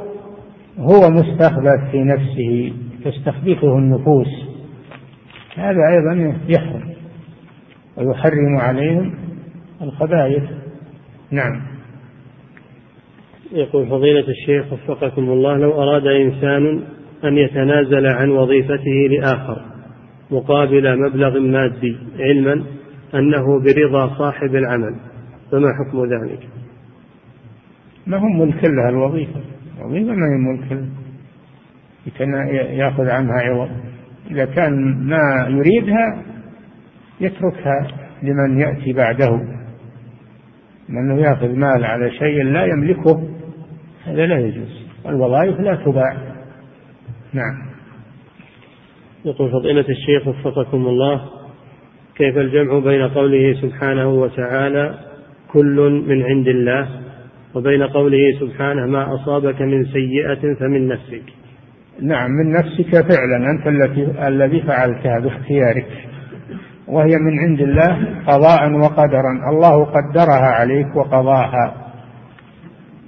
هو 0.78 1.10
مستخبث 1.10 1.92
في 1.92 2.04
نفسه 2.04 2.74
تستخبثه 3.06 3.78
النفوس. 3.78 4.28
هذا 5.56 5.80
أيضا 5.90 6.38
يحرم 6.48 6.94
ويحرم 7.98 8.58
عليهم 8.58 9.14
الخبائث. 9.82 10.44
نعم. 11.32 11.62
يقول 13.52 13.88
فضيلة 13.88 14.26
الشيخ 14.28 14.74
وفقكم 14.74 15.22
الله 15.22 15.58
لو 15.58 15.84
أراد 15.84 16.08
إنسان 16.08 16.84
أن 17.24 17.38
يتنازل 17.38 18.08
عن 18.08 18.30
وظيفته 18.30 19.08
لآخر 19.10 19.62
مقابل 20.32 21.00
مبلغ 21.00 21.40
مادي 21.40 21.98
علما 22.20 22.64
أنه 23.16 23.46
برضا 23.60 24.18
صاحب 24.18 24.56
العمل. 24.56 25.11
فما 25.52 25.68
حكم 25.80 26.06
ذلك؟ 26.06 26.50
ما 28.08 28.18
هم 28.18 28.40
ملك 28.40 28.64
له 28.64 28.90
الوظيفة. 28.90 29.42
الوظيفة 29.80 30.14
ما 30.14 30.26
هي 30.26 30.38
ملك 30.38 30.86
يأخذ 32.72 33.10
عنها 33.10 33.34
عوض. 33.34 33.70
إذا 34.32 34.46
كان 34.46 34.98
ما 35.08 35.48
يريدها 35.50 36.24
يتركها 37.22 37.88
لمن 38.24 38.60
يأتي 38.60 38.94
بعده. 38.94 39.42
لأنه 40.90 41.22
يأخذ 41.22 41.56
مال 41.56 41.86
على 41.86 42.12
شيء 42.12 42.44
لا 42.44 42.66
يملكه 42.66 43.30
هذا 44.06 44.26
لا 44.26 44.40
يجوز. 44.40 44.86
الوظائف 45.06 45.60
لا 45.60 45.76
تباع. 45.76 46.18
نعم. 47.34 47.72
يقول 49.26 49.52
فضيلة 49.52 49.86
الشيخ 49.90 50.28
وفقكم 50.28 50.78
الله 50.78 51.30
كيف 52.16 52.38
الجمع 52.38 52.80
بين 52.80 53.08
قوله 53.08 53.62
سبحانه 53.62 54.10
وتعالى 54.10 55.11
كل 55.54 56.04
من 56.08 56.24
عند 56.24 56.48
الله 56.48 56.88
وبين 57.56 57.84
قوله 57.84 58.40
سبحانه 58.40 58.86
ما 58.86 59.16
أصابك 59.16 59.62
من 59.62 59.86
سيئة 59.86 60.56
فمن 60.60 60.88
نفسك. 60.88 61.24
نعم 62.02 62.32
من 62.32 62.52
نفسك 62.52 62.92
فعلا 62.92 63.52
أنت 63.52 63.68
التي 63.68 64.28
الذي 64.28 64.62
فعلتها 64.62 65.20
باختيارك 65.20 65.88
وهي 66.88 67.18
من 67.18 67.40
عند 67.40 67.62
الله 67.62 68.24
قضاء 68.28 68.72
وقدرا. 68.72 69.50
الله 69.50 69.86
قدرها 69.86 70.52
عليك 70.60 70.96
وقضاها. 70.96 71.76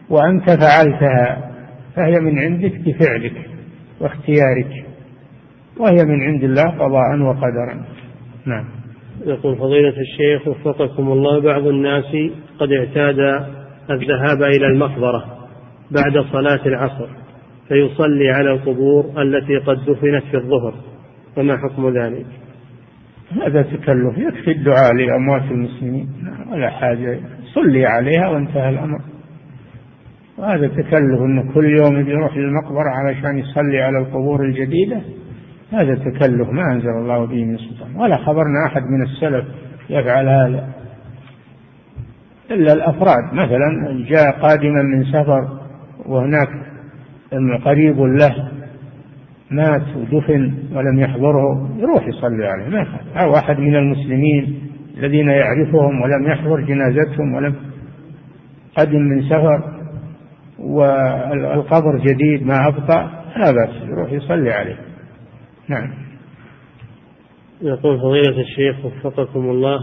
وأنت 0.09 0.49
فعلتها 0.49 1.51
فهي 1.95 2.19
من 2.21 2.39
عندك 2.39 2.73
بفعلك 2.85 3.49
واختيارك. 3.99 4.85
وهي 5.79 6.05
من 6.05 6.23
عند 6.23 6.43
الله 6.43 6.63
قضاء 6.63 7.21
وقدرا. 7.21 7.85
نعم. 8.45 8.65
يقول 9.25 9.55
فضيلة 9.55 9.93
الشيخ 10.01 10.47
وفقكم 10.47 11.11
الله 11.11 11.41
بعض 11.41 11.67
الناس 11.67 12.15
قد 12.59 12.71
اعتاد 12.71 13.19
الذهاب 13.89 14.43
إلى 14.43 14.67
المقبرة 14.67 15.25
بعد 15.91 16.25
صلاة 16.31 16.65
العصر 16.65 17.07
فيصلي 17.67 18.29
على 18.29 18.51
القبور 18.51 19.21
التي 19.21 19.57
قد 19.57 19.77
دفنت 19.77 20.23
في 20.31 20.37
الظهر 20.37 20.73
فما 21.35 21.57
حكم 21.57 21.89
ذلك؟ 21.89 22.25
هذا 23.41 23.61
تكلف 23.61 24.17
يكفي 24.17 24.51
الدعاء 24.51 24.93
لأموات 24.93 25.51
المسلمين 25.51 26.09
ولا 26.51 26.69
حاجة 26.69 27.19
صلي 27.53 27.85
عليها 27.85 28.29
وانتهى 28.29 28.69
الأمر 28.69 28.99
وهذا 30.37 30.67
تكلف 30.67 31.21
أنه 31.21 31.53
كل 31.53 31.65
يوم 31.65 32.09
يروح 32.09 32.37
للمقبرة 32.37 32.89
علشان 32.89 33.37
يصلي 33.37 33.81
على 33.81 33.97
القبور 33.97 34.45
الجديدة 34.45 35.01
هذا 35.73 35.95
تكلف 35.95 36.49
ما 36.49 36.73
أنزل 36.73 36.89
الله 36.89 37.25
به 37.25 37.45
من 37.45 37.57
سلطان. 37.57 37.95
ولا 37.95 38.17
خبرنا 38.17 38.65
أحد 38.65 38.81
من 38.81 39.01
السلف 39.01 39.45
يفعل 39.89 40.27
هذا. 40.27 40.69
إلا 42.51 42.73
الأفراد. 42.73 43.33
مثلا 43.33 44.05
جاء 44.07 44.31
قادما 44.41 44.81
من 44.81 45.03
سفر 45.03 45.47
وهناك 46.05 46.49
قريب 47.65 47.99
له 47.99 48.51
مات 49.51 49.83
ودفن 49.97 50.53
ولم 50.73 50.99
يحضره 50.99 51.69
يروح 51.77 52.07
يصلي 52.07 52.47
عليه. 52.47 52.69
ما 52.69 52.87
أو 53.15 53.35
أحد 53.35 53.59
من 53.59 53.75
المسلمين 53.75 54.59
الذين 54.97 55.27
يعرفهم 55.27 56.01
ولم 56.01 56.27
يحضر 56.27 56.61
جنازتهم 56.61 57.33
ولم 57.33 57.55
قدم 58.77 59.01
من 59.01 59.21
سفر 59.29 59.73
والقبر 60.59 61.97
جديد 61.97 62.47
ما 62.47 62.67
أبطأ 62.67 63.23
لا 63.37 63.51
بأس 63.51 63.89
يروح 63.89 64.11
يصلي 64.11 64.51
عليه. 64.51 64.77
نعم. 65.67 65.93
يقول 67.61 67.99
فضيلة 67.99 68.41
الشيخ 68.41 68.85
وفقكم 68.85 69.49
الله 69.49 69.77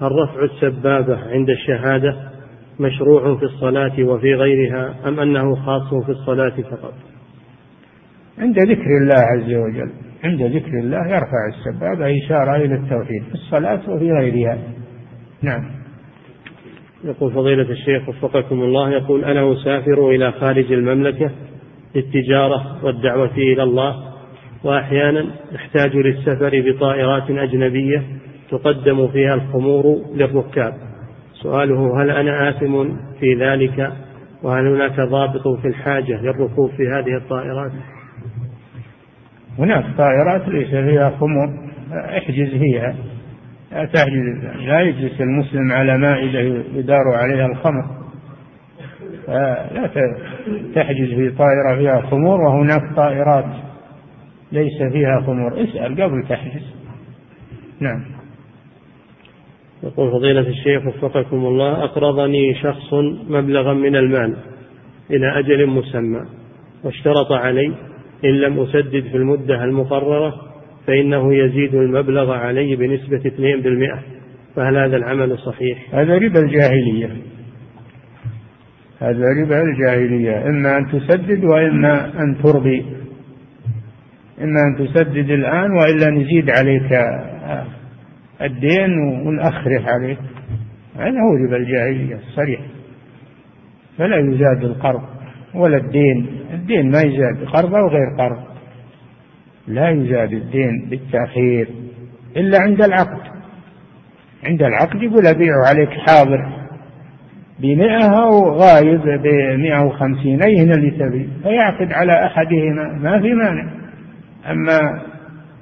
هل 0.00 0.12
رفع 0.12 0.44
السبابة 0.44 1.16
عند 1.16 1.50
الشهادة 1.50 2.16
مشروع 2.80 3.36
في 3.36 3.44
الصلاة 3.44 4.02
وفي 4.04 4.34
غيرها 4.34 4.94
أم 5.08 5.20
أنه 5.20 5.54
خاص 5.54 6.04
في 6.04 6.10
الصلاة 6.12 6.56
فقط؟ 6.70 6.94
عند 8.38 8.58
ذكر 8.58 8.98
الله 9.02 9.20
عز 9.20 9.54
وجل 9.54 9.90
عند 10.24 10.42
ذكر 10.42 10.78
الله 10.78 11.06
يرفع 11.06 11.48
السبابة 11.48 12.18
إشارة 12.24 12.56
إلى 12.56 12.74
التوحيد 12.74 13.22
في 13.22 13.34
الصلاة 13.34 13.90
وفي 13.90 14.12
غيرها. 14.12 14.58
نعم. 15.42 15.70
يقول 17.04 17.32
فضيلة 17.32 17.70
الشيخ 17.70 18.08
وفقكم 18.08 18.62
الله 18.62 18.90
يقول 18.90 19.24
أنا 19.24 19.52
أسافر 19.52 20.10
إلى 20.10 20.32
خارج 20.32 20.72
المملكة 20.72 21.30
للتجارة 21.94 22.84
والدعوة 22.84 23.36
إلى 23.36 23.62
الله 23.62 24.13
وأحيانا 24.64 25.26
احتاج 25.56 25.96
للسفر 25.96 26.62
بطائرات 26.66 27.30
أجنبية 27.30 28.02
تقدم 28.50 29.08
فيها 29.08 29.34
الخمور 29.34 29.84
للركاب. 30.14 30.74
سؤاله 31.42 32.02
هل 32.02 32.10
أنا 32.10 32.48
آثم 32.48 32.84
في 33.20 33.34
ذلك؟ 33.34 33.92
وهل 34.42 34.66
هناك 34.66 35.00
ضابط 35.00 35.48
في 35.62 35.68
الحاجة 35.68 36.22
للركوب 36.22 36.70
في 36.70 36.88
هذه 36.88 37.16
الطائرات؟ 37.16 37.72
هناك 39.58 39.84
طائرات 39.98 40.48
ليس 40.48 40.70
فيها 40.70 41.10
خمور. 41.10 41.48
احجز 41.92 42.50
فيها 42.58 42.94
لا 43.72 43.84
تحجز. 43.84 44.44
لا 44.66 44.80
يجلس 44.80 45.20
المسلم 45.20 45.72
على 45.72 45.98
مائدة 45.98 46.40
يدار 46.74 47.04
عليها 47.14 47.46
الخمر. 47.46 47.84
لا 49.28 49.90
تحجز 50.74 51.14
في 51.14 51.30
طائرة 51.30 51.76
فيها 51.78 52.00
خمور 52.00 52.40
وهناك 52.40 52.96
طائرات 52.96 53.63
ليس 54.54 54.92
فيها 54.92 55.20
خمور. 55.26 55.64
اسأل 55.64 56.02
قبل 56.02 56.26
تحجز 56.28 56.74
نعم. 57.80 58.04
يقول 59.82 60.10
فضيلة 60.10 60.40
الشيخ 60.40 60.86
وفقكم 60.86 61.36
الله 61.36 61.84
أقرضني 61.84 62.54
شخص 62.54 62.94
مبلغا 63.28 63.74
من 63.74 63.96
المال 63.96 64.36
إلى 65.10 65.38
أجل 65.38 65.66
مسمى 65.66 66.20
واشترط 66.84 67.32
علي 67.32 67.74
إن 68.24 68.30
لم 68.30 68.60
أسدد 68.60 69.04
في 69.10 69.16
المدة 69.16 69.64
المقررة 69.64 70.34
فإنه 70.86 71.34
يزيد 71.34 71.74
المبلغ 71.74 72.32
علي 72.32 72.76
بنسبة 72.76 73.18
2% 73.18 74.14
فهل 74.56 74.76
هذا 74.76 74.96
العمل 74.96 75.38
صحيح؟ 75.38 75.94
هذا 75.94 76.18
ربا 76.18 76.40
الجاهلية. 76.40 77.10
هذا 79.00 79.24
ربا 79.42 79.62
الجاهلية. 79.62 80.48
إما 80.48 80.78
أن 80.78 80.86
تسدد 80.86 81.44
وإما 81.44 82.22
أن 82.22 82.36
ترضي. 82.42 82.84
إما 84.42 84.60
أن 84.60 84.86
تسدد 84.86 85.30
الآن 85.30 85.70
وإلا 85.70 86.10
نزيد 86.10 86.50
عليك 86.50 86.92
الدين 88.42 88.98
ونأخره 89.26 89.90
عليك. 89.90 90.18
هذا 90.96 91.20
هو 91.20 91.46
ربا 91.46 91.56
الجاهلية 91.56 92.14
الصريح. 92.14 92.60
فلا 93.98 94.16
يزاد 94.16 94.64
القرض 94.64 95.02
ولا 95.54 95.76
الدين. 95.76 96.26
الدين 96.54 96.90
ما 96.90 97.00
يزاد 97.00 97.44
قرض 97.44 97.74
أو 97.74 97.88
غير 97.88 98.16
قرض. 98.18 98.44
لا 99.68 99.90
يزاد 99.90 100.32
الدين 100.32 100.86
بالتأخير 100.90 101.68
إلا 102.36 102.58
عند 102.60 102.82
العقد. 102.82 103.22
عند 104.46 104.62
العقد 104.62 105.02
يقول 105.02 105.26
أبيع 105.26 105.52
عليك 105.68 105.90
حاضر 105.90 106.64
بمئة 107.60 108.22
أو 108.22 108.50
غايب 108.50 109.00
بمئة 109.22 109.84
وخمسين. 109.84 110.42
أي 110.42 110.64
هنا 110.64 110.74
اللي 110.74 110.90
تبي؟ 110.90 111.28
فيعقد 111.42 111.92
على 111.92 112.26
أحدهما. 112.26 112.98
ما 113.02 113.20
في 113.20 113.34
مانع. 113.34 113.83
أما 114.50 115.02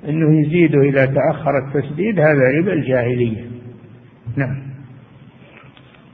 أنه 0.08 0.40
يزيده 0.40 0.82
إذا 0.82 1.06
تأخر 1.06 1.58
التسديد 1.58 2.20
هذا 2.20 2.58
ربا 2.58 2.72
الجاهلية. 2.72 3.44
نعم. 4.36 4.62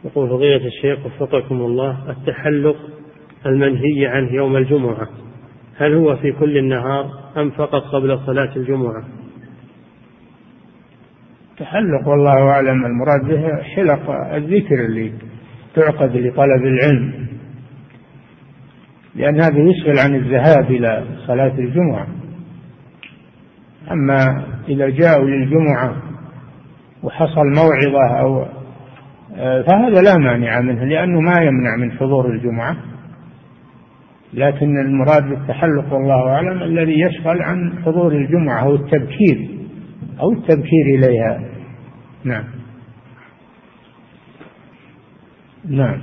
يقول 0.05 0.29
فضيلة 0.29 0.66
الشيخ 0.66 1.07
وفقكم 1.07 1.55
الله 1.55 2.11
التحلق 2.11 2.77
المنهي 3.47 4.07
عنه 4.07 4.33
يوم 4.33 4.57
الجمعة 4.57 5.09
هل 5.77 5.95
هو 5.95 6.16
في 6.16 6.33
كل 6.33 6.59
النهار 6.59 7.11
أم 7.37 7.51
فقط 7.51 7.83
قبل 7.83 8.19
صلاة 8.27 8.57
الجمعة؟ 8.57 9.05
تحلق 11.59 12.09
والله 12.09 12.51
أعلم 12.51 12.87
المراد 12.87 13.25
به 13.29 13.62
حلق 13.62 14.11
الذكر 14.11 14.85
اللي 14.85 15.12
تعقد 15.75 16.16
لطلب 16.16 16.66
العلم. 16.66 17.29
لأن 19.14 19.41
هذا 19.41 19.59
يشغل 19.59 19.99
عن 19.99 20.14
الذهاب 20.14 20.71
إلى 20.71 21.05
صلاة 21.27 21.59
الجمعة. 21.59 22.18
أما 23.93 24.45
إذا 24.68 24.89
جاءوا 24.89 25.24
للجمعة 25.24 25.97
وحصل 27.03 27.47
موعظة 27.57 28.20
أو 28.20 28.47
آه، 29.36 29.62
فهذا 29.62 30.03
لا 30.03 30.18
مانع 30.18 30.61
منه 30.61 30.84
لأنه 30.84 31.20
ما 31.20 31.41
يمنع 31.41 31.76
من 31.76 31.93
حضور 31.93 32.30
الجمعة. 32.30 32.76
لكن 34.34 34.80
المراد 34.80 35.28
بالتحلق 35.28 35.93
والله 35.93 36.30
أعلم 36.30 36.62
الذي 36.62 37.01
يشغل 37.01 37.43
عن 37.43 37.82
حضور 37.84 38.12
الجمعة 38.12 38.64
أو 38.64 38.74
التبكير 38.74 39.49
أو 40.20 40.32
التبكير 40.32 40.86
إليها. 40.95 41.41
نعم. 42.24 42.45
نعم. 45.68 46.01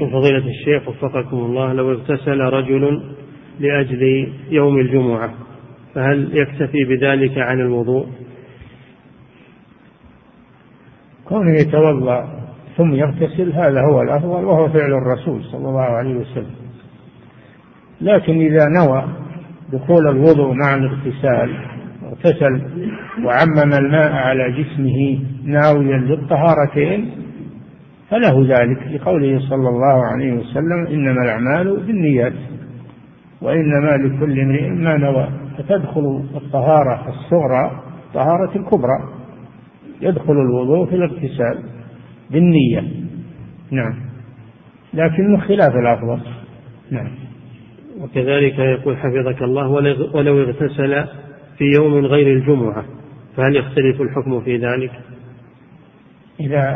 فضيلة 0.00 0.46
الشيخ 0.46 0.88
وفقكم 0.88 1.36
الله 1.36 1.72
لو 1.72 1.92
اغتسل 1.92 2.40
رجل 2.40 3.14
لأجل 3.60 4.32
يوم 4.50 4.78
الجمعة 4.78 5.45
فهل 5.96 6.30
يكتفي 6.32 6.84
بذلك 6.84 7.38
عن 7.38 7.60
الوضوء؟ 7.60 8.06
كونه 11.24 11.50
يتوضأ 11.60 12.28
ثم 12.76 12.94
يغتسل 12.94 13.52
هذا 13.52 13.80
هو 13.80 14.02
الأفضل 14.02 14.44
وهو 14.44 14.68
فعل 14.68 14.92
الرسول 14.92 15.44
صلى 15.44 15.68
الله 15.68 15.82
عليه 15.82 16.14
وسلم 16.14 16.54
لكن 18.00 18.40
إذا 18.40 18.64
نوى 18.68 19.04
دخول 19.72 20.08
الوضوء 20.08 20.54
مع 20.54 20.74
الاغتسال 20.74 21.56
اغتسل 22.04 22.62
وعمم 23.24 23.72
الماء 23.72 24.12
على 24.12 24.52
جسمه 24.52 25.18
ناويا 25.44 25.98
للطهارتين 25.98 27.10
فله 28.10 28.58
ذلك 28.58 28.78
لقوله 28.92 29.40
صلى 29.40 29.68
الله 29.68 30.06
عليه 30.06 30.32
وسلم 30.32 30.86
إنما 30.86 31.22
الأعمال 31.24 31.80
بالنيات 31.86 32.34
وإنما 33.42 33.96
لكل 33.96 34.40
امرئ 34.40 34.68
ما 34.68 34.96
نوى 34.96 35.45
فتدخل 35.58 36.24
الطهارة 36.34 37.08
الصغرى 37.08 37.82
طهارة 38.14 38.56
الكبرى. 38.56 38.98
يدخل 40.00 40.32
الوضوء 40.32 40.86
في 40.86 40.94
الاغتسال 40.94 41.62
بالنية. 42.30 42.84
نعم. 43.70 43.94
لكنه 44.94 45.40
خلاف 45.40 45.76
الأفضل. 45.76 46.20
نعم. 46.90 47.10
وكذلك 48.00 48.58
يقول 48.58 48.96
حفظك 48.96 49.42
الله 49.42 49.68
ولو 50.14 50.42
اغتسل 50.42 51.04
في 51.58 51.64
يوم 51.76 52.06
غير 52.06 52.36
الجمعة 52.36 52.84
فهل 53.36 53.56
يختلف 53.56 54.00
الحكم 54.00 54.40
في 54.40 54.56
ذلك؟ 54.56 54.92
إذا 56.40 56.74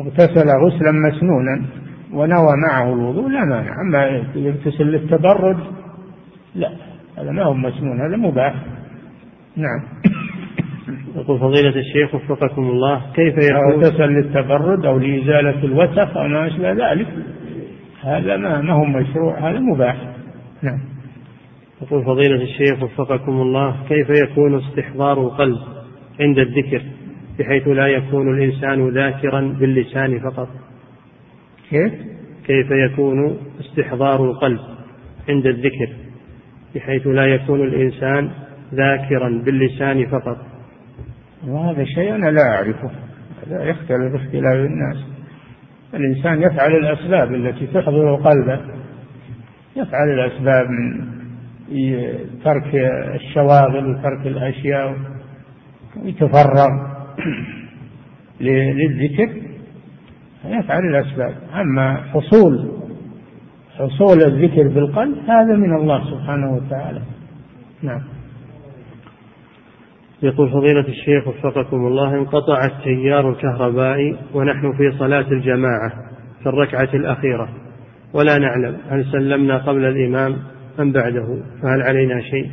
اغتسل 0.00 0.48
غسلا 0.48 0.92
مسنونا 0.92 1.66
ونوى 2.12 2.52
معه 2.70 2.92
الوضوء 2.92 3.28
لا 3.28 3.44
مانع. 3.44 3.80
أما 3.80 4.06
يغتسل 4.34 4.84
للتبرد 4.84 5.58
لا. 6.54 6.93
هذا 7.18 7.30
ما 7.30 7.44
هو 7.44 7.54
مسنون 7.54 8.00
هذا 8.00 8.16
مباح. 8.16 8.54
نعم. 9.56 9.80
يقول 11.16 11.40
فضيلة 11.40 11.76
الشيخ 11.76 12.14
وفقكم 12.14 12.62
الله 12.62 13.02
كيف 13.14 13.34
يكون؟ 13.34 13.84
اغتسل 13.84 14.08
للتبرد 14.08 14.86
أو 14.86 14.98
لإزالة 14.98 15.64
الوسخ 15.64 16.16
أو 16.16 16.28
ما 16.28 16.46
أشبه 16.46 16.72
ذلك. 16.72 17.06
هذا 18.02 18.36
ما, 18.36 18.60
ما 18.60 18.72
هو 18.72 18.84
مشروع 18.84 19.50
هذا 19.50 19.58
مباح. 19.58 19.96
نعم. 20.62 20.80
يقول 21.82 22.04
فضيلة 22.04 22.42
الشيخ 22.42 22.82
وفقكم 22.82 23.32
الله 23.32 23.76
كيف 23.88 24.10
يكون 24.10 24.58
استحضار 24.58 25.20
القلب 25.20 25.58
عند 26.20 26.38
الذكر 26.38 26.82
بحيث 27.38 27.68
لا 27.68 27.86
يكون 27.86 28.34
الإنسان 28.38 28.88
ذاكرا 28.88 29.40
باللسان 29.60 30.20
فقط؟ 30.20 30.48
كيف؟ 31.70 31.92
كيف 32.46 32.66
يكون 32.70 33.36
استحضار 33.60 34.24
القلب 34.24 34.60
عند 35.28 35.46
الذكر 35.46 35.88
بحيث 36.74 37.06
لا 37.06 37.26
يكون 37.26 37.60
الإنسان 37.60 38.30
ذاكرا 38.74 39.42
باللسان 39.44 40.06
فقط. 40.06 40.38
وهذا 41.46 41.84
شيء 41.84 42.14
أنا 42.14 42.30
لا 42.30 42.42
أعرفه. 42.42 42.90
هذا 43.46 43.64
يختلف 43.64 44.14
اختلاف 44.14 44.54
الناس. 44.54 45.04
الإنسان 45.94 46.42
يفعل 46.42 46.76
الأسباب 46.76 47.34
التي 47.34 47.66
تحضر 47.66 48.14
قلبه. 48.14 48.60
يفعل 49.76 50.08
الأسباب 50.08 50.66
من 50.70 51.14
ترك 52.44 52.74
الشواغل 53.14 53.90
وترك 53.90 54.26
الأشياء 54.26 54.96
ويتفرغ 56.02 56.68
للذكر. 58.40 59.28
يفعل 60.44 60.82
الأسباب. 60.84 61.34
أما 61.54 61.96
حصول 61.96 62.83
حصول 63.78 64.22
الذكر 64.22 64.68
بالقلب 64.68 65.16
هذا 65.28 65.56
من 65.56 65.76
الله 65.76 66.04
سبحانه 66.10 66.54
وتعالى. 66.54 67.00
نعم. 67.82 68.02
يقول 70.22 70.50
فضيلة 70.50 70.88
الشيخ 70.88 71.28
وفقكم 71.28 71.76
الله 71.76 72.14
انقطع 72.14 72.64
التيار 72.64 73.30
الكهربائي 73.30 74.16
ونحن 74.34 74.72
في 74.72 74.98
صلاة 74.98 75.32
الجماعة 75.32 75.92
في 76.42 76.48
الركعة 76.48 76.88
الأخيرة. 76.94 77.48
ولا 78.14 78.38
نعلم 78.38 78.76
هل 78.90 79.04
سلمنا 79.12 79.58
قبل 79.58 79.84
الإمام 79.84 80.36
أم 80.80 80.92
بعده 80.92 81.42
فهل 81.62 81.82
علينا 81.82 82.20
شيء؟ 82.20 82.50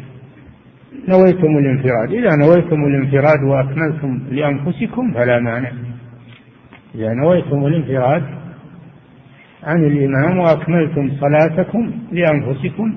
نويتم 1.09 1.57
الانفراد. 1.57 2.11
إذا 2.11 2.35
نويتم 2.35 2.85
الانفراد 2.85 3.43
وأكملتم 3.43 4.19
لأنفسكم 4.31 5.13
فلا 5.13 5.39
مانع. 5.39 5.71
إذا 6.95 7.13
نويتم 7.13 7.65
الانفراد 7.65 8.40
عن 9.63 9.83
الإمام 9.83 10.37
وأكملتم 10.37 11.11
صلاتكم 11.19 11.91
لأنفسكم 12.11 12.93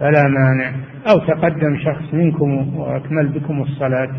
فلا 0.00 0.22
مانع. 0.22 0.76
أو 1.12 1.18
تقدم 1.18 1.78
شخص 1.84 2.14
منكم 2.14 2.76
وأكمل 2.76 3.28
بكم 3.28 3.62
الصلاة 3.62 4.10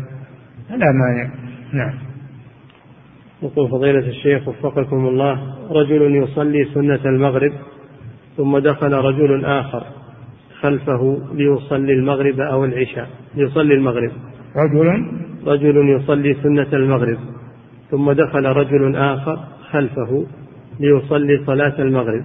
فلا 0.68 0.92
مانع. 0.92 1.30
نعم. 1.72 1.94
يقول 3.42 3.70
فضيلة 3.70 4.08
الشيخ 4.08 4.48
وفقكم 4.48 5.06
الله 5.06 5.54
رجل 5.70 6.16
يصلي 6.16 6.64
سنة 6.74 7.00
المغرب 7.04 7.52
ثم 8.36 8.58
دخل 8.58 8.92
رجل 8.92 9.44
آخر 9.44 9.84
خلفه 10.60 11.22
ليصلي 11.34 11.92
المغرب 11.92 12.40
أو 12.40 12.64
العشاء 12.64 13.08
ليصلي 13.34 13.74
المغرب. 13.74 14.10
رجل؟ 14.56 15.06
رجل 15.46 15.88
يصلي 15.88 16.34
سنة 16.42 16.68
المغرب 16.72 17.18
ثم 17.90 18.12
دخل 18.12 18.44
رجل 18.44 18.96
آخر 18.96 19.38
خلفه 19.70 20.26
ليصلي 20.80 21.44
صلاة 21.46 21.78
المغرب 21.78 22.24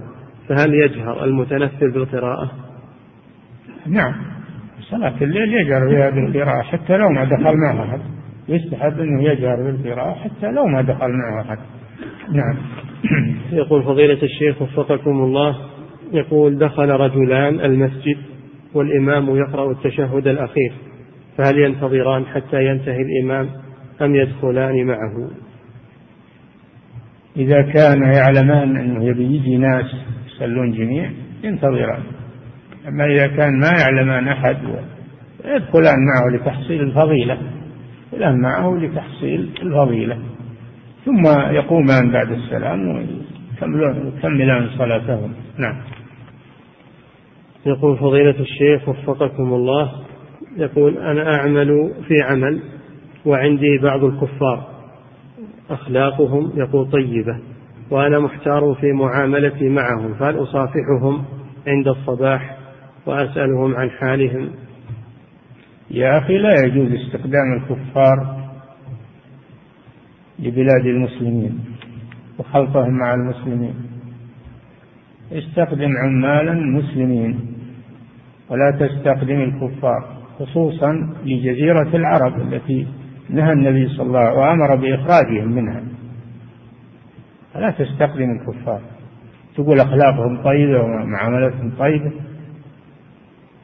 فهل 0.49 0.73
يجهر 0.73 1.23
المتنفل 1.23 1.91
بالقراءة؟ 1.91 2.51
نعم 3.87 4.13
صلاة 4.81 5.15
الليل 5.21 5.53
يجهر 5.53 5.87
بها 5.87 6.09
بالقراءة 6.09 6.61
حتى 6.61 6.97
لو 6.97 7.09
ما 7.09 7.23
دخل 7.23 7.57
معه 7.57 7.83
أحد. 7.83 7.99
يستحب 8.49 8.99
أنه 8.99 9.23
يجهر 9.23 9.55
بالقراءة 9.55 10.13
حتى 10.13 10.51
لو 10.51 10.65
ما 10.65 10.81
دخل 10.81 11.09
معه 11.09 11.41
أحد. 11.41 11.57
نعم. 12.31 12.57
يقول 13.61 13.83
فضيلة 13.83 14.23
الشيخ 14.23 14.61
وفقكم 14.61 15.23
الله 15.23 15.55
يقول 16.13 16.57
دخل 16.57 16.89
رجلان 16.89 17.59
المسجد 17.59 18.17
والإمام 18.73 19.35
يقرأ 19.35 19.71
التشهد 19.71 20.27
الأخير 20.27 20.73
فهل 21.37 21.59
ينتظران 21.59 22.25
حتى 22.25 22.65
ينتهي 22.65 23.01
الإمام 23.01 23.49
أم 24.01 24.15
يدخلان 24.15 24.85
معه؟ 24.85 25.29
إذا 27.37 27.61
كان 27.61 28.13
يعلمان 28.13 28.77
أنه 28.77 29.05
يبي 29.05 29.23
يجي 29.23 29.57
ناس 29.57 29.85
يصلون 30.27 30.71
جميع 30.71 31.11
ينتظران. 31.43 32.03
أما 32.87 33.05
إذا 33.05 33.27
كان 33.27 33.59
ما 33.59 33.71
يعلمان 33.81 34.27
أحد 34.27 34.57
يدخلان 35.45 35.95
معه 36.05 36.35
لتحصيل 36.35 36.81
الفضيلة. 36.81 37.37
يدخلان 38.13 38.41
معه 38.41 38.77
لتحصيل 38.77 39.49
الفضيلة. 39.61 40.17
ثم 41.05 41.27
يقومان 41.51 42.11
بعد 42.11 42.31
السلام 42.31 42.87
ويكملان 42.87 44.69
صلاتهم. 44.77 45.33
نعم. 45.57 45.81
يقول 47.65 47.97
فضيلة 47.97 48.35
الشيخ 48.39 48.89
وفقكم 48.89 49.53
الله 49.53 49.91
يقول 50.57 50.97
أنا 50.97 51.35
أعمل 51.35 51.93
في 52.07 52.13
عمل 52.23 52.61
وعندي 53.25 53.77
بعض 53.83 54.03
الكفار. 54.03 54.70
أخلاقهم 55.73 56.51
يقول 56.55 56.91
طيبة 56.91 57.39
وأنا 57.91 58.19
محتار 58.19 58.75
في 58.81 58.91
معاملتي 58.91 59.69
معهم 59.69 60.13
فهل 60.13 60.43
أصافحهم 60.43 61.23
عند 61.67 61.87
الصباح 61.87 62.57
وأسألهم 63.05 63.75
عن 63.75 63.89
حالهم؟ 63.89 64.49
يا 65.91 66.17
أخي 66.17 66.37
لا 66.37 66.53
يجوز 66.65 66.91
استخدام 66.91 67.53
الكفار 67.53 68.41
لبلاد 70.39 70.85
المسلمين 70.85 71.59
وخلطهم 72.39 72.97
مع 72.97 73.13
المسلمين. 73.13 73.73
استخدم 75.31 75.97
عمالا 75.97 76.53
مسلمين 76.53 77.39
ولا 78.49 78.71
تستخدم 78.79 79.41
الكفار 79.41 80.17
خصوصا 80.39 81.13
لجزيرة 81.25 81.95
العرب 81.95 82.41
التي 82.41 82.87
نهى 83.29 83.53
النبي 83.53 83.87
صلى 83.87 84.05
الله 84.05 84.19
عليه 84.19 84.31
وسلم 84.31 84.41
وأمر 84.41 84.75
بإخراجهم 84.75 85.51
منها. 85.51 85.83
فلا 87.53 87.69
تستخدم 87.71 88.31
الكفار. 88.31 88.81
تقول 89.55 89.79
أخلاقهم 89.79 90.43
طيبة 90.43 90.81
ومعاملتهم 90.81 91.71
طيبة. 91.79 92.11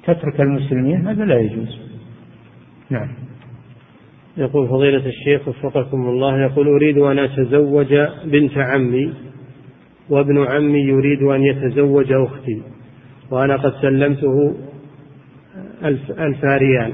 تترك 0.04 0.42
المسلمين 0.42 1.08
هذا 1.08 1.26
لا 1.26 1.40
يجوز. 1.40 1.80
نعم. 2.90 3.08
يقول 4.38 4.68
فضيلة 4.68 5.06
الشيخ 5.06 5.48
وفقكم 5.48 5.98
الله 6.10 6.42
يقول 6.42 6.68
أريد 6.68 6.98
أن 6.98 7.20
أتزوج 7.20 7.94
بنت 8.26 8.58
عمي 8.58 9.14
وابن 10.10 10.46
عمي 10.46 10.80
يريد 10.80 11.24
أن 11.24 11.42
يتزوج 11.42 12.12
أختي 12.12 12.62
وأنا 13.32 13.56
قد 13.56 13.74
سلمته 13.82 14.56
ألف 16.20 16.44
ريال. 16.44 16.94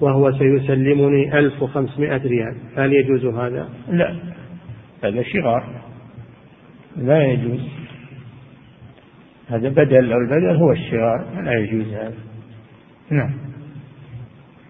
وهو 0.00 0.32
سيسلمني 0.32 1.38
ألف 1.38 1.62
وخمسمائة 1.62 2.22
ريال. 2.22 2.54
هل 2.76 2.92
يجوز 2.92 3.24
هذا؟ 3.24 3.68
لا. 3.90 4.16
هذا 5.04 5.22
شغار. 5.22 5.64
لا 6.96 7.24
يجوز. 7.24 7.60
هذا 9.48 9.68
بدل 9.68 10.12
البدل 10.12 10.56
هو 10.56 10.72
الشغار 10.72 11.24
لا 11.44 11.52
يجوز 11.52 11.86
هذا. 11.86 12.14
نعم. 13.10 13.30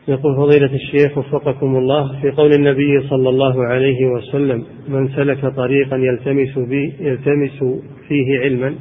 يقول 0.09 0.37
فضيلة 0.37 0.75
الشيخ 0.75 1.19
وفقكم 1.19 1.77
الله 1.77 2.21
في 2.21 2.31
قول 2.31 2.53
النبي 2.53 3.01
صلى 3.09 3.29
الله 3.29 3.65
عليه 3.67 4.07
وسلم 4.07 4.65
من 4.89 5.09
سلك 5.09 5.47
طريقا 5.47 5.97
يلتمس, 5.97 6.59
بي 6.59 6.95
يلتمس 7.01 7.65
فيه 8.09 8.41
علما 8.41 8.75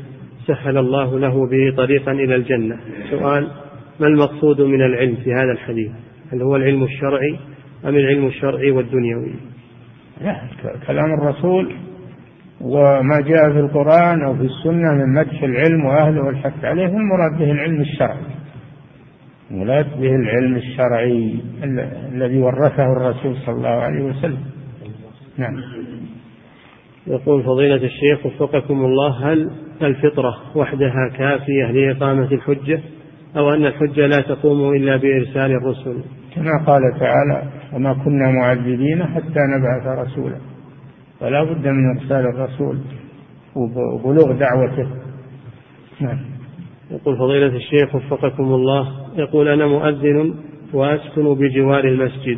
سهل 0.48 0.78
الله 0.78 1.20
له 1.20 1.48
به 1.48 1.76
طريقا 1.78 2.12
إلى 2.12 2.36
الجنة. 2.36 2.80
سؤال 3.10 3.52
ما 4.00 4.08
المقصود 4.08 4.62
من 4.62 4.82
العلم 4.82 5.16
في 5.16 5.34
هذا 5.34 5.52
الحديث؟ 5.52 5.92
هل 6.34 6.42
هو 6.42 6.56
العلم 6.56 6.84
الشرعي 6.84 7.40
أم 7.86 7.96
العلم 7.96 8.28
الشرعي 8.28 8.72
والدنيوي؟ 8.72 9.36
لا 10.22 10.42
كلام 10.88 11.14
الرسول 11.14 11.76
وما 12.62 13.22
جاء 13.22 13.52
في 13.52 13.60
القرآن 13.60 14.24
أو 14.24 14.36
في 14.36 14.44
السنة 14.44 14.94
من 14.94 15.14
مدح 15.14 15.44
العلم 15.44 15.86
وأهله 15.86 16.26
والحث 16.26 16.66
عليه 16.66 16.88
المراد 16.88 17.38
به 17.40 17.52
العلم 17.52 17.82
الشرعي. 17.82 18.36
مراد 19.52 20.00
به 20.00 20.16
العلم 20.16 20.56
الشرعي 20.56 21.40
الذي 22.14 22.40
ورثه 22.40 22.84
الرسول 22.84 23.38
صلى 23.46 23.56
الله 23.56 23.70
عليه 23.70 24.04
وسلم. 24.04 24.44
نعم. 25.38 25.56
يقول 27.08 27.44
فضيلة 27.44 27.76
الشيخ 27.76 28.26
وفقكم 28.26 28.86
الله 28.86 29.32
هل 29.32 29.52
الفطرة 29.82 30.36
وحدها 30.56 31.10
كافية 31.18 31.72
لإقامة 31.72 32.32
الحجة؟ 32.32 32.80
أو 33.38 33.54
أن 33.54 33.66
الحجة 33.66 34.08
لا 34.08 34.22
تقوم 34.22 34.74
إلا 34.74 34.98
بإرسال 34.98 35.52
الرسل. 35.52 36.04
كما 36.36 36.64
قال 36.68 36.82
تعالى 37.00 37.50
وما 37.74 37.94
كنا 37.94 38.32
معذبين 38.32 39.04
حتى 39.04 39.40
نبعث 39.58 40.08
رسولا. 40.08 40.38
فلا 41.20 41.44
بد 41.44 41.68
من 41.68 41.98
إرسال 41.98 42.26
الرسول 42.26 42.78
وبلوغ 43.56 44.32
دعوته. 44.32 44.90
نعم. 46.02 46.20
يقول 46.92 47.18
فضيلة 47.18 47.56
الشيخ 47.56 47.96
وفقكم 47.96 48.44
الله 48.44 48.88
يقول 49.16 49.48
أنا 49.48 49.68
مؤذن 49.68 50.36
وأسكن 50.74 51.34
بجوار 51.34 51.84
المسجد. 51.84 52.38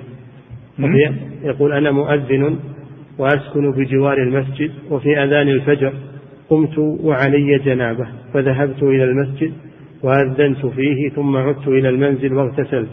يقول 1.44 1.74
أنا 1.74 1.92
مؤذن 1.92 2.60
وأسكن 3.18 3.72
بجوار 3.72 4.18
المسجد 4.18 4.72
وفي 4.92 5.24
أذان 5.24 5.50
الفجر 5.50 5.94
قمت 6.50 6.78
وعلي 6.78 7.60
جنابة 7.66 8.08
فذهبت 8.34 8.84
إلى 8.84 9.04
المسجد 9.04 9.54
وأذنت 10.04 10.66
فيه 10.66 11.10
ثم 11.10 11.38
عدت 11.38 11.68
إلى 11.68 11.90
المنزل 11.90 12.34
واغتسلت. 12.34 12.90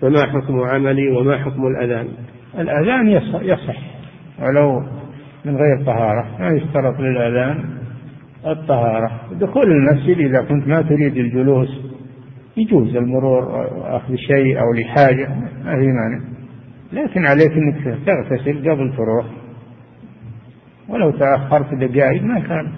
فما 0.00 0.26
حكم 0.26 0.60
عملي 0.60 1.10
وما 1.10 1.38
حكم 1.38 1.66
الأذان؟ 1.66 2.08
الأذان 2.58 3.08
يصح 3.42 3.76
ولو 4.42 4.80
من 5.44 5.56
غير 5.56 5.84
طهارة. 5.86 6.36
ما 6.40 6.48
يشترط 6.48 7.00
للأذان 7.00 7.64
الطهارة. 8.46 9.20
دخول 9.32 9.70
المسجد 9.70 10.18
إذا 10.18 10.42
كنت 10.42 10.68
ما 10.68 10.82
تريد 10.82 11.16
الجلوس. 11.16 11.80
يجوز 12.56 12.96
المرور 12.96 13.66
أخذ 13.96 14.14
شيء 14.14 14.60
أو 14.60 14.72
لحاجة. 14.72 15.28
ما 15.64 15.76
في 15.76 15.86
مانع. 15.86 16.20
لكن 16.92 17.26
عليك 17.26 17.52
أنك 17.52 17.98
تغتسل 18.06 18.70
قبل 18.70 18.92
تروح. 18.96 19.26
ولو 20.88 21.10
تأخرت 21.10 21.74
دقائق 21.74 22.22
ما 22.22 22.40
كان. 22.40 22.72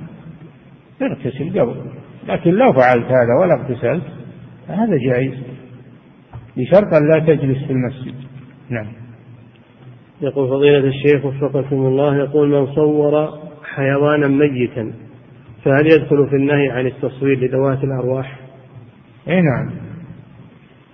تغتسل 1.01 1.61
قبل. 1.61 1.77
لكن 2.29 2.51
لو 2.51 2.73
فعلت 2.73 3.05
هذا 3.05 3.35
ولا 3.41 3.55
اغتسلت 3.55 4.03
فهذا 4.69 4.97
جائز. 4.97 5.35
بشرط 6.57 6.95
أن 6.95 7.09
لا 7.09 7.35
تجلس 7.35 7.65
في 7.65 7.73
المسجد. 7.73 8.15
نعم. 8.71 8.87
يقول 10.21 10.49
فضيلة 10.49 10.89
الشيخ 10.89 11.25
وفقكم 11.25 11.77
الله 11.77 12.17
يقول 12.17 12.49
من 12.49 12.67
صور 12.67 13.39
حيوانا 13.65 14.29
ميتا 14.29 14.93
فهل 15.65 15.87
يدخل 15.87 16.29
في 16.31 16.37
النهي 16.37 16.71
عن 16.71 16.87
التصوير 16.87 17.39
لذوات 17.39 17.85
الأرواح؟ 17.85 18.39
إي 19.29 19.43
نعم. 19.43 19.71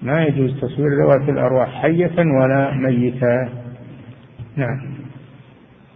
ما 0.02 0.24
يجوز 0.24 0.60
تصوير 0.60 0.88
ذوات 1.04 1.28
الأرواح 1.28 1.82
حية 1.82 2.18
ولا 2.18 2.74
ميتا. 2.74 3.48
نعم. 4.56 4.94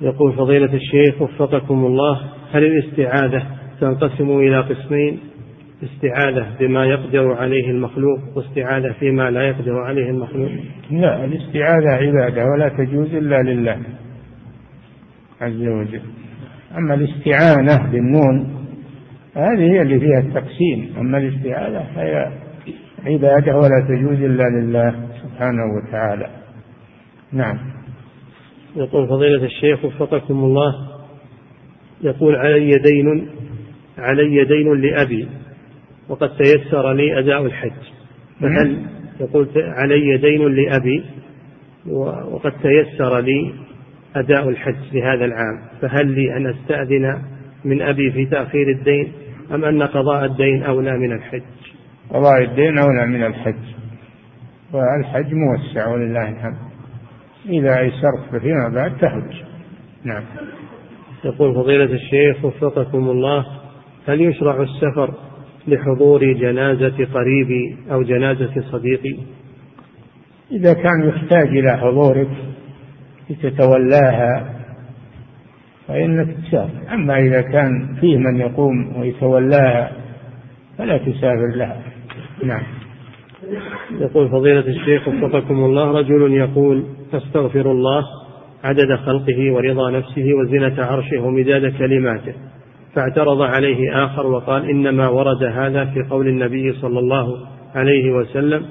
يقول 0.01 0.33
فضيلة 0.33 0.75
الشيخ 0.75 1.23
وفقكم 1.23 1.87
الله 1.87 2.21
هل 2.53 2.65
الاستعاذة 2.65 3.58
تنقسم 3.81 4.31
إلى 4.31 4.61
قسمين 4.61 5.19
استعاذة 5.83 6.47
بما 6.61 6.85
يقدر 6.85 7.33
عليه 7.33 7.71
المخلوق 7.71 8.19
واستعاذة 8.37 8.93
فيما 9.01 9.31
لا 9.31 9.43
يقدر 9.43 9.79
عليه 9.79 10.11
المخلوق. 10.11 10.51
لا 10.91 11.25
الاستعاذة 11.25 11.91
عبادة 11.91 12.45
ولا 12.45 12.69
تجوز 12.69 13.15
إلا 13.15 13.43
لله 13.43 13.79
عز 15.41 15.67
وجل. 15.67 16.01
أما 16.79 16.95
الاستعانة 16.95 17.91
بالنون 17.93 18.67
هذه 19.35 19.73
هي 19.73 19.83
اللي 19.83 20.01
فيها 20.01 20.19
التقسيم. 20.19 20.95
أما 20.99 21.19
الاستعاذة 21.19 21.87
فهي 21.95 22.33
عبادة 23.07 23.57
ولا 23.57 23.87
تجوز 23.89 24.23
إلا 24.23 24.45
لله 24.61 24.95
سبحانه 25.23 25.63
وتعالى. 25.77 26.31
نعم. 27.33 27.59
يقول 28.77 29.09
فضيلة 29.09 29.45
الشيخ 29.45 29.85
وفقكم 29.85 30.35
الله 30.35 30.75
يقول 32.03 32.37
علي 32.37 32.71
دين 32.71 33.29
علي 33.99 34.45
دين 34.45 34.81
لأبي 34.81 35.29
وقد 36.09 36.31
تيسر 36.37 36.93
لي 36.93 37.19
أداء 37.19 37.47
الحج. 37.47 37.73
فهل. 38.41 38.87
يقول 39.21 39.49
علي 39.57 40.17
دين 40.17 40.55
لأبي 40.55 41.05
وقد 42.31 42.53
تيسر 42.63 43.21
لي 43.21 43.55
أداء 44.17 44.49
الحج 44.49 44.77
لهذا 44.93 45.25
العام. 45.25 45.61
فهل 45.81 46.07
لي 46.07 46.37
أن 46.37 46.47
أستأذن 46.47 47.23
من 47.65 47.83
أبي 47.83 48.13
في 48.13 48.27
تأخير 48.27 48.69
الدين 48.69 49.13
أم 49.55 49.65
أن 49.65 49.83
قضاء 49.83 50.25
الدين 50.25 50.63
أولى 50.63 50.99
من 50.99 51.13
الحج؟ 51.13 51.43
قضاء 52.11 52.43
الدين 52.43 52.79
أولى 52.79 53.07
من 53.07 53.27
الحج. 53.27 53.55
والحج 54.73 55.33
موسع 55.35 55.87
ولله 55.87 56.29
الحمد. 56.29 56.69
إذا 57.49 57.79
أيسرت 57.79 58.41
فيما 58.43 58.69
بعد 58.75 58.99
تحج 58.99 59.43
نعم. 60.05 60.25
يقول 61.25 61.55
فضيلة 61.55 61.85
الشيخ 61.85 62.45
وفقكم 62.45 63.11
الله 63.11 63.47
هل 64.07 64.21
يشرع 64.21 64.63
السفر 64.63 65.15
لحضور 65.69 66.33
جنازة 66.33 67.07
قريبي 67.15 67.77
أو 67.93 68.03
جنازة 68.03 68.63
صديقي 68.73 69.17
إذا 70.53 70.73
كان 70.73 71.09
يحتاج 71.09 71.49
إلى 71.49 71.79
حضورك 71.79 72.29
لتتولاها 73.31 74.55
فإنك 75.89 76.37
تسافر. 76.37 76.95
أما 76.95 77.19
إذا 77.19 77.41
كان 77.41 77.97
فيه 78.01 78.17
من 78.17 78.37
يقوم 78.37 78.97
ويتولاها 78.97 79.93
فلا 80.79 80.99
تسافر 80.99 81.57
لها. 81.57 81.83
نعم. 82.45 82.63
يقول 84.01 84.29
فضيلة 84.29 84.61
الشيخ 84.61 85.09
وفقكم 85.09 85.55
الله 85.55 85.99
رجل 85.99 86.33
يقول 86.33 86.85
أستغفر 87.13 87.71
الله 87.71 88.05
عدد 88.65 88.97
خلقه 88.97 89.53
ورضا 89.53 89.91
نفسه 89.91 90.25
وزنة 90.35 90.85
عرشه 90.85 91.21
ومداد 91.21 91.73
كلماته. 91.79 92.35
فاعترض 92.95 93.43
عليه 93.43 94.05
آخر 94.05 94.27
وقال 94.27 94.71
إنما 94.71 95.09
ورد 95.09 95.43
هذا 95.43 95.85
في 95.85 96.03
قول 96.11 96.29
النبي 96.29 96.73
صلى 96.73 96.99
الله 96.99 97.47
عليه 97.75 98.13
وسلم 98.13 98.65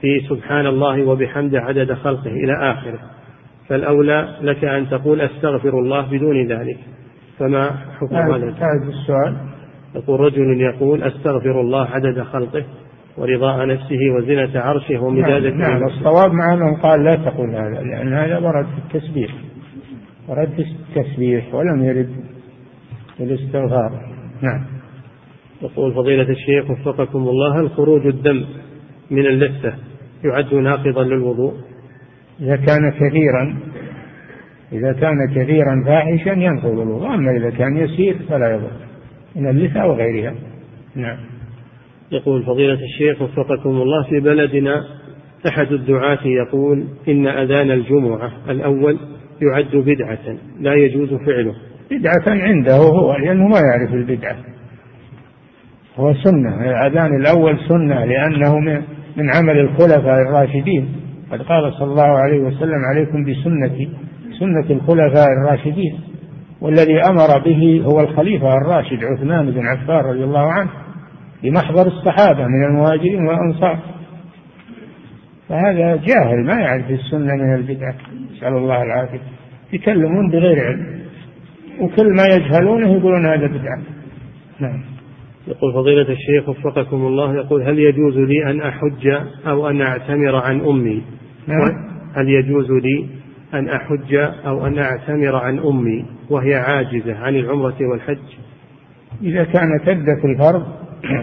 في 0.00 0.20
سبحان 0.28 0.66
الله 0.66 1.04
وبحمده 1.08 1.60
عدد 1.60 1.92
خلقه 1.92 2.30
إلى 2.30 2.72
آخره. 2.72 2.98
فالأولى 3.68 4.28
لك 4.42 4.64
أن 4.64 4.88
تقول 4.90 5.20
أستغفر 5.20 5.78
الله 5.78 6.10
بدون 6.10 6.46
ذلك. 6.46 6.78
فما 7.38 7.70
حكم 8.00 8.16
هذا؟ 8.16 8.54
السؤال. 8.88 9.36
يقول 9.94 10.20
رجل 10.20 10.60
يقول 10.60 11.02
أستغفر 11.02 11.60
الله 11.60 11.86
عدد 11.86 12.22
خلقه 12.22 12.64
ورضاء 13.18 13.66
نفسه 13.66 13.98
وزنة 14.16 14.60
عرشه 14.60 15.02
ومداد 15.02 15.42
نعم, 15.42 15.58
نعم. 15.58 15.84
الصواب 15.84 16.32
مع 16.32 16.54
من 16.54 16.76
قال 16.76 17.04
لا 17.04 17.14
تقول 17.14 17.50
هذا 17.50 17.82
لأن 17.82 18.12
هذا 18.12 18.38
ورد 18.38 18.66
في 18.66 18.96
التسبيح. 18.96 19.30
ورد 20.28 20.48
في 20.48 20.62
التسبيح 20.62 21.54
ولم 21.54 21.84
يرد 21.84 22.31
في 23.26 23.34
الاستغفار. 23.34 23.90
نعم. 24.42 24.66
يقول 25.62 25.94
فضيلة 25.94 26.28
الشيخ 26.30 26.70
وفقكم 26.70 27.18
الله 27.18 27.60
هل 27.60 27.70
خروج 27.70 28.06
الدم 28.06 28.44
من 29.10 29.26
اللثة 29.26 29.74
يعد 30.24 30.54
ناقضا 30.54 31.04
للوضوء. 31.04 31.54
إذا 32.40 32.56
كان 32.56 32.90
كثيرا 32.90 33.58
إذا 34.72 34.92
كان 34.92 35.16
كثيرا 35.34 35.84
فاحشا 35.86 36.30
ينقض 36.30 36.78
الوضوء 36.78 37.14
أما 37.14 37.36
إذا 37.36 37.50
كان 37.50 37.76
يسير 37.76 38.16
فلا 38.28 38.54
يضر 38.54 38.70
من 39.36 39.50
اللثة 39.50 39.86
وغيرها. 39.86 40.34
نعم. 40.94 41.18
يقول 42.12 42.42
فضيلة 42.42 42.78
الشيخ 42.84 43.22
وفقكم 43.22 43.70
الله 43.70 44.02
في 44.10 44.20
بلدنا 44.20 44.84
أحد 45.48 45.72
الدعاة 45.72 46.26
يقول 46.26 46.84
إن 47.08 47.26
أذان 47.26 47.70
الجمعة 47.70 48.32
الأول 48.48 48.98
يعد 49.42 49.76
بدعة 49.76 50.36
لا 50.60 50.74
يجوز 50.74 51.14
فعله. 51.14 51.54
بدعة 51.98 52.42
عنده 52.42 52.76
هو 52.76 53.16
لأنه 53.16 53.48
ما 53.48 53.58
يعرف 53.58 53.94
البدعة. 53.94 54.36
هو 55.96 56.14
سنة 56.14 56.60
الأذان 56.60 57.16
الأول 57.20 57.58
سنة 57.68 58.04
لأنه 58.04 58.58
من 59.16 59.30
عمل 59.34 59.58
الخلفاء 59.58 60.22
الراشدين. 60.28 60.94
قد 61.32 61.42
قال 61.42 61.72
صلى 61.72 61.90
الله 61.90 62.18
عليه 62.18 62.40
وسلم 62.40 62.80
عليكم 62.90 63.24
بسنتي 63.24 63.90
سنة 64.38 64.70
الخلفاء 64.70 65.26
الراشدين. 65.42 66.00
والذي 66.60 67.00
أمر 67.00 67.44
به 67.44 67.82
هو 67.84 68.00
الخليفة 68.00 68.54
الراشد 68.54 69.04
عثمان 69.04 69.50
بن 69.50 69.66
عفان 69.66 69.96
رضي 69.96 70.24
الله 70.24 70.52
عنه 70.52 70.70
بمحضر 71.42 71.86
الصحابة 71.86 72.46
من 72.46 72.64
المهاجرين 72.64 73.26
والأنصار. 73.26 73.78
فهذا 75.48 75.96
جاهل 75.96 76.46
ما 76.46 76.60
يعرف 76.60 76.90
السنة 76.90 77.34
من 77.34 77.54
البدعة. 77.54 77.94
نسأل 78.32 78.56
الله 78.56 78.82
العافية. 78.82 79.20
يتكلمون 79.72 80.30
بغير 80.30 80.64
علم. 80.66 80.91
وكل 81.80 82.14
ما 82.16 82.24
يجهلونه 82.34 82.92
يقولون 82.92 83.26
هذا 83.26 83.46
بدعة. 83.46 83.82
نعم. 84.60 84.82
يقول 85.46 85.72
فضيلة 85.74 86.06
الشيخ 86.12 86.48
وفقكم 86.48 86.96
الله 86.96 87.34
يقول 87.34 87.62
هل 87.62 87.78
يجوز 87.78 88.18
لي 88.18 88.50
أن 88.50 88.60
أحج 88.60 89.06
أو 89.46 89.68
أن 89.68 89.80
أعتمر 89.80 90.36
عن 90.36 90.60
أمي؟ 90.60 91.02
نعم. 91.46 91.92
هل 92.16 92.28
يجوز 92.28 92.70
لي 92.70 93.06
أن 93.54 93.68
أحج 93.68 94.14
أو 94.46 94.66
أن 94.66 94.78
أعتمر 94.78 95.36
عن 95.36 95.58
أمي 95.58 96.04
وهي 96.30 96.54
عاجزة 96.54 97.18
عن 97.18 97.36
العمرة 97.36 97.76
والحج؟ 97.80 98.18
إذا 99.22 99.44
كانت 99.44 99.88
أدت 99.88 100.24
الفرض 100.24 100.66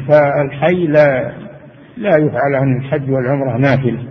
فالحي 0.08 0.88
لا 0.88 1.32
لا 1.98 2.18
يفعل 2.18 2.56
عن 2.56 2.78
الحج 2.78 3.12
والعمرة 3.12 3.58
نافلة. 3.58 4.04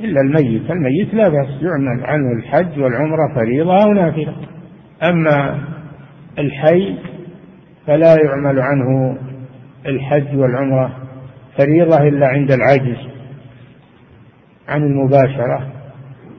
إلا 0.00 0.20
الميت 0.20 0.70
الميت 0.70 1.14
لا 1.14 1.28
بأس 1.28 1.62
يعمل 1.62 2.04
عنه 2.04 2.32
الحج 2.38 2.80
والعمرة 2.80 3.34
فريضة 3.34 3.84
أو 3.84 3.92
نافلة. 3.92 4.34
أما 5.02 5.58
الحي 6.38 6.98
فلا 7.86 8.16
يعمل 8.24 8.60
عنه 8.60 9.16
الحج 9.86 10.36
والعمرة 10.36 10.96
فريضة 11.58 11.98
إلا 12.08 12.26
عند 12.26 12.52
العجز 12.52 12.98
عن 14.68 14.82
المباشرة 14.82 15.72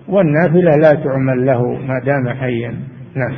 والنافلة 0.07 0.71
لا 0.71 0.93
تعمل 0.93 1.45
له 1.45 1.73
ما 1.73 1.99
دام 1.99 2.29
حيا. 2.29 2.75
نعم. 3.15 3.35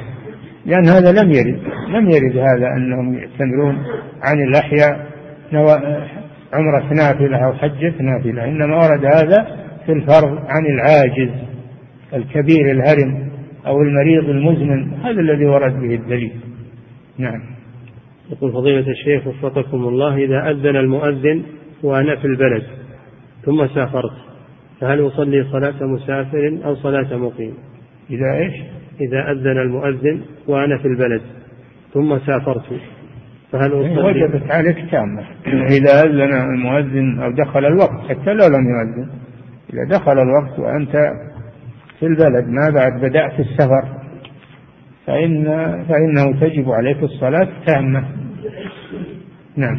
لأن 0.65 0.87
هذا 0.87 1.11
لم 1.11 1.31
يرد 1.31 1.59
لم 1.89 2.09
يرد 2.09 2.37
هذا 2.37 2.67
أنهم 2.77 3.13
يعتمرون 3.13 3.83
عن 4.23 4.41
الأحياء 4.47 5.07
عمرة 6.53 6.93
نافلة 6.93 7.45
أو 7.45 7.53
حجة 7.53 7.93
نافلة 7.99 8.45
إنما 8.45 8.75
ورد 8.75 9.05
هذا 9.05 9.47
في 9.85 9.91
الفرض 9.91 10.37
عن 10.49 10.65
العاجز 10.65 11.31
الكبير 12.13 12.71
الهرم. 12.71 13.22
أو 13.65 13.81
المريض 13.81 14.29
المزمن 14.29 14.93
هذا 14.93 15.21
الذي 15.21 15.45
ورد 15.45 15.79
به 15.79 15.95
الدليل. 15.95 16.31
نعم. 17.17 17.41
يقول 18.31 18.51
فضيلة 18.51 18.91
الشيخ 18.91 19.27
وفقكم 19.27 19.87
الله 19.87 20.15
إذا 20.15 20.51
أذن 20.51 20.75
المؤذن 20.75 21.43
وأنا 21.83 22.15
في 22.15 22.25
البلد 22.25 22.63
ثم 23.45 23.67
سافرت 23.67 24.13
فهل 24.81 25.07
أصلي 25.07 25.43
صلاة 25.51 25.83
مسافر 25.83 26.59
أو 26.65 26.75
صلاة 26.75 27.17
مقيم؟ 27.17 27.53
إذا 28.09 28.33
إيش؟ 28.33 28.53
إذا 29.01 29.31
أذن 29.31 29.57
المؤذن 29.57 30.21
وأنا 30.47 30.77
في 30.77 30.87
البلد 30.87 31.21
ثم 31.93 32.19
سافرت 32.19 32.63
فهل 33.51 33.71
أصلي؟ 33.73 34.03
وجبت 34.03 34.51
عليك 34.51 34.77
تامة. 34.91 35.23
إذا 35.77 36.03
أذن 36.03 36.33
المؤذن 36.33 37.19
أو 37.19 37.31
دخل 37.31 37.65
الوقت 37.65 38.09
حتى 38.09 38.33
لو 38.33 38.47
لم 38.47 38.65
يؤذن 38.69 39.09
إذا 39.73 39.97
دخل 39.97 40.19
الوقت 40.19 40.59
وأنت 40.59 40.95
في 42.03 42.07
البلد 42.09 42.47
ما 42.47 42.69
بعد 42.69 43.01
بدأت 43.01 43.39
السفر. 43.39 44.03
فإن 45.07 45.45
فإنه 45.89 46.39
تجب 46.41 46.71
عليك 46.71 47.03
الصلاة 47.03 47.47
تامة 47.65 48.22